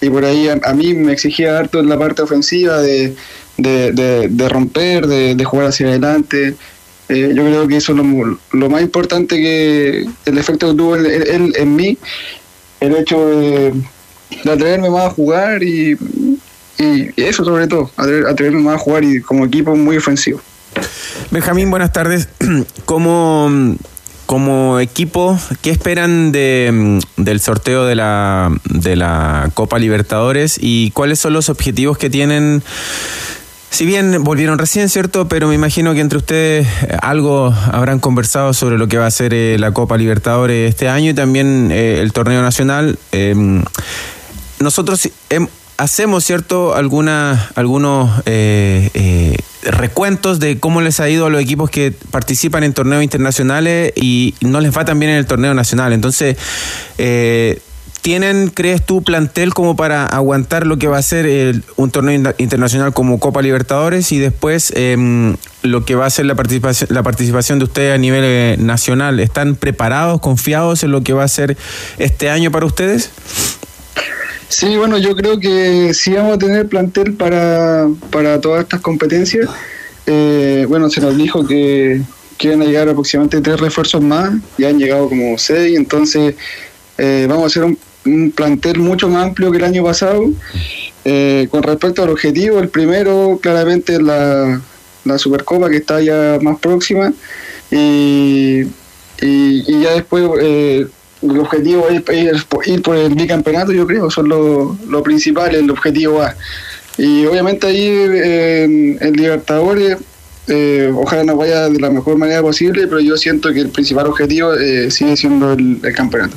[0.00, 3.14] Y por ahí a, mí me exigía harto en la parte ofensiva de,
[3.58, 3.92] de,
[4.30, 6.56] de- romper, de jugar hacia adelante.
[7.10, 7.98] Eh, yo creo que eso es
[8.52, 11.98] lo, más importante que el efecto que tuvo él, en mí,
[12.78, 13.72] el hecho de,
[14.44, 15.98] de atreverme más a jugar y,
[16.78, 20.40] y eso sobre todo, atre- atreverme más a jugar y como equipo muy ofensivo.
[21.32, 22.28] Benjamín, buenas tardes.
[22.84, 23.76] Como,
[24.26, 31.18] como equipo, ¿qué esperan de, del sorteo de la, de la Copa Libertadores y cuáles
[31.18, 32.62] son los objetivos que tienen?
[33.70, 35.28] Si bien volvieron recién, ¿cierto?
[35.28, 39.10] Pero me imagino que entre ustedes eh, algo habrán conversado sobre lo que va a
[39.10, 42.98] ser eh, la Copa Libertadores este año y también eh, el torneo nacional.
[43.12, 43.62] Eh,
[44.58, 45.08] nosotros
[45.78, 48.10] hacemos, ¿cierto?, Algunas, algunos
[49.62, 54.34] recuentos de cómo les ha ido a los equipos que participan en torneos internacionales y
[54.42, 55.94] no les va tan bien en el torneo nacional.
[55.94, 56.36] Entonces,
[58.02, 62.14] ¿tienen, crees tú, plantel como para aguantar lo que va a ser el- un torneo
[62.14, 66.88] in- internacional como Copa Libertadores y después em, lo que va a ser la participación,
[66.92, 69.20] la participación de ustedes a nivel eh, nacional?
[69.20, 71.56] ¿Están preparados, confiados en lo que va a ser
[71.98, 73.10] este año para ustedes?
[74.48, 79.48] Sí, bueno, yo creo que sí vamos a tener plantel para, para todas estas competencias.
[80.06, 82.02] Eh, bueno, se nos dijo que,
[82.42, 86.34] a llegar aproximadamente tres refuerzos más, ya han llegado como seis, entonces
[86.98, 90.24] eh, vamos a hacer un, un plantel mucho más amplio que el año pasado.
[91.04, 94.60] Eh, con respecto al objetivo, el primero claramente es la,
[95.04, 97.12] la Supercopa que está ya más próxima
[97.70, 98.62] y,
[99.22, 100.86] y, ya después eh,
[101.22, 102.02] el objetivo es,
[102.66, 105.04] ir por el bicampeonato, yo creo, es lo, lo
[105.50, 106.34] el objetivo A.
[106.98, 109.98] Y obviamente ahí en, Libertadores,
[110.48, 114.06] eh, ojalá nos vaya de la mejor manera posible, pero yo siento que el principal
[114.06, 116.36] objetivo eh, sigue siendo el, el campeonato.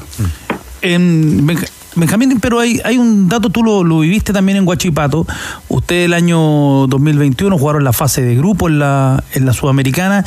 [0.84, 5.28] En Benja- Benjamín, pero hay, un dato, tú lo, viviste también en Guachipato.
[5.70, 10.26] Ustedes el año 2021 jugaron la fase de grupo en la, en la Sudamericana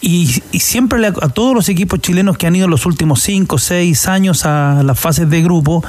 [0.00, 3.58] y, y siempre a todos los equipos chilenos que han ido los últimos 5 o
[3.58, 5.84] 6 años a las fases de grupo,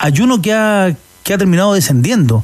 [0.00, 2.42] hay uno que ha, que ha terminado descendiendo.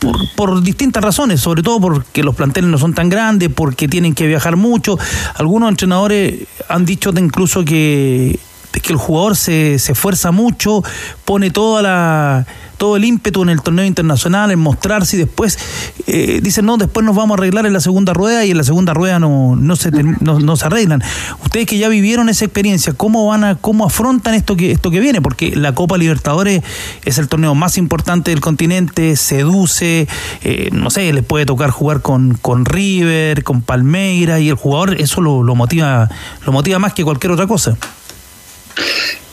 [0.00, 4.14] Por, por distintas razones, sobre todo porque los planteles no son tan grandes, porque tienen
[4.14, 4.98] que viajar mucho.
[5.36, 8.38] Algunos entrenadores han dicho incluso que,
[8.82, 10.82] que el jugador se, se esfuerza mucho,
[11.24, 12.46] pone toda la,
[12.76, 15.58] todo el ímpetu en el torneo internacional, en mostrarse y después
[16.06, 18.64] eh, dicen, no, después nos vamos a arreglar en la segunda rueda y en la
[18.64, 21.02] segunda rueda no, no, se, no, no se arreglan.
[21.44, 25.00] Ustedes que ya vivieron esa experiencia, ¿cómo van a, cómo afrontan esto que, esto que
[25.00, 25.20] viene?
[25.22, 26.62] Porque la Copa Libertadores
[27.04, 30.06] es el torneo más importante del continente, seduce,
[30.42, 35.00] eh, no sé, les puede tocar jugar con, con River, con Palmeiras y el jugador
[35.00, 36.08] eso lo, lo motiva,
[36.44, 37.76] lo motiva más que cualquier otra cosa.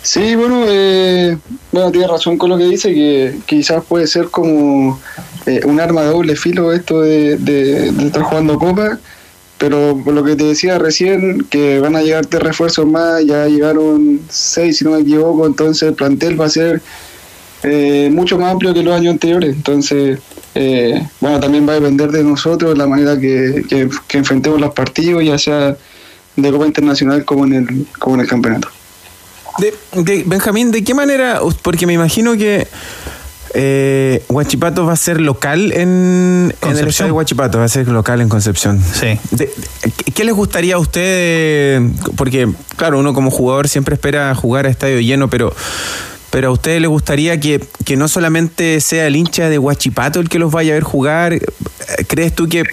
[0.04, 1.38] Sí, bueno, eh,
[1.72, 5.00] bueno, tiene razón con lo que dice, que quizás puede ser como
[5.46, 7.34] eh, un arma de doble filo esto de,
[8.06, 9.00] estar jugando Copa,
[9.58, 13.48] pero por lo que te decía recién, que van a llegar tres refuerzos más, ya
[13.48, 16.82] llegaron seis, si no me equivoco, entonces el plantel va a ser
[17.64, 20.20] eh, mucho más amplio que los años anteriores, entonces,
[20.54, 24.74] eh, bueno, también va a depender de nosotros la manera que, que, que enfrentemos los
[24.74, 25.78] partidos, ya sea
[26.36, 28.70] de Copa Internacional como en el, como en el campeonato.
[29.60, 31.40] De, de- Benjamín, ¿de qué manera?
[31.62, 32.68] Porque me imagino que
[33.54, 38.20] eh, Huachipato va a ser local en, en el estadio Huachipato, va a ser local
[38.22, 38.82] en Concepción.
[38.82, 39.20] Sí.
[39.32, 39.52] De-
[40.06, 41.82] ¿qué- ¿Qué les gustaría a ustedes?
[42.16, 45.54] Porque, claro, uno como jugador siempre espera jugar a estadio lleno, pero,
[46.34, 50.30] pero a ustedes les gustaría que, que no solamente sea el hincha de Huachipato el
[50.30, 51.38] que los vaya a ver jugar,
[52.08, 52.64] ¿crees tú que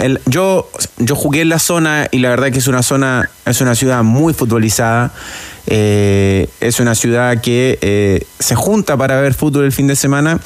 [0.00, 0.68] el- yo,
[0.98, 4.02] yo jugué en la zona y la verdad que es una zona, es una ciudad
[4.02, 5.12] muy futbolizada?
[5.66, 10.38] eh, es una ciudad que eh, se junta para ver fútbol el fin de semana.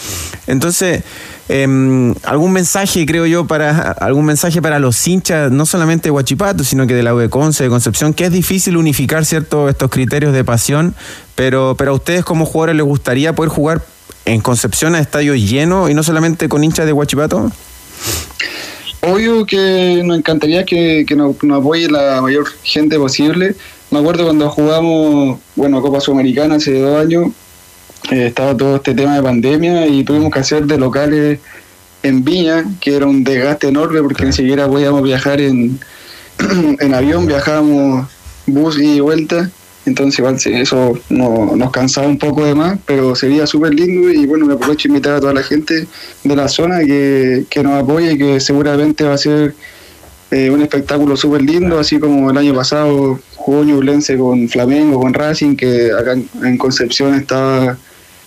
[0.47, 1.03] Entonces,
[1.49, 6.65] em, algún mensaje, creo yo, para algún mensaje para los hinchas, no solamente de Huachipato,
[6.65, 9.91] sino que de la U de Conce, de Concepción, que es difícil unificar ciertos estos
[9.91, 10.95] criterios de pasión,
[11.35, 13.83] pero, pero a ustedes como jugadores les gustaría poder jugar
[14.25, 17.51] en Concepción a estadios llenos y no solamente con hinchas de Huachipato.
[19.01, 23.55] Obvio que nos encantaría que, que nos apoye la mayor gente posible.
[23.91, 27.29] Me acuerdo cuando jugamos, bueno, Copa Sudamericana hace dos años,
[28.11, 31.41] eh, estaba todo este tema de pandemia y tuvimos que hacer de locales
[32.03, 35.79] en Viña, que era un desgaste enorme porque ni siquiera podíamos viajar en,
[36.81, 38.09] en avión, viajábamos
[38.47, 39.51] bus y vuelta.
[39.85, 44.11] Entonces, igual eso no- nos cansaba un poco de más, pero sería súper lindo.
[44.11, 45.87] Y bueno, me aprovecho de invitar a toda la gente
[46.25, 49.55] de la zona que, que nos apoye y que seguramente va a ser
[50.31, 55.15] eh, un espectáculo súper lindo, así como el año pasado jugó Ñublense con Flamengo, con
[55.15, 57.79] Racing, que acá en, en Concepción estaba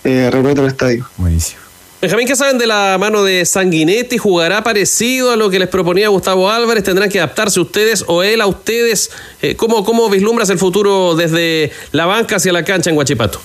[0.04, 1.08] eh, repleto el estadio.
[1.16, 1.60] Buenísimo.
[2.00, 4.18] Benjamín, ¿qué saben de la mano de Sanguinetti?
[4.18, 6.82] ¿Jugará parecido a lo que les proponía Gustavo Álvarez?
[6.82, 9.10] ¿Tendrán que adaptarse ustedes o él a ustedes?
[9.40, 13.40] Eh, ¿cómo, ¿Cómo vislumbras el futuro desde la banca hacia la cancha en Huachipato?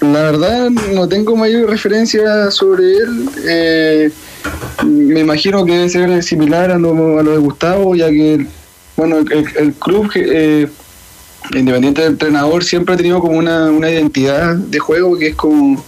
[0.00, 3.28] La verdad no tengo mayor referencia sobre él.
[3.44, 4.10] Eh,
[4.84, 8.46] me imagino que debe ser similar a lo, a lo de Gustavo, ya que
[8.96, 10.68] bueno, el, el club eh,
[11.54, 15.84] independiente del entrenador siempre ha tenido como una, una identidad de juego que es como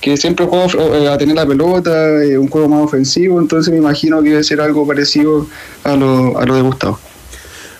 [0.00, 0.66] que siempre juega
[0.96, 4.44] eh, a tener la pelota, eh, un juego más ofensivo, entonces me imagino que debe
[4.44, 5.46] ser algo parecido
[5.84, 6.98] a lo, a lo de Gustavo.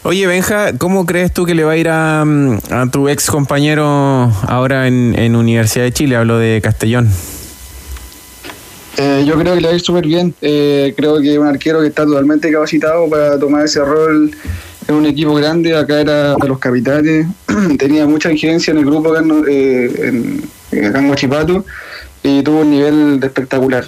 [0.03, 3.31] Oye, Benja, ¿cómo crees tú que le va a ir a, mm, a tu ex
[3.31, 3.85] compañero
[4.47, 6.17] ahora en, en Universidad de Chile?
[6.17, 7.09] Hablo de Castellón.
[8.97, 10.35] Eh, yo creo que le va a ir súper bien.
[10.41, 14.31] Eh, creo que es un arquero que está totalmente capacitado para tomar ese rol
[14.91, 15.77] en un equipo grande.
[15.77, 17.27] Acá era de los capitanes.
[17.79, 20.41] Tenía mucha injerencia en el grupo acá en, eh,
[20.73, 21.65] en, acá en Huachipato
[22.23, 23.87] y tuvo un nivel de espectacular.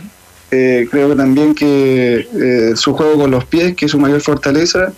[0.51, 4.21] Eh, creo que también que eh, su juego con los pies, que es su mayor
[4.21, 4.93] fortaleza,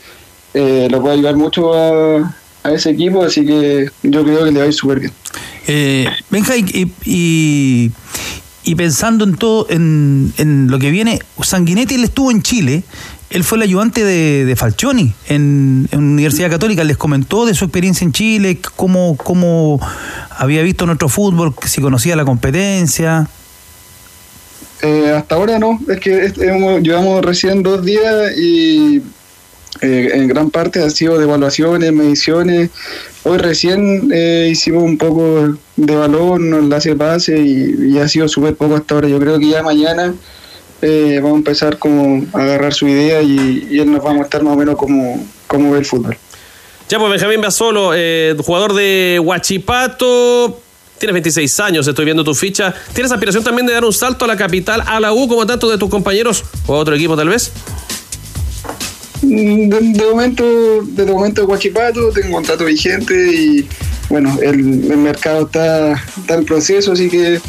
[0.52, 3.22] eh, lo puede ayudar mucho a, a ese equipo.
[3.24, 5.12] Así que yo creo que le va a ir súper bien.
[5.66, 7.90] Eh, Benja, y- y-
[8.66, 12.82] y pensando en todo, en, en lo que viene, Sanguinetti él estuvo en Chile,
[13.34, 18.04] él fue el ayudante de, de Falcioni en, Universidad Católica, les comentó de su experiencia
[18.04, 19.78] en Chile, cómo, cómo
[20.38, 23.28] había visto nuestro fútbol, si conocía la competencia.
[24.82, 29.02] Eh, hasta ahora no, es que es- hemos- llevamos recién dos días y
[29.80, 32.70] eh, en gran parte ha sido de evaluaciones, mediciones.
[33.24, 38.28] Hoy recién eh, hicimos un poco de balón, un enlace pase y, y ha sido
[38.28, 39.08] súper poco hasta ahora.
[39.08, 40.14] Yo creo que ya mañana
[40.82, 44.14] eh, vamos a empezar como a agarrar su idea y, y él nos va a
[44.14, 46.16] mostrar más o menos cómo, cómo ve el fútbol.
[46.88, 50.60] Ya, pues Benjamín Basolo, eh, jugador de Huachipato.
[50.98, 52.74] Tienes 26 años, estoy viendo tu ficha.
[52.92, 55.70] ¿Tienes aspiración también de dar un salto a la capital, a la U, como tantos
[55.70, 57.50] de tus compañeros o a otro equipo tal vez?
[59.22, 60.44] Mm, De, de momento,
[60.82, 63.66] de momento Guachipato, tengo contrato vigente y
[64.08, 67.40] bueno, el, el mercado está, está en proceso, así que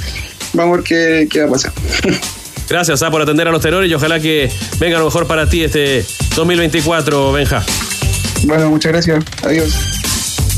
[0.54, 1.74] vamos a ver qué, qué va a pasar.
[2.70, 5.64] Gracias ah, por atender a los tenores y ojalá que venga lo mejor para ti
[5.64, 6.06] este
[6.36, 7.64] 2024, Benja.
[8.44, 9.24] Bueno, muchas gracias.
[9.44, 9.74] Adiós.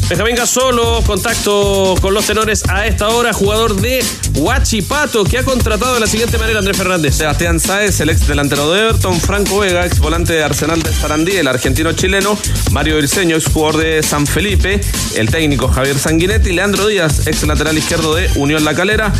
[0.10, 4.02] Benjamín Gasolo, contacto con los tenores a esta hora, jugador de
[4.36, 7.16] Huachipato, que ha contratado de la siguiente manera Andrés Fernández.
[7.16, 11.36] Sebastián Sáez, el ex delantero de Everton, Franco Vega, ex volante de Arsenal de Sarandí,
[11.36, 12.38] el argentino chileno,
[12.72, 14.80] Mario Irceño, ex jugador de San Felipe,
[15.18, 19.12] el técnico Javier Sanguinetti, Leandro Díaz, ex lateral izquierdo de Unión La Calera,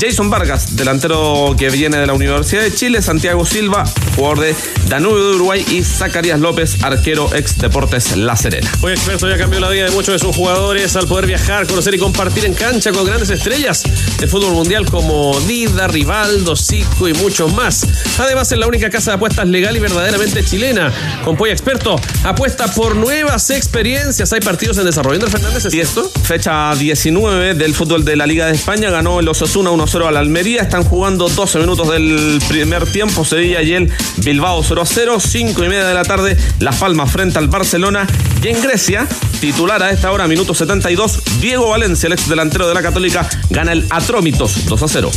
[0.00, 4.54] Jason Vargas, delantero que viene de la Universidad de Chile, Santiago Silva, jugador de
[4.88, 8.70] Danubio de Uruguay y Zacarías López, arquero ex Deportes La Serena.
[8.82, 11.94] Hoy Expreso ya cambió la vida de muchos de sus jugadores al poder viajar, conocer
[11.94, 13.84] y compartir en cancha con grandes estrellas
[14.18, 17.86] del fútbol mundial como Dida, Rivaldo, Zico y muchos más.
[18.18, 20.92] Además, es la única casa de apuestas legal y verdaderamente chilena.
[21.24, 24.32] Con Polla Experto, apuesta por nuevas experiencias.
[24.32, 25.26] Hay partidos en desarrollo.
[25.26, 26.10] Fernández, ¿es esto?
[26.22, 28.90] Fecha 19 del fútbol de la Liga de España.
[28.90, 30.62] Ganó el Osasuna 1-0 al Almería.
[30.62, 33.24] Están jugando 12 minutos del primer tiempo.
[33.24, 35.20] Sevilla y el Bilbao 0-0.
[35.20, 36.36] 5 y media de la tarde.
[36.60, 38.06] Las Palmas frente al Barcelona.
[38.42, 39.06] Y en Grecia,
[39.40, 41.22] titular a esta hora, minuto 72.
[41.40, 45.10] Diego Valencia, el ex delantero de la Católica, gana el Atrómitos 2-0.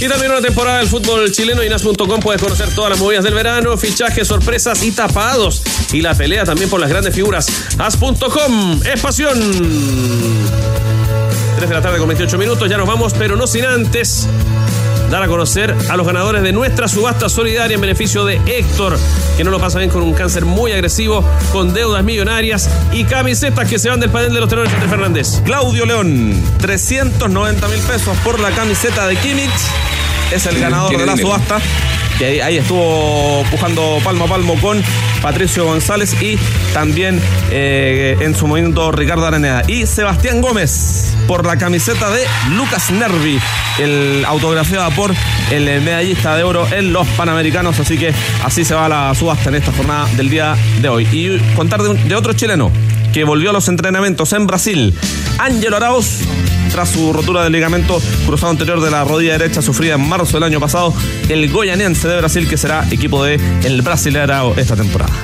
[0.00, 1.62] Y también una temporada del fútbol chileno.
[1.62, 5.62] Inas.com puedes conocer todas las movidas del verano, fichajes, sorpresas y tapados.
[5.92, 7.46] Y la pelea también por las grandes figuras.
[7.78, 9.38] As.com es pasión.
[11.58, 12.70] 3 de la tarde con 28 minutos.
[12.70, 14.28] Ya nos vamos, pero no sin antes
[15.10, 18.96] dar a conocer a los ganadores de nuestra subasta solidaria en beneficio de Héctor,
[19.36, 23.68] que no lo pasa bien con un cáncer muy agresivo, con deudas millonarias y camisetas
[23.68, 25.40] que se van del panel de los tenores entre Fernández.
[25.44, 29.50] Claudio León, 390 mil pesos por la camiseta de Kimmich.
[30.32, 31.58] Es el ganador de la subasta.
[32.20, 34.82] Y ahí, estuvo pujando palmo a palmo con
[35.22, 36.36] Patricio González y
[36.74, 37.20] también
[37.50, 39.62] eh, en su momento Ricardo Araneda.
[39.68, 42.24] Y Sebastián Gómez por la camiseta de
[42.56, 43.38] Lucas Nervi,
[43.78, 45.14] el autografiada por
[45.52, 47.78] el medallista de oro en los Panamericanos.
[47.78, 48.12] Así que
[48.42, 51.06] así se va la subasta en esta jornada del día de hoy.
[51.12, 52.72] Y contar de, de otro chileno
[53.12, 54.98] que volvió a los entrenamientos en Brasil,
[55.38, 56.22] Ángelo Arauz
[56.68, 60.44] tras su rotura del ligamento cruzado anterior de la rodilla derecha sufrida en marzo del
[60.44, 60.94] año pasado,
[61.28, 65.14] el goianiense de Brasil que será equipo de el Brasileirao esta temporada.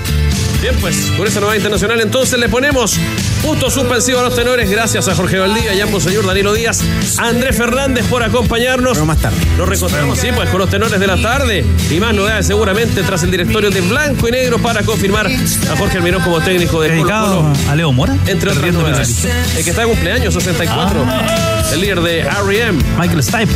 [0.65, 2.99] Bien, pues, por esa nueva internacional entonces le ponemos
[3.43, 4.71] punto suspensivo a los tenores.
[4.71, 6.81] Gracias a Jorge Valdía, Jan señor Danilo Díaz,
[7.19, 8.95] Andrés Fernández por acompañarnos.
[8.95, 9.37] Pero más tarde.
[9.59, 11.67] Nos reencontramos, sí, pues, con los tenores de la tarde.
[11.91, 15.99] Y más novedades seguramente tras el directorio de Blanco y Negro para confirmar a Jorge
[15.99, 17.53] Almirón como técnico de Dedicado Colo.
[17.69, 18.17] a Leo Mora.
[18.27, 19.27] Entre otras novedades.
[19.59, 21.07] El que está de cumpleaños, 64.
[21.75, 22.83] El líder de R.E.M.
[22.99, 23.53] Michael Stipe.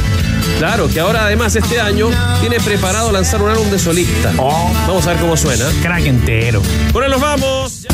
[0.58, 2.08] Claro, que ahora además este año
[2.40, 4.32] tiene preparado lanzar un álbum de solista.
[4.36, 5.66] Vamos a ver cómo suena.
[5.82, 6.62] Crack entero.
[6.94, 7.86] Él nos vamos.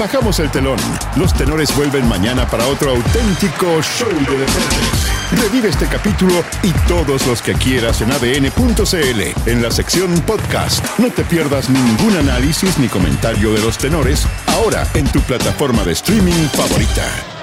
[0.00, 0.78] Bajamos el telón.
[1.16, 5.10] Los tenores vuelven mañana para otro auténtico show de deportes.
[5.42, 10.84] Revive este capítulo y todos los que quieras en adn.cl en la sección podcast.
[10.98, 15.92] No te pierdas ningún análisis ni comentario de los tenores ahora en tu plataforma de
[15.92, 17.39] streaming favorita.